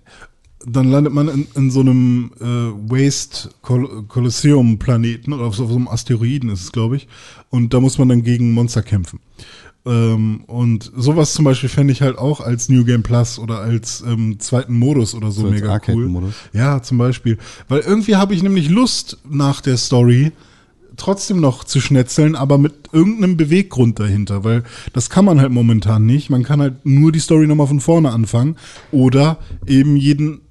[0.66, 5.66] dann landet man in, in so einem äh, Waste Col Colosseum Planeten oder auf so,
[5.66, 7.08] auf so einem Asteroiden ist es, glaube ich.
[7.50, 9.20] Und da muss man dann gegen Monster kämpfen.
[9.86, 14.04] Ähm, und sowas zum Beispiel fände ich halt auch als New Game Plus oder als
[14.06, 16.34] ähm, zweiten Modus oder so, So mega cool.
[16.54, 17.38] Ja, zum Beispiel.
[17.68, 20.32] Weil irgendwie habe ich nämlich Lust nach der Story
[20.98, 24.64] trotzdem noch zu schnetzeln, aber mit irgendeinem Beweggrund dahinter, weil
[24.94, 26.30] das kann man halt momentan nicht.
[26.30, 28.56] Man kann halt nur die Story nochmal von vorne anfangen
[28.92, 29.38] oder
[29.68, 30.42] eben jeden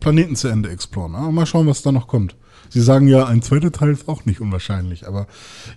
[0.00, 1.14] Planeten zu Ende exploren.
[1.14, 2.36] Aber mal schauen, was da noch kommt.
[2.74, 5.26] Sie sagen ja, ein zweiter Teil ist auch nicht unwahrscheinlich, aber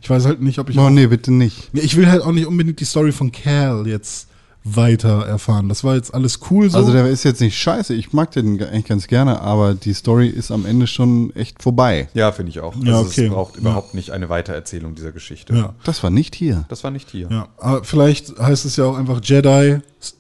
[0.02, 0.78] ich weiß halt nicht, ob ich.
[0.78, 1.70] Oh nee, bitte nicht.
[1.74, 4.28] Ich will halt auch nicht unbedingt die Story von Cal jetzt
[4.64, 5.70] weiter erfahren.
[5.70, 6.78] Das war jetzt alles cool so.
[6.78, 10.28] Also der ist jetzt nicht scheiße, ich mag den eigentlich ganz gerne, aber die Story
[10.28, 12.10] ist am Ende schon echt vorbei.
[12.14, 12.76] Ja, finde ich auch.
[12.84, 13.28] Ja, also okay.
[13.28, 13.62] Es braucht Ja.
[13.62, 15.54] überhaupt nicht eine Weitererzählung dieser Geschichte.
[15.56, 15.74] ja.
[15.86, 16.66] Das war nicht hier.
[16.68, 17.30] Das war nicht hier.
[17.32, 19.48] Ja, aber vielleicht heißt es ja auch einfach Jedi,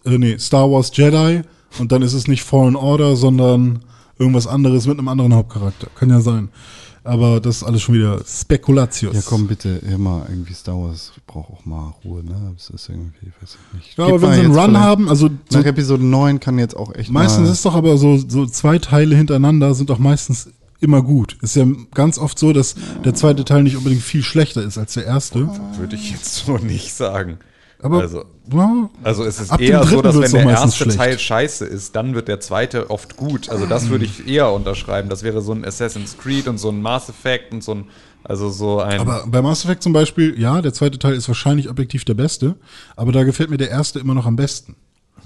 [0.06, 1.42] äh, nee, Star Wars Jedi
[1.80, 3.80] und dann ist es nicht Fallen Order, sondern
[4.20, 5.88] irgendwas anderes mit einem anderen Hauptcharakter.
[5.96, 6.50] Kann ja sein.
[7.04, 9.16] Aber das ist alles schon wieder Spekulatius.
[9.16, 12.54] Ja, komm bitte, immer irgendwie Star Wars braucht auch mal Ruhe, ne?
[12.54, 13.98] Das ist irgendwie, weiß ich nicht.
[13.98, 16.94] Ja, aber wenn sie einen Run haben, also so, Nach Episode 9 kann jetzt auch
[16.94, 20.50] echt meistens mal, ist doch aber so, so zwei Teile hintereinander sind doch meistens
[20.82, 21.38] immer gut.
[21.42, 22.76] Ist ja ganz oft so, dass
[23.06, 25.50] der zweite Teil nicht unbedingt viel schlechter ist als der erste.
[25.78, 27.38] Würde ich jetzt so nicht sagen.
[27.82, 30.98] Aber also, ja, also es ist eher so, dass wenn der erste schlecht.
[30.98, 33.50] Teil scheiße ist, dann wird der zweite oft gut.
[33.50, 35.10] Also das würde ich eher unterschreiben.
[35.10, 37.86] Das wäre so ein Assassin's Creed und so ein Mass Effect und so ein,
[38.24, 39.00] also so ein.
[39.00, 42.56] Aber bei Mass Effect zum Beispiel, ja, der zweite Teil ist wahrscheinlich objektiv der beste,
[42.96, 44.76] aber da gefällt mir der erste immer noch am besten.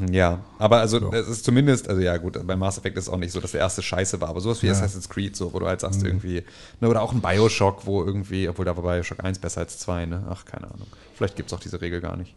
[0.09, 3.17] Ja, aber also es ist zumindest, also ja gut, bei Mass Effect ist es auch
[3.17, 5.67] nicht so, dass der erste scheiße war, aber sowas wie Assassin's Creed, so, wo du
[5.67, 5.85] halt Mhm.
[5.85, 6.43] sagst irgendwie,
[6.79, 10.05] ne, oder auch ein Bioshock, wo irgendwie, obwohl da war Bioshock 1 besser als 2,
[10.05, 10.23] ne?
[10.29, 10.87] Ach, keine Ahnung.
[11.15, 12.33] Vielleicht gibt es auch diese Regel gar nicht.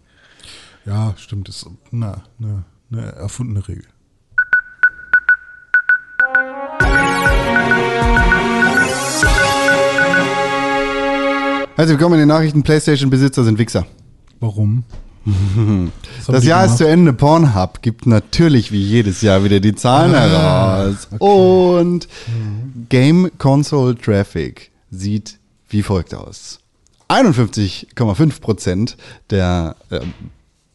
[0.84, 3.84] Ja, stimmt, ist na, ne, eine erfundene Regel.
[11.76, 12.62] Herzlich willkommen in den Nachrichten.
[12.62, 13.84] PlayStation-Besitzer sind Wichser.
[14.40, 14.84] Warum?
[16.26, 17.12] Das Jahr ist zu Ende.
[17.12, 20.20] Pornhub gibt natürlich wie jedes Jahr wieder die Zahlen Ah,
[20.84, 21.08] heraus.
[21.18, 22.08] Und
[22.88, 25.38] Game Console Traffic sieht
[25.68, 26.60] wie folgt aus.
[27.08, 28.96] 51,5%
[29.30, 30.12] der ähm,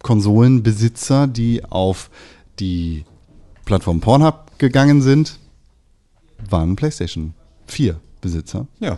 [0.01, 2.09] Konsolenbesitzer, die auf
[2.59, 3.05] die
[3.65, 5.37] Plattform Pornhub gegangen sind,
[6.49, 7.33] waren PlayStation
[7.67, 8.67] 4 Besitzer.
[8.79, 8.97] Ja.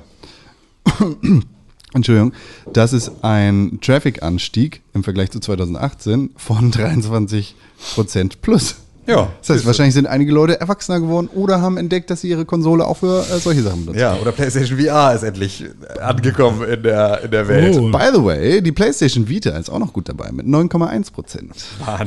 [1.93, 2.33] Entschuldigung,
[2.71, 7.55] das ist ein Traffic-Anstieg im Vergleich zu 2018 von 23
[7.93, 8.75] Prozent plus.
[9.07, 9.29] Ja.
[9.39, 12.85] Das heißt, wahrscheinlich sind einige Leute erwachsener geworden oder haben entdeckt, dass sie ihre Konsole
[12.85, 13.99] auch für äh, solche Sachen benutzen.
[13.99, 15.65] Ja, oder PlayStation VR ist endlich
[15.99, 17.77] angekommen in der, in der Welt.
[17.77, 17.91] Oh.
[17.91, 21.51] By the way, die PlayStation Vita ist auch noch gut dabei mit 9,1 Prozent.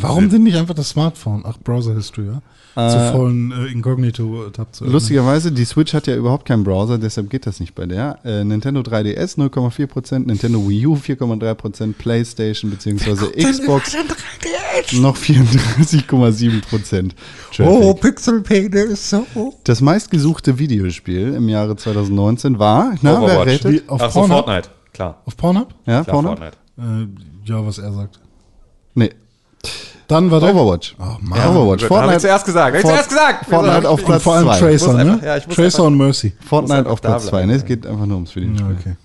[0.01, 1.43] Warum denn nicht einfach das Smartphone?
[1.47, 2.43] Ach, Browser History, ja?
[2.75, 4.93] Zu vollen äh, Incognito-Tab zu öffnen.
[4.93, 8.19] Lustigerweise, die Switch hat ja überhaupt keinen Browser, deshalb geht das nicht bei der.
[8.25, 13.31] Äh, Nintendo 3DS 0,4 Prozent, Nintendo Wii U 4,3 Prozent, PlayStation bzw.
[13.41, 13.97] Xbox
[14.95, 16.84] noch 34,7 Prozent.
[17.61, 19.25] Oh, Pixel Painter so.
[19.65, 23.65] Das meistgesuchte Videospiel im Jahre 2019 war, na, wer Overwatch.
[23.65, 24.45] Wie, auf Ach so, Pornhub?
[24.45, 24.69] Fortnite.
[24.93, 25.23] Klar.
[25.27, 25.69] Auf Pornhub?
[25.87, 26.29] Ja, Klar, vorne?
[26.29, 26.57] Fortnite.
[26.79, 28.21] Äh, ja, was er sagt.
[28.95, 29.11] Nee,
[30.07, 30.95] Dann war Overwatch.
[30.99, 31.39] Oh, Mann.
[31.39, 31.89] Ja, Overwatch.
[31.89, 32.77] Gut, hab ich zuerst gesagt.
[32.77, 33.47] Hab ich zuerst gesagt.
[33.47, 34.59] Fortnite auf Platz vor allem 2.
[34.59, 35.21] Tracer, ne?
[35.25, 36.33] ja, Tracer und Mercy.
[36.47, 37.31] Fortnite auf Platz 2.
[37.31, 37.69] bleiben, Ne, es ja.
[37.69, 38.77] geht einfach nur ums Ja, Videospiel.
[38.79, 38.97] okay.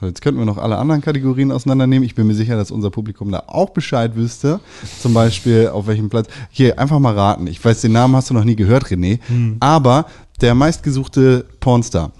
[0.00, 2.04] So, jetzt könnten wir noch alle anderen Kategorien auseinandernehmen.
[2.04, 4.60] Ich bin mir sicher, dass unser Publikum da auch Bescheid wüsste.
[5.00, 6.28] Zum Beispiel auf welchem Platz.
[6.50, 7.46] Hier, einfach mal raten.
[7.46, 9.20] Ich weiß, den Namen hast du noch nie gehört, René.
[9.28, 9.56] Hm.
[9.60, 10.06] Aber
[10.40, 12.10] der meistgesuchte Pornstar.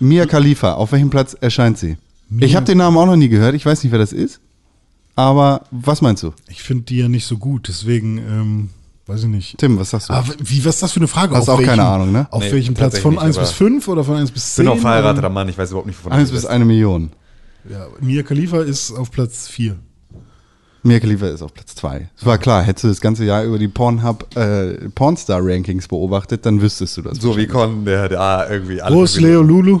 [0.00, 1.96] Mia Khalifa, auf welchem Platz erscheint sie?
[2.40, 3.54] Ich habe den Namen auch noch nie gehört.
[3.54, 4.40] Ich weiß nicht, wer das ist.
[5.16, 6.32] Aber was meinst du?
[6.48, 8.70] Ich finde die ja nicht so gut, deswegen, ähm,
[9.08, 9.58] weiß ich nicht.
[9.58, 10.12] Tim, was sagst du?
[10.14, 11.34] Ah, wie, was ist das für eine Frage?
[11.34, 12.26] Hast auch keine Ahnung, ne?
[12.30, 12.98] Auf Nee, welchem Platz?
[12.98, 14.64] Von nicht, 1 aber- bis 5 oder von 1 bis Ich 10?
[14.66, 16.50] bin auch verheirateter Mann, ich weiß überhaupt nicht, wovon Eins du bis redest.
[16.54, 17.10] eine Million.
[17.68, 19.76] Ja, Mia Khalifa ist auf Platz 4.
[20.84, 22.08] Mia Khalifa ist auf Platz 2.
[22.16, 26.62] Es war klar, hättest du das ganze Jahr über die Pornhub äh, Pornstar-Rankings beobachtet, dann
[26.62, 27.18] wüsstest du das.
[27.18, 29.80] So wie Con, der da irgendwie alle Wo ist Leo Lulu?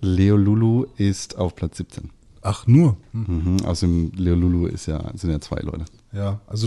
[0.00, 2.10] Leo Lulu ist auf Platz 17.
[2.40, 2.96] Ach, nur.
[3.12, 3.26] Hm.
[3.56, 3.64] Mhm.
[3.64, 5.84] Außerdem, Leo Lulu ist ja, sind ja zwei Leute.
[6.12, 6.66] Ja, also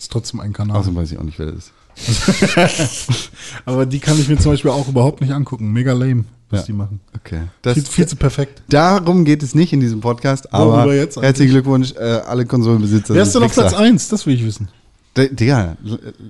[0.00, 0.76] ist trotzdem ein Kanal.
[0.78, 1.72] Außerdem weiß ich auch nicht, wer das ist.
[3.64, 5.72] Aber die kann ich mir zum Beispiel auch überhaupt nicht angucken.
[5.72, 6.66] Mega lame, was Ja.
[6.66, 7.00] die machen.
[7.14, 7.42] Okay.
[7.62, 8.62] Das, Viel, viel zu perfekt.
[8.68, 13.14] darum geht es nicht in diesem Podcast, aber herzlichen Glückwunsch, äh, alle Konsolenbesitzer.
[13.14, 13.82] Wer ist denn auf Platz Wichser.
[13.84, 14.08] 1?
[14.08, 14.68] Das will ich wissen.
[15.16, 15.76] D- Digga,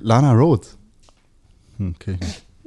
[0.02, 0.76] Lana Rhodes.
[1.78, 2.18] Hm, okay.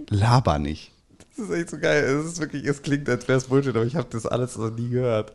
[0.10, 0.92] Laber nicht.
[1.36, 2.04] Das ist echt so geil.
[2.04, 4.70] Es ist wirklich, es klingt, als wäre es Bullshit, aber ich habe das alles noch
[4.70, 5.34] nie gehört.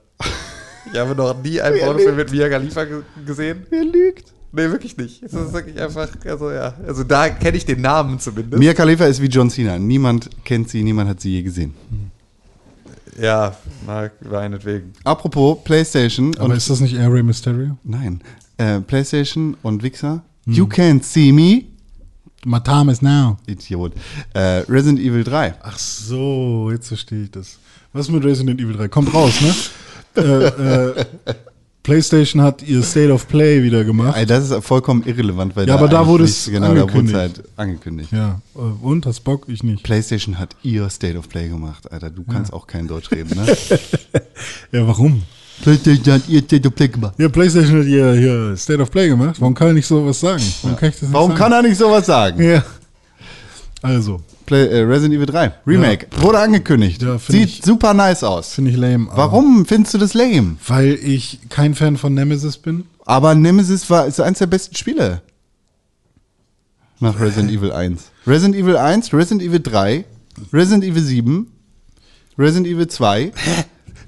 [0.92, 3.66] Ich habe noch nie einen Pornofilm mit Mia Khalifa ge- gesehen.
[3.68, 4.32] Wer lügt?
[4.50, 5.22] Nee, wirklich nicht.
[5.22, 6.74] Es ist wirklich einfach, also ja.
[6.86, 8.58] Also da kenne ich den Namen zumindest.
[8.58, 9.78] Mia Khalifa ist wie John Cena.
[9.78, 11.74] Niemand kennt sie, niemand hat sie je gesehen.
[13.20, 13.54] Ja,
[13.84, 14.92] mag meinetwegen.
[15.04, 17.76] Apropos PlayStation Aber und ist das nicht Air Ray Mysterio?
[17.84, 18.20] Nein.
[18.56, 20.22] Äh, PlayStation und Wichser.
[20.46, 20.54] Hm.
[20.54, 21.64] You can't see me.
[22.44, 23.36] My time is now.
[23.46, 23.92] Idiot.
[24.32, 25.54] Äh, Resident Evil 3.
[25.62, 27.58] Ach so, jetzt verstehe ich das.
[27.92, 28.88] Was ist mit Resident Evil 3?
[28.88, 29.54] Kommt raus, ne?
[30.16, 31.04] äh, äh,
[31.88, 34.14] PlayStation hat ihr State of Play wieder gemacht.
[34.14, 37.16] Ey, das ist vollkommen irrelevant, weil Ja, aber da wurde es genau, da wurde angekündigt.
[37.16, 38.12] halt angekündigt.
[38.12, 39.06] Ja, äh, und?
[39.06, 39.44] Hast Bock?
[39.48, 39.82] Ich nicht.
[39.84, 42.10] PlayStation hat ihr State of Play gemacht, Alter.
[42.10, 43.46] Du kannst auch kein Deutsch reden, ne?
[44.72, 45.22] Ja, warum?
[45.62, 47.14] PlayStation hat ihr State of Play gemacht.
[47.16, 49.40] Ja, PlayStation hat hier, hier State of Play gemacht.
[49.40, 50.42] Warum kann er nicht sowas sagen?
[50.62, 51.38] Warum kann ich das nicht Warum sagen?
[51.38, 52.42] kann er nicht sowas sagen?
[52.42, 52.62] Ja.
[53.80, 57.02] Also, Play, äh, Resident Evil 3, Remake, wurde angekündigt.
[57.02, 58.54] Ja, Sieht ich- super nice aus.
[58.54, 59.08] finde ich lame.
[59.14, 60.56] Warum findest du das lame?
[60.66, 62.84] Weil ich kein Fan von Nemesis bin.
[63.04, 65.20] Aber Nemesis war ist eins der besten Spiele.
[67.00, 68.10] Nach Resident Evil 1.
[68.26, 70.04] Resident Evil 1, Resident Evil 3,
[70.52, 71.52] Resident Evil 7,
[72.38, 73.32] Resident Evil 2.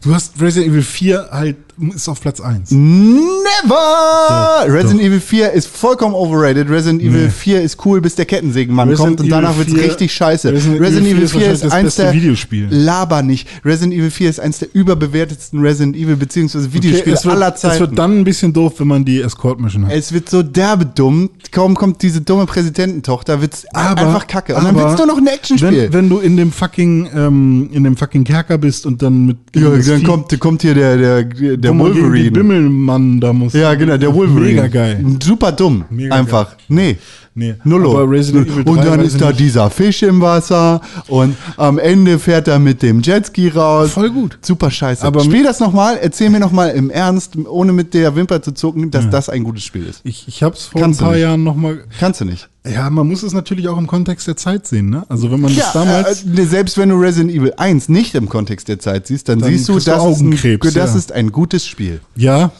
[0.03, 1.57] Du hast Resident Evil 4 halt,
[1.95, 2.71] ist auf Platz 1.
[2.73, 4.67] Never!
[4.69, 6.69] Resident Evil 4 ist vollkommen overrated.
[6.69, 10.13] Resident Evil 4 ist cool, bis der Kettensägenmann Resident kommt und danach wird's 4 richtig
[10.13, 10.53] scheiße.
[10.53, 12.69] Resident Resident, Evil Evil 4 4 ist ist, eins beste der Videospiel.
[12.71, 13.49] Laber nicht.
[13.65, 17.75] Resident Evil 4 ist eins der überbewertetsten Resident Evil beziehungsweise Videospiele es, wird, aller Zeiten.
[17.75, 19.93] es wird dann ein bisschen doof, wenn man die Escort-Mission hat.
[19.93, 21.31] Es wird so derbe dumm.
[21.51, 24.55] Kaum kommt diese dumme Präsidententochter, wird's Aber- einfach kacke.
[24.55, 25.85] Und dann aber wird's nur noch ein Actionspiel.
[25.85, 29.39] Wenn, wenn du in dem fucking, ähm, in dem fucking Kerker bist und dann mit
[29.55, 32.25] ja, dann kommt, kommt hier der, der, der wo man gegen Wolverine.
[32.25, 33.53] den Bimmelmann da muss.
[33.53, 34.63] Ja, genau, der Wolverine.
[34.63, 35.05] Mega geil.
[35.23, 35.85] Super dumm.
[35.91, 36.57] Mega einfach.
[36.69, 36.97] Nee.
[37.41, 37.93] Nee, Nullo.
[37.93, 39.41] aber Resident Evil 3 und dann ist da nicht.
[39.41, 43.93] dieser Fisch im Wasser und am Ende fährt er mit dem Jetski raus.
[43.93, 44.39] Voll gut.
[44.43, 45.07] Super scheiße.
[45.07, 48.91] Aber Spiel das nochmal, erzähl mir nochmal im Ernst, ohne mit der Wimper zu zucken,
[48.91, 50.01] dass das ein gutes Spiel ist.
[50.05, 51.17] Ich, ich hab's vor Kannst ein paar.
[51.17, 51.85] Jahren nochmal.
[51.99, 52.49] Kannst du nicht.
[52.71, 55.05] Ja, man muss es natürlich auch im Kontext der Zeit sehen, ne?
[55.09, 56.25] Also wenn man Ja, das damals.
[56.27, 59.49] äh, selbst wenn du Resident Evil 1 nicht im Kontext der Zeit siehst, dann, Dann
[59.51, 60.85] siehst du, das, ist ein, das ja.
[60.85, 62.01] ist ein gutes Spiel.
[62.17, 62.53] ja,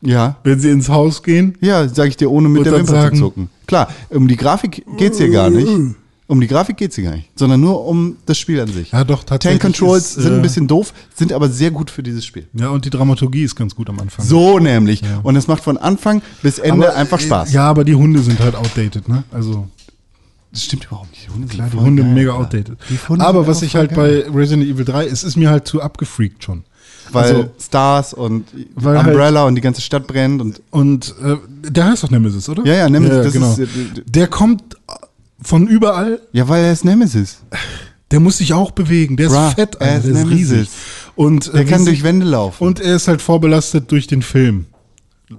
[0.00, 0.36] Ja.
[0.44, 1.56] wenn sie ins Haus gehen.
[1.60, 3.50] Ja, sag ich dir, ohne mit der Wimper sagen- zu zucken.
[3.66, 5.68] Klar, um die Grafik geht's hier gar nicht.
[6.30, 8.92] Um die Grafik geht's hier gar nicht, sondern nur um das Spiel an sich.
[8.92, 9.60] Ja, doch, tatsächlich.
[9.62, 12.46] Tank Controls ist, sind äh, ein bisschen doof, sind aber sehr gut für dieses Spiel.
[12.52, 14.24] Ja, und die Dramaturgie ist ganz gut am Anfang.
[14.26, 15.02] So nämlich.
[15.22, 17.52] Und es macht von Anfang bis Ende Aber, einfach äh, Spaß.
[17.54, 19.24] Ja, aber die Hunde sind halt outdated, ne?
[19.32, 19.68] Also,
[20.52, 21.26] das stimmt überhaupt nicht.
[21.28, 22.76] Die Hunde klar, sind die Hunde geil, mega outdated.
[23.08, 24.26] Hunde Aber sind was ich halt geil.
[24.28, 26.64] bei Resident Evil 3, es ist mir halt zu abgefreakt schon.
[27.12, 31.36] Weil also- Stars und Weil halt- Umbrella und die ganze Stadt brennt und Und äh,
[31.70, 32.64] der heißt doch Nemesis, oder?
[32.64, 33.52] Ja, ja, Nemesis, das genau.
[33.52, 33.66] ist, äh,
[34.06, 34.76] der kommt
[35.40, 37.38] von überall, ja, weil er ist Nemesis.
[38.10, 40.50] der muss sich auch bewegen, der ist Bruh, fett, er Alter, ist der ist Nemesis.
[40.52, 40.68] riesig.
[41.14, 42.64] Und, Der äh, kann wie durch Wände laufen.
[42.64, 44.66] Und er ist halt vorbelastet durch den Film,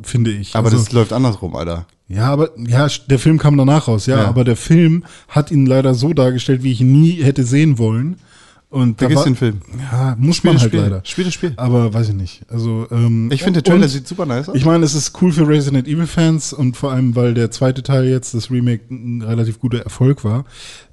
[0.03, 0.55] finde ich.
[0.55, 1.85] aber Also- das läuft andersrum, Alter.
[2.07, 4.27] Ja, aber ja, der Film kam danach raus, ja, Ja.
[4.27, 8.17] aber der Film hat ihn leider so dargestellt, wie ich ihn nie hätte sehen wollen.
[8.71, 9.61] Und da Vergiss war- den Film.
[9.91, 10.79] Ja, muss Spiel man halt Spiel.
[10.81, 11.01] leider.
[11.03, 11.53] Spiel das Spiel.
[11.57, 12.41] Aber weiß ich nicht.
[12.49, 14.55] Also ähm, Ich finde, der Trailer sieht super nice aus.
[14.55, 17.81] Ich meine, es ist cool für Resident Evil Fans und vor allem, weil der zweite
[17.81, 20.45] Teil jetzt, das Remake, ein relativ guter Erfolg war,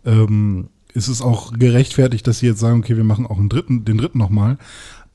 [0.07, 3.85] ähm, ist es auch gerechtfertigt, dass sie jetzt sagen, okay, wir machen auch einen dritten,
[3.85, 4.57] den dritten nochmal.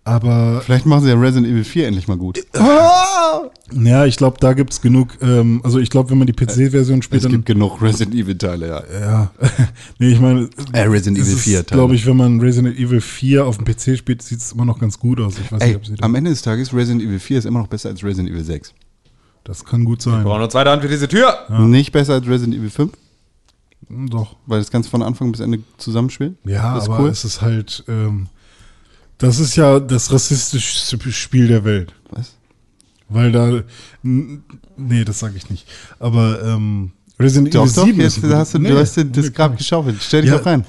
[0.04, 2.40] Aber Vielleicht machen sie ja Resident Evil 4 endlich mal gut.
[3.84, 7.20] ja, ich glaube, da gibt's genug, ähm, also ich glaube, wenn man die PC-Version spielt,
[7.20, 9.00] Es dann gibt genug Resident Evil Teile, ja.
[9.00, 9.32] Ja,
[10.00, 11.78] nee, ich meine, Äh, Resident es Evil ist, 4 Teil.
[11.78, 14.80] glaube ich, wenn man Resident Evil 4 auf dem PC spielt, sieht es immer noch
[14.80, 15.36] ganz gut aus.
[15.38, 17.60] Ich weiß Ey, nicht, ob sie am Ende des Tages, Resident Evil 4 ist immer
[17.60, 18.74] noch besser als Resident Evil 6.
[19.44, 20.20] das kann gut sein.
[20.20, 21.36] Wir brauchen eine zweite Hand für diese Tür.
[21.60, 22.92] Nicht besser als Resident Evil 5,
[23.88, 24.36] Hm, Doch.
[24.48, 26.38] weil das du von Anfang bis Ende zusammenspielen.
[26.46, 27.10] Ja, das ist aber cool.
[27.10, 28.28] es ist halt, ähm,
[29.22, 31.94] das ist ja das rassistischste Spiel der Welt.
[32.10, 32.36] Was?
[33.10, 33.62] Weil da,
[34.04, 35.66] nee, das sage ich nicht.
[36.00, 38.80] Aber ähm, Resident Doch, Evil doch, 7 jetzt ist ein hast du, gut- du Nee,
[38.80, 40.02] hast dir das nee, Grab geschaufelt.
[40.02, 40.38] Stell dich Ja.
[40.38, 40.66] doch rein.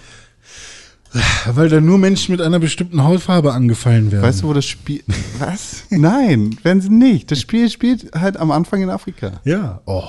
[1.46, 4.22] Weil da nur Menschen mit einer bestimmten Hautfarbe angefallen werden.
[4.22, 5.02] Weißt du, wo das Spiel.
[5.38, 5.82] Was?
[5.90, 7.30] Nein, werden sie nicht.
[7.30, 9.40] Das Spiel spielt halt am Anfang in Afrika.
[9.44, 9.82] Ja.
[9.84, 10.04] Oh,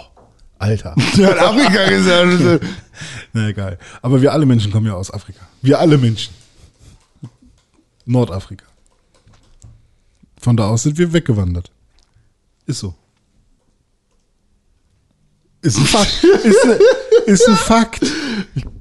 [0.60, 0.96] Alter.
[1.18, 2.66] Ja, in Afrika gesagt.
[3.34, 3.78] Na egal.
[4.02, 5.42] Aber wir alle Menschen kommen ja aus Afrika.
[5.62, 6.34] Wir alle Menschen.
[8.06, 8.66] Nordafrika.
[10.40, 11.72] Von da aus sind wir weggewandert.
[12.66, 12.94] Ist so.
[15.62, 16.24] Ist ein Fakt.
[16.44, 16.66] ist,
[17.26, 18.02] ist ein Fakt.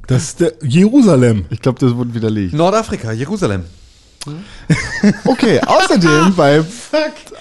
[0.09, 1.47] Das ist der Jerusalem.
[1.51, 2.53] Ich glaube, das wurde widerlegt.
[2.55, 3.65] Nordafrika, Jerusalem.
[5.25, 6.65] Okay, außerdem bei.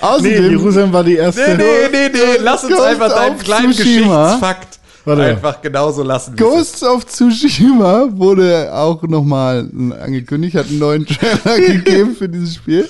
[0.02, 0.44] Außerdem.
[0.44, 1.56] Nee, Jerusalem war die erste.
[1.56, 2.38] Nee, nee, nee, nee.
[2.40, 4.26] Lass uns einfach deinen kleinen Tsushima.
[4.26, 5.23] Geschichtsfakt Warte.
[5.23, 6.34] einfach genauso lassen.
[6.38, 9.69] wie es Ghost of Tsushima wurde auch nochmal
[10.02, 12.88] angekündigt, hat einen neuen Trailer gegeben für dieses Spiel.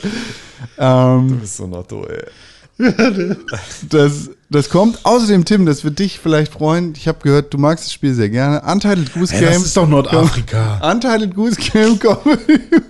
[0.78, 1.28] Ähm.
[1.30, 2.24] Du bist so noch du, ey.
[3.90, 5.00] das, das kommt.
[5.04, 6.94] Außerdem, Tim, das wird dich vielleicht freuen.
[6.98, 8.62] Ich habe gehört, du magst das Spiel sehr gerne.
[8.62, 9.54] Untitled Goose Ey, Game.
[9.54, 10.92] das ist doch Nordafrika.
[10.92, 12.40] Untitled Goose Game kommt.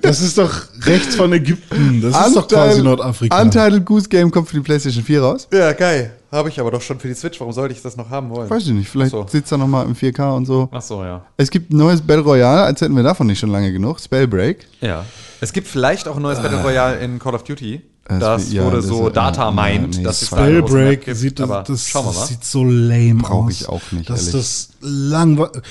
[0.01, 0.51] Das ist doch
[0.85, 2.01] rechts von Ägypten.
[2.01, 3.41] Das ist doch quasi Nordafrika.
[3.41, 5.47] Untitled Goose Game kommt für die PlayStation 4 raus.
[5.51, 6.11] Ja, geil.
[6.31, 7.39] Habe ich aber doch schon für die Switch.
[7.39, 8.49] Warum sollte ich das noch haben wollen?
[8.49, 9.25] Weiß ich nicht, vielleicht so.
[9.27, 10.69] sitzt er nochmal im 4K und so.
[10.71, 11.25] Ach so, ja.
[11.37, 13.99] Es gibt ein neues Battle Royale, als hätten wir davon nicht schon lange genug.
[13.99, 14.65] Spellbreak.
[14.79, 15.05] Ja.
[15.41, 17.81] Es gibt vielleicht auch ein neues Battle Royale in Call of Duty.
[18.07, 21.49] Das Das, ja, wurde das- so Data mined, nee, dass da Spellbreak gibt, sieht das,
[21.49, 22.25] aber das, schauen wir mal.
[22.25, 23.61] sieht so lame Brauch aus.
[23.61, 24.33] ich auch nicht, Das ehrlich.
[24.33, 25.61] das langweilig.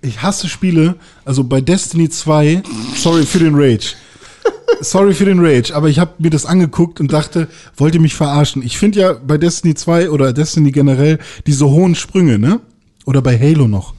[0.00, 2.62] Ich hasse Spiele, also bei Destiny 2,
[2.96, 3.94] sorry für den Rage.
[4.80, 8.14] Sorry für den Rage, aber ich habe mir das angeguckt und dachte, wollt ihr mich
[8.14, 8.62] verarschen?
[8.62, 12.60] Ich finde ja bei Destiny 2 oder Destiny generell diese hohen Sprünge, ne?
[13.04, 13.94] Oder bei Halo noch.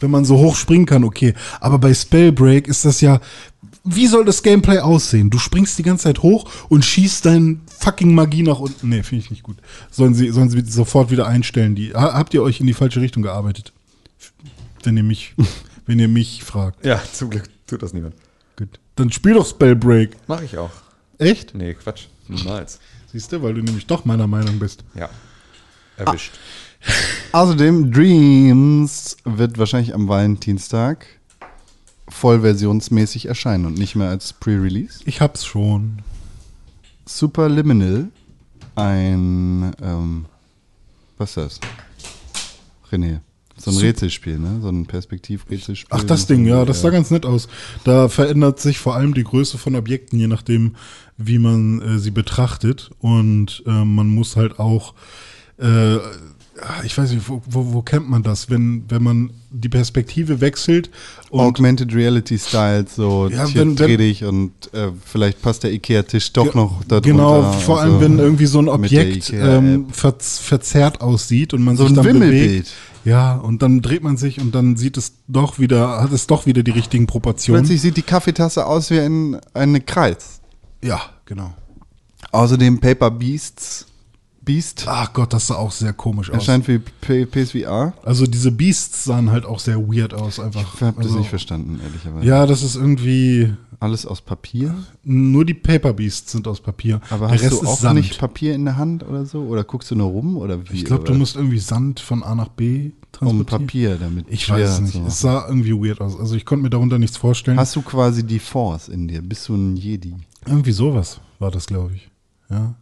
[0.00, 1.34] Wenn man so hoch springen kann, okay.
[1.60, 3.20] Aber bei Spellbreak ist das ja,
[3.84, 5.30] wie soll das Gameplay aussehen?
[5.30, 8.88] Du springst die ganze Zeit hoch und schießt dein fucking Magie nach unten.
[8.88, 9.56] Nee, finde ich nicht gut.
[9.90, 11.74] Sollen sie, sollen sie sofort wieder einstellen.
[11.74, 13.72] Die, ha- habt ihr euch in die falsche Richtung gearbeitet?
[14.82, 15.34] Wenn ihr mich,
[15.86, 16.84] wenn ihr mich fragt.
[16.84, 18.14] Ja, zum Glück tut das niemand.
[18.56, 18.80] Gut.
[18.96, 20.16] Dann spiel doch Spellbreak.
[20.26, 20.70] Mach ich auch.
[21.18, 21.54] Echt?
[21.54, 22.06] Nee, Quatsch.
[22.28, 22.80] Niemals.
[23.12, 24.84] Siehst du, weil du nämlich doch meiner Meinung bist.
[24.94, 25.08] Ja.
[25.96, 26.32] Erwischt.
[27.32, 31.06] Außerdem, Dreams wird wahrscheinlich am Valentinstag
[32.08, 35.00] vollversionsmäßig erscheinen und nicht mehr als Pre-Release.
[35.04, 36.02] Ich hab's schon.
[37.06, 38.08] Superliminal,
[38.74, 40.26] ein, ähm,
[41.16, 41.60] was ist das?
[42.90, 43.20] René,
[43.64, 44.58] so ein Rätselspiel, ne?
[44.62, 45.88] So ein Perspektiv-Rätselspiel.
[45.90, 47.48] Ach, das Ding, ja, das sah ganz nett aus.
[47.84, 50.76] Da verändert sich vor allem die Größe von Objekten, je nachdem,
[51.16, 52.90] wie man äh, sie betrachtet.
[53.00, 54.94] Und äh, man muss halt auch,
[55.58, 55.96] äh,
[56.84, 58.48] ich weiß nicht, wo, wo, wo kennt man das?
[58.48, 60.88] Wenn, wenn man die Perspektive wechselt
[61.30, 66.32] und Augmented Reality Style, so Ja, wenn- dreh dich und äh, vielleicht passt der Ikea-Tisch
[66.32, 68.00] doch noch da Genau, vor allem, so.
[68.00, 72.04] wenn irgendwie so ein Objekt ähm, ver verzerrt aussieht und man So sich ein dann
[72.04, 72.48] Wimmelbild.
[72.50, 72.72] bewegt.
[73.04, 76.46] Ja, und dann dreht man sich und dann sieht es doch wieder, hat es doch
[76.46, 77.62] wieder die richtigen Proportionen.
[77.62, 80.40] Plötzlich sieht die Kaffeetasse aus wie ein, ein Kreis.
[80.82, 81.54] Ja, genau.
[82.32, 83.86] Außerdem Paper Beasts.
[84.44, 86.34] Beast Ach Gott, das sah auch sehr komisch aus.
[86.36, 87.94] erscheint für P PSVR.
[88.04, 90.74] Also diese Beasts sahen halt auch sehr weird aus einfach.
[90.74, 92.26] Ich habe das also, nicht verstanden, ehrlicherweise.
[92.26, 94.74] Ja, das ist irgendwie, Alles aus Papier?
[95.02, 97.00] nur die Paper Beasts sind aus Papier.
[97.10, 98.00] Aber Der hast Rest du auch Sand.
[98.00, 99.42] nicht Papier in der Hand oder so?
[99.42, 100.36] Oder guckst du nur rum?
[100.36, 100.76] Oder wie?
[100.76, 103.66] Ich glaube, du musst irgendwie Sand von A nach B um transportieren.
[103.66, 104.26] Papier damit.
[104.28, 105.00] Ich weiß es nicht.
[105.06, 106.18] Es sah irgendwie weird aus.
[106.18, 107.58] Also ich konnte mir darunter nichts vorstellen.
[107.58, 109.22] Hast du quasi die Force in dir?
[109.22, 110.14] Bist du ein Jedi?
[110.46, 112.10] Irgendwie sowas war das, glaube ich.
[112.50, 112.74] Ja.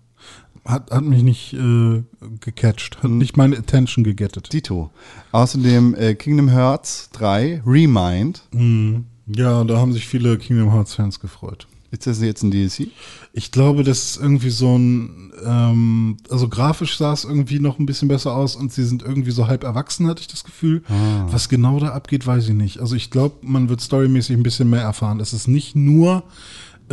[0.64, 2.02] Hat, hat mich nicht äh,
[2.40, 3.02] gecatcht.
[3.02, 4.52] Hat nicht meine Attention gegettet.
[4.52, 4.90] Dito.
[5.32, 8.42] Außerdem äh, Kingdom Hearts 3 Remind.
[8.52, 9.06] Mhm.
[9.26, 11.66] Ja, da haben sich viele Kingdom Hearts Fans gefreut.
[11.92, 12.88] Ist das jetzt ein DLC?
[13.34, 17.84] Ich glaube, das ist irgendwie so ein, ähm, also grafisch sah es irgendwie noch ein
[17.84, 20.82] bisschen besser aus und sie sind irgendwie so halb erwachsen, hatte ich das Gefühl.
[21.26, 22.80] Was genau da abgeht, weiß ich nicht.
[22.80, 25.20] Also ich glaube, man wird storymäßig ein bisschen mehr erfahren.
[25.20, 26.22] Es ist nicht nur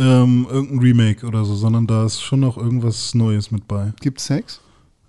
[0.00, 3.92] ähm, irgendein Remake oder so, sondern da ist schon noch irgendwas Neues mit bei.
[4.00, 4.60] Gibt Sex?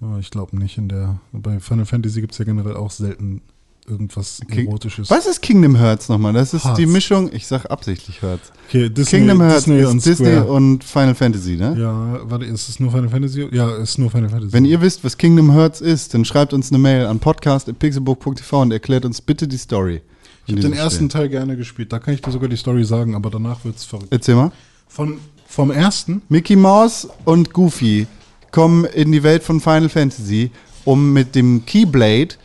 [0.01, 3.41] Aber ich glaube nicht in der, bei Final Fantasy gibt es ja generell auch selten
[3.87, 5.09] irgendwas King- Erotisches.
[5.09, 6.33] Was ist Kingdom Hearts nochmal?
[6.33, 6.77] Das ist Hearts.
[6.79, 8.51] die Mischung, ich sag absichtlich Hearts.
[8.67, 11.75] Okay, Disney, Kingdom Hearts Disney ist und Disney und Final Fantasy, ne?
[11.79, 13.47] ja, warte, ist es nur Final Fantasy?
[13.51, 14.53] Ja, ist nur Final Fantasy.
[14.53, 18.71] Wenn ihr wisst, was Kingdom Hearts ist, dann schreibt uns eine Mail an podcast.pixelbook.tv und
[18.71, 20.01] erklärt uns bitte die Story.
[20.45, 21.93] Ich habe den ersten Teil gerne gespielt.
[21.93, 24.07] Da kann ich dir sogar die Story sagen, aber danach wird's verrückt.
[24.11, 24.51] Erzähl mal.
[24.93, 26.21] Von, vom ersten?
[26.27, 28.07] Mickey Mouse und Goofy
[28.51, 30.51] kommen in die Welt von Final Fantasy,
[30.83, 32.35] um mit dem Keyblade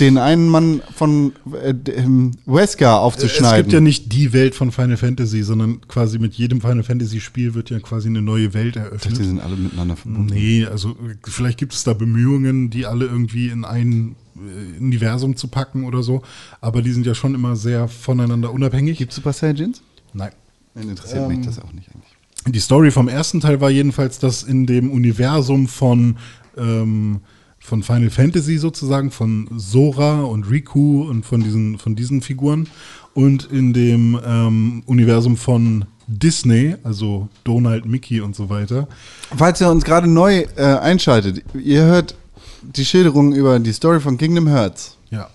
[0.00, 3.64] den einen Mann von äh, dem Wesker Es aufzuschneiden.
[3.64, 7.54] gibt ja nicht die Welt von Final Fantasy, sondern quasi mit jedem Final Fantasy Spiel
[7.54, 9.26] wird ja quasi eine neue Welt Ich dachte, die eröffnet.
[9.26, 10.34] sind alle miteinander verbunden.
[10.34, 15.48] Nee, also vielleicht gibt es da Bemühungen, die alle irgendwie in ein äh, Universum zu
[15.48, 16.22] packen oder so,
[16.60, 18.98] aber die sind ja schon immer sehr voneinander unabhängig.
[18.98, 19.82] Gibt es Super Saiyajins?
[20.12, 20.32] Nein.
[20.74, 22.14] Nein, interessiert mich das auch nicht eigentlich.
[22.46, 26.16] Die Story vom ersten Teil war jedenfalls, dass in dem Universum von,
[26.58, 27.20] ähm,
[27.58, 32.68] von Final Fantasy sozusagen, von Sora und Riku und von diesen, von diesen Figuren
[33.14, 38.88] und in dem ähm, Universum von Disney, also Donald, Mickey und so weiter.
[39.34, 42.14] Falls ihr uns gerade neu äh, einschaltet, ihr hört
[42.62, 44.96] die Schilderung über die Story von Kingdom Hearts.
[45.10, 45.30] Ja.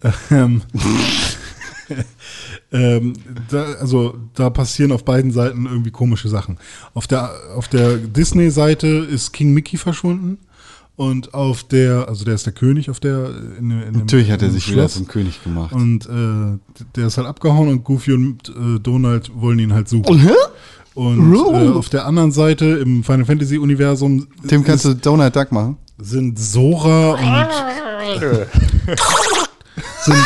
[0.30, 0.62] Ähm,
[2.72, 3.14] ähm,
[3.50, 6.58] da, also da passieren auf beiden Seiten irgendwie komische Sachen.
[6.94, 10.38] Auf der, auf der Disney-Seite ist King Mickey verschwunden
[10.96, 14.42] und auf der, also der ist der König auf der, in, in dem- Natürlich hat
[14.42, 14.94] er sich wieder Schloss.
[14.94, 15.72] zum König gemacht.
[15.72, 16.58] Und äh,
[16.96, 20.28] der ist halt abgehauen und Goofy und äh, Donald wollen ihn halt suchen.
[20.94, 25.52] Und äh, auf der anderen Seite im Final Fantasy Universum Tim, kannst du Donald Duck
[25.52, 25.76] machen?
[26.00, 28.18] sind Sora und
[30.04, 30.16] sind,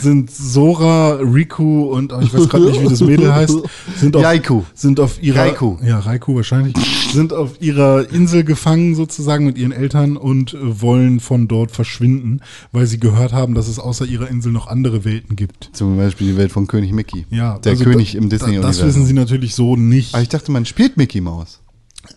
[0.00, 3.58] sind Sora, Riku und oh, ich weiß gerade nicht, wie das Mädel heißt,
[3.96, 4.64] sind auf, Raikou.
[4.74, 5.78] sind auf ihrer Raikou.
[5.84, 6.74] ja Raikou wahrscheinlich
[7.12, 12.40] sind auf ihrer Insel gefangen sozusagen mit ihren Eltern und äh, wollen von dort verschwinden,
[12.72, 15.70] weil sie gehört haben, dass es außer ihrer Insel noch andere Welten gibt.
[15.72, 17.26] Zum Beispiel die Welt von König Mickey.
[17.30, 18.80] Ja, Der also König da, im Disney-Universum.
[18.80, 20.14] Das wissen sie natürlich so nicht.
[20.14, 21.60] Aber ich dachte, man spielt Mickey Mouse.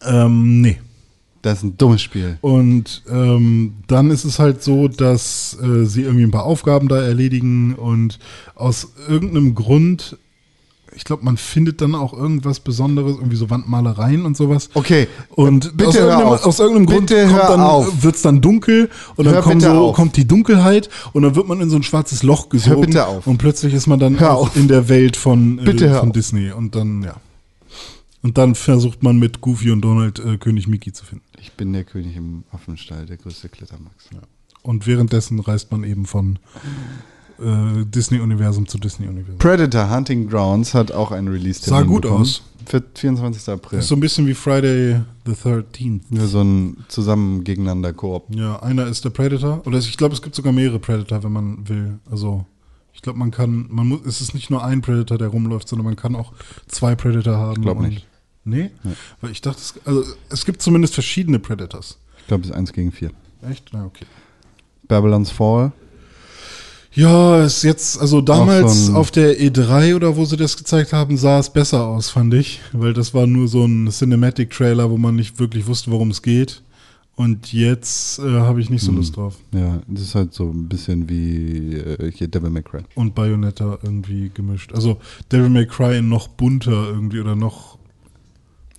[0.05, 0.77] Ähm, nee.
[1.41, 2.37] Das ist ein dummes Spiel.
[2.41, 7.01] Und ähm, dann ist es halt so, dass äh, sie irgendwie ein paar Aufgaben da
[7.01, 8.19] erledigen und
[8.55, 10.17] aus irgendeinem Grund,
[10.93, 14.69] ich glaube, man findet dann auch irgendwas Besonderes, irgendwie so Wandmalereien und sowas.
[14.73, 16.45] Okay, Und bitte aus, hör irgendeinem, auf.
[16.45, 17.41] aus irgendeinem Grund Bitte hör
[17.71, 17.85] auf.
[17.85, 21.21] kommt dann, wird's dann dunkel und dann Hör kommt, bitte so, kommt die Dunkelheit und
[21.23, 22.81] dann wird man in so ein schwarzes Loch gesogen.
[22.81, 23.27] bitte auf.
[23.27, 24.55] Und plötzlich ist man dann Hör auch auf.
[24.57, 26.11] in der Welt von, äh, Bitte hör von.
[26.11, 26.51] Disney.
[26.51, 27.15] Und dann, ja.
[28.21, 31.25] Und dann versucht man mit Goofy und Donald äh, König Mickey zu finden.
[31.39, 34.09] Ich bin der König im Affenstall, der größte Klittermax.
[34.61, 36.37] Und währenddessen reist man eben von
[37.39, 39.37] äh, Disney-Universum zu Disney-Universum.
[39.37, 42.43] Predator Hunting Grounds hat auch einen release Sah gut aus.
[42.65, 43.49] Für 24.
[43.49, 43.79] April.
[43.79, 46.01] Ist so ein bisschen wie Friday the 13th.
[46.09, 48.25] Nur so ein zusammen gegeneinander Koop.
[48.35, 49.65] Ja, einer ist der Predator.
[49.65, 51.99] Oder ich glaube, es gibt sogar mehrere Predator, wenn man will.
[52.11, 52.45] Also,
[52.93, 55.85] ich glaube, man kann, man muss, es ist nicht nur ein Predator, der rumläuft, sondern
[55.85, 56.33] man kann auch
[56.67, 57.53] zwei Predator haben.
[57.53, 58.05] Ich glaub und- nicht.
[58.43, 58.71] Nee?
[59.21, 61.97] Weil ich dachte, es, also, es gibt zumindest verschiedene Predators.
[62.19, 63.11] Ich glaube, es ist 1 gegen 4.
[63.49, 63.69] Echt?
[63.73, 64.05] Na, okay.
[64.87, 65.71] Babylon's Fall.
[66.91, 71.17] Ja, ist jetzt, also damals so auf der E3 oder wo sie das gezeigt haben,
[71.17, 72.61] sah es besser aus, fand ich.
[72.73, 76.63] Weil das war nur so ein Cinematic-Trailer, wo man nicht wirklich wusste, worum es geht.
[77.15, 78.87] Und jetzt äh, habe ich nicht Hm.
[78.87, 79.35] so Lust drauf.
[79.53, 82.81] Ja, das ist halt so ein bisschen wie äh, hier Devil May Cry.
[82.95, 84.73] Und Bayonetta irgendwie gemischt.
[84.73, 84.99] Also
[85.31, 87.77] Devil May Cry noch bunter irgendwie oder noch.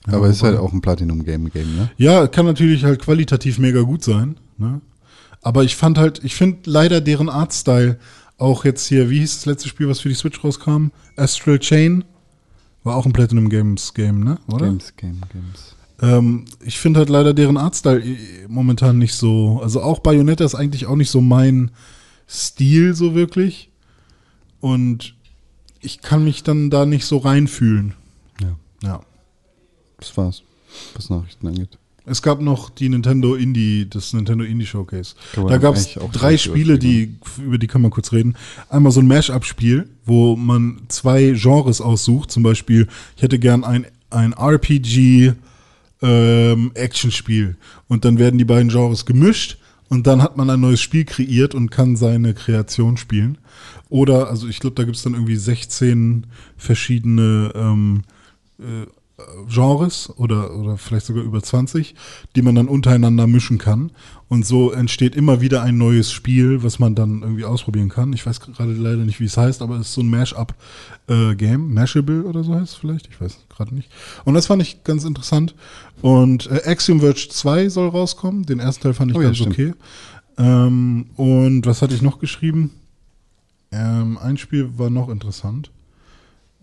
[0.07, 1.91] Ja, Aber ist halt auch ein Platinum-Game, Game, ne?
[1.97, 4.37] Ja, kann natürlich halt qualitativ mega gut sein.
[4.57, 4.81] Ne?
[5.43, 7.99] Aber ich fand halt, ich finde leider deren Artstyle
[8.39, 10.89] auch jetzt hier, wie hieß das letzte Spiel, was für die Switch rauskam?
[11.17, 12.05] Astral Chain.
[12.83, 14.39] War auch ein Platinum Games Game, ne?
[14.49, 14.67] Oder?
[14.67, 15.77] Games, Game, Games.
[16.01, 18.17] Ähm, ich finde halt leider deren Artstyle äh,
[18.49, 19.61] momentan nicht so.
[19.63, 21.71] Also auch Bayonetta ist eigentlich auch nicht so mein
[22.27, 23.71] Stil so wirklich.
[24.61, 25.15] Und
[25.81, 27.95] ich kann mich dann da nicht so reinfühlen.
[28.41, 29.01] Ja, Ja.
[30.01, 30.43] Das war's,
[30.95, 31.79] was Nachrichten angeht.
[32.07, 35.15] Es gab noch die Nintendo Indie, das Nintendo Indie Showcase.
[35.37, 38.37] Da gab es drei Spiele, die, über die kann man kurz reden.
[38.69, 42.31] Einmal so ein Mash-up-Spiel, wo man zwei Genres aussucht.
[42.31, 45.35] Zum Beispiel, ich hätte gern ein, ein RPG
[46.03, 47.57] ähm, Action-Spiel.
[47.87, 49.59] Und dann werden die beiden Genres gemischt
[49.89, 53.39] und dann hat man ein neues Spiel kreiert und kann seine Kreation spielen.
[53.89, 58.03] Oder, also ich glaube, da gibt es dann irgendwie 16 verschiedene ähm,
[58.59, 58.87] äh,
[59.49, 61.95] Genres oder, oder vielleicht sogar über 20,
[62.37, 63.91] die man dann untereinander mischen kann.
[64.29, 68.13] Und so entsteht immer wieder ein neues Spiel, was man dann irgendwie ausprobieren kann.
[68.13, 71.75] Ich weiß gerade leider nicht, wie es heißt, aber es ist so ein Mash-up-Game.
[71.75, 73.09] Mashable oder so heißt es vielleicht.
[73.09, 73.91] Ich weiß gerade nicht.
[74.25, 75.55] Und das fand ich ganz interessant.
[76.01, 78.45] Und äh, Axiom Verge 2 soll rauskommen.
[78.45, 79.55] Den ersten Teil fand ich Oh ja, ganz stimmt.
[79.55, 79.73] okay.
[80.39, 82.71] Ähm, und was hatte ich noch geschrieben?
[83.73, 85.71] Ähm, ein Spiel war noch interessant.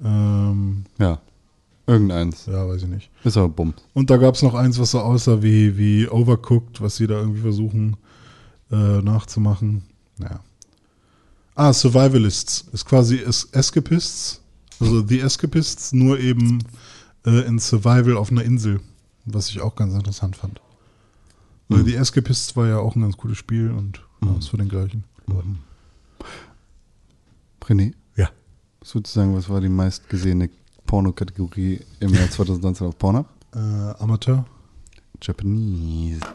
[0.04, 1.20] Ähm, Ja,
[1.88, 2.46] irgendeins.
[2.46, 3.10] ja, weiß ich nicht.
[3.24, 3.74] Ist aber bumm.
[3.94, 7.16] Und da gab es noch eins, was so aussah wie, wie Overcooked, was sie da
[7.16, 7.98] irgendwie versuchen
[8.72, 9.84] äh, nachzumachen.
[10.18, 10.42] Naja.
[11.56, 12.66] Ah, Survivalists.
[12.72, 14.42] Ist quasi ist Escapists.
[14.80, 16.60] Also The Escapists, nur eben
[17.26, 18.80] äh, in Survival auf einer Insel.
[19.26, 20.62] Was ich auch ganz interessant fand.
[21.68, 24.70] Weil The Escapists war ja auch ein ganz cooles Spiel und ja, ist für den
[24.70, 25.04] gleichen.
[27.62, 28.30] René, Ja.
[28.82, 30.50] sozusagen, was war die meistgesehene
[30.88, 33.28] Porno-Kategorie im Jahr 2019 auf Pornhub?
[33.54, 33.60] Äh,
[34.00, 34.46] Amateur.
[35.22, 36.22] Japanese.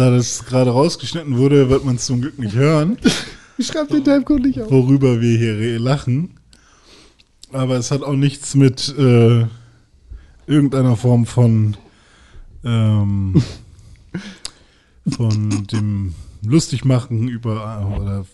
[0.00, 2.96] Da das gerade rausgeschnitten wurde, wird man es zum Glück nicht hören.
[3.60, 4.70] Schreib den Timecode nicht auf.
[4.70, 6.38] worüber wir hier lachen.
[7.52, 9.44] Aber es hat auch nichts mit äh,
[10.46, 11.76] irgendeiner Form von
[12.64, 13.42] ähm,
[15.10, 16.14] von dem
[16.46, 18.24] Lustigmachen über äh, oder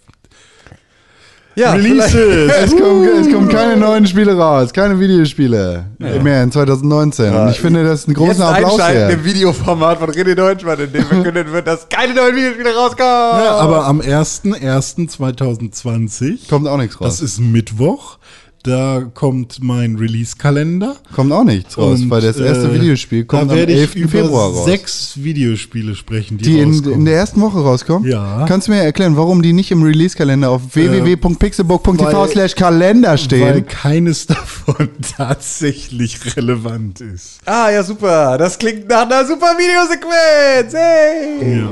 [1.59, 2.53] Ja, Releases.
[2.65, 7.35] Es kommen, es kommen keine neuen Spiele raus, keine Videospiele mehr in 2019.
[7.35, 9.13] Und ich finde das einen großen Jetzt Applaus einschalten wert.
[9.15, 13.43] im Videoformat von René Deutschmann, in dem verkündet wird, dass keine neuen Videospiele rauskommen.
[13.43, 17.09] ja, aber am 1.1.2020, Kommt auch nichts raus.
[17.09, 18.19] das ist Mittwoch,
[18.67, 20.97] da kommt mein Release-Kalender.
[21.15, 23.95] kommt auch nichts raus, Und, weil das erste äh, Videospiel kommt da am werde 11.
[23.97, 24.65] ich über Februar raus.
[24.67, 28.11] sechs Videospiele sprechen, die, die in, in der ersten Woche rauskommen?
[28.11, 28.45] Ja.
[28.49, 33.19] Kannst du mir erklären, warum die nicht im Release-Kalender auf www.pixelbook.tv weil- slash Kalender weil
[33.19, 33.67] stehen?
[33.67, 37.39] keines davon tatsächlich relevant ist.
[37.45, 38.37] Ah, ja, super.
[38.39, 40.73] Das klingt nach einer super Videosequenz.
[40.75, 41.59] Hey.
[41.61, 41.71] Ja.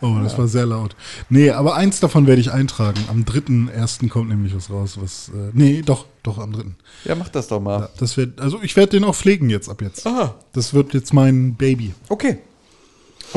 [0.00, 0.94] Oh, das war sehr laut.
[1.30, 3.00] Nee, aber eins davon werde ich eintragen.
[3.08, 4.08] Am 3.1.
[4.08, 5.28] kommt nämlich was raus, was.
[5.28, 6.62] Äh, nee, doch, doch, am 3.
[7.04, 7.80] Ja, mach das doch mal.
[7.80, 10.06] Ja, das wird, also ich werde den auch pflegen jetzt ab jetzt.
[10.06, 10.34] Aha.
[10.52, 11.94] Das wird jetzt mein Baby.
[12.08, 12.38] Okay.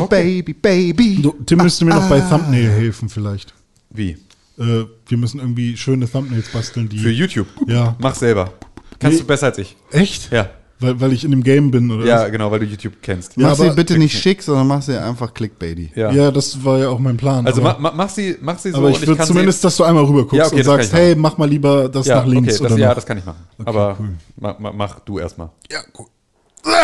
[0.10, 1.22] Baby, Baby.
[1.22, 3.54] Du, Tim müsste mir noch bei Thumbnail helfen vielleicht.
[3.90, 4.12] Wie?
[4.60, 7.00] Äh, wir müssen irgendwie schöne Thumbnails basteln, die.
[7.00, 7.48] Für YouTube?
[7.68, 7.96] Ja.
[8.00, 8.54] Mach selber.
[9.00, 9.22] Kannst Nee.
[9.22, 9.76] du besser als ich.
[9.92, 10.32] Echt?
[10.32, 10.50] Ja.
[10.80, 12.06] Weil, weil ich in dem Game bin, oder?
[12.06, 12.32] Ja, was?
[12.32, 13.36] genau, weil du YouTube kennst.
[13.36, 15.92] Ja, mach sie bitte nicht schick, sondern mach sie einfach clickbaity.
[15.96, 16.12] Ja.
[16.12, 17.48] Ja, das war ja auch mein Plan.
[17.48, 19.78] Also aber, ma, ma, mach, sie, mach sie so aber ich würde zumindest, sie, dass
[19.78, 22.28] du einmal rüber guckst Ja, okay, und sagst, hey, mach mal lieber das ja, nach
[22.28, 23.44] links okay, das, oder ja, das kann ich machen.
[23.66, 23.98] aber
[24.40, 25.50] ma, ma, mach du erstmal.
[25.72, 26.06] Ja, cool.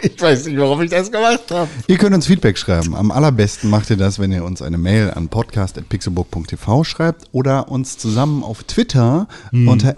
[0.00, 1.68] Ich weiß nicht, warum ich das gemacht habe.
[1.88, 2.94] Ihr könnt uns Feedback schreiben.
[2.94, 7.98] Am allerbesten macht ihr das, wenn ihr uns eine Mail an podcast.pixelbook.tv schreibt oder uns
[7.98, 9.96] zusammen auf Twitter unter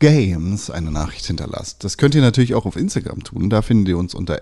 [0.00, 1.84] press4games eine Nachricht hinterlasst.
[1.84, 3.50] Das könnt ihr natürlich auch auf Instagram tun.
[3.50, 4.40] Da findet ihr uns unter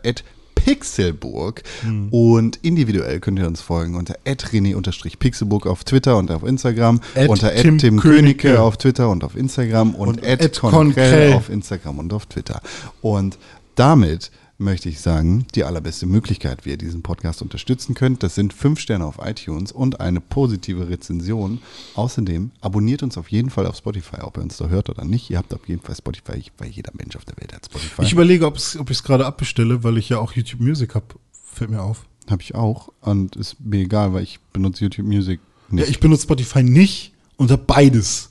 [0.55, 1.63] Pixelburg
[2.11, 7.55] und individuell könnt ihr uns folgen unter rené-pixelburg auf Twitter und auf Instagram, At unter
[7.55, 8.49] Tim Tim Königke.
[8.49, 11.33] Königke auf Twitter und auf Instagram und, Und at Konkrell.
[11.35, 12.61] auf Instagram und auf Twitter.
[13.03, 13.39] Und
[13.77, 14.31] damit
[14.61, 18.81] möchte ich sagen, die allerbeste Möglichkeit, wie ihr diesen Podcast unterstützen könnt, das sind fünf
[18.81, 21.61] Sterne auf iTunes und eine positive Rezension.
[21.95, 25.31] Außerdem abonniert uns auf jeden Fall auf Spotify, ob ihr uns da hört oder nicht.
[25.31, 28.03] Ihr habt auf jeden Fall Spotify, weil jeder Mensch auf der Welt hat Spotify.
[28.03, 31.07] Ich überlege, ob ich es gerade abbestelle, weil ich ja auch YouTube Music habe.
[31.53, 32.05] Fällt mir auf.
[32.29, 35.41] Habe ich auch und ist mir egal, weil ich benutze YouTube Music
[35.71, 35.89] Ja, nicht.
[35.91, 38.31] ich benutze Spotify nicht und habe beides.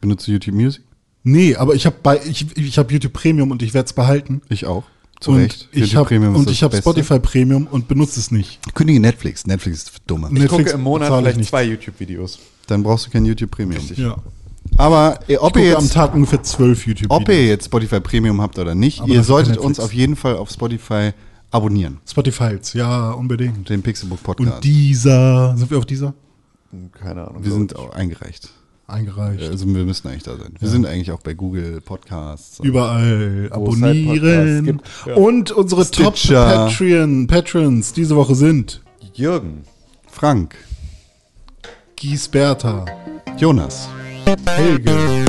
[0.00, 0.82] benutze YouTube Music?
[1.24, 4.40] Nee, aber ich habe ich, ich hab YouTube Premium und ich werde es behalten.
[4.48, 4.84] Ich auch.
[5.20, 5.68] Zu und Recht.
[5.72, 6.76] ich habe Premium und ich habe.
[6.76, 8.60] Spotify Premium und benutze es nicht.
[8.74, 9.46] Kündige Netflix.
[9.46, 10.28] Netflix ist für Dumme.
[10.28, 11.48] Ich Netflix gucke im Monat vielleicht nicht.
[11.48, 12.38] zwei YouTube-Videos.
[12.68, 13.82] Dann brauchst du kein YouTube Premium.
[13.96, 14.16] Ja.
[14.76, 17.66] Aber äh, Ich ob gucke ihr am jetzt Tag ungefähr zwölf YouTube Ob ihr jetzt
[17.66, 21.12] Spotify Premium habt oder nicht, Aber ihr solltet uns auf jeden Fall auf Spotify
[21.50, 21.98] abonnieren.
[22.06, 23.68] Spotify, ja, unbedingt.
[23.68, 24.56] Den Pixelbook Podcast.
[24.56, 26.14] Und dieser, sind wir auf dieser?
[26.92, 27.42] Keine Ahnung.
[27.42, 28.50] wir sind auch eingereicht.
[28.88, 29.42] Eingereicht.
[29.42, 30.54] Also wir müssen eigentlich da sein.
[30.58, 32.58] Wir sind eigentlich auch bei Google Podcasts.
[32.60, 34.64] Überall halt abonnieren.
[34.64, 35.14] gibt, ja.
[35.14, 36.14] Und unsere Top.
[36.14, 38.82] Patreon, Patrons diese Woche sind
[39.12, 39.64] Jürgen.
[40.10, 40.56] Frank,
[41.96, 42.86] Giesberta,
[43.36, 43.88] Jonas,
[44.46, 45.24] Helge,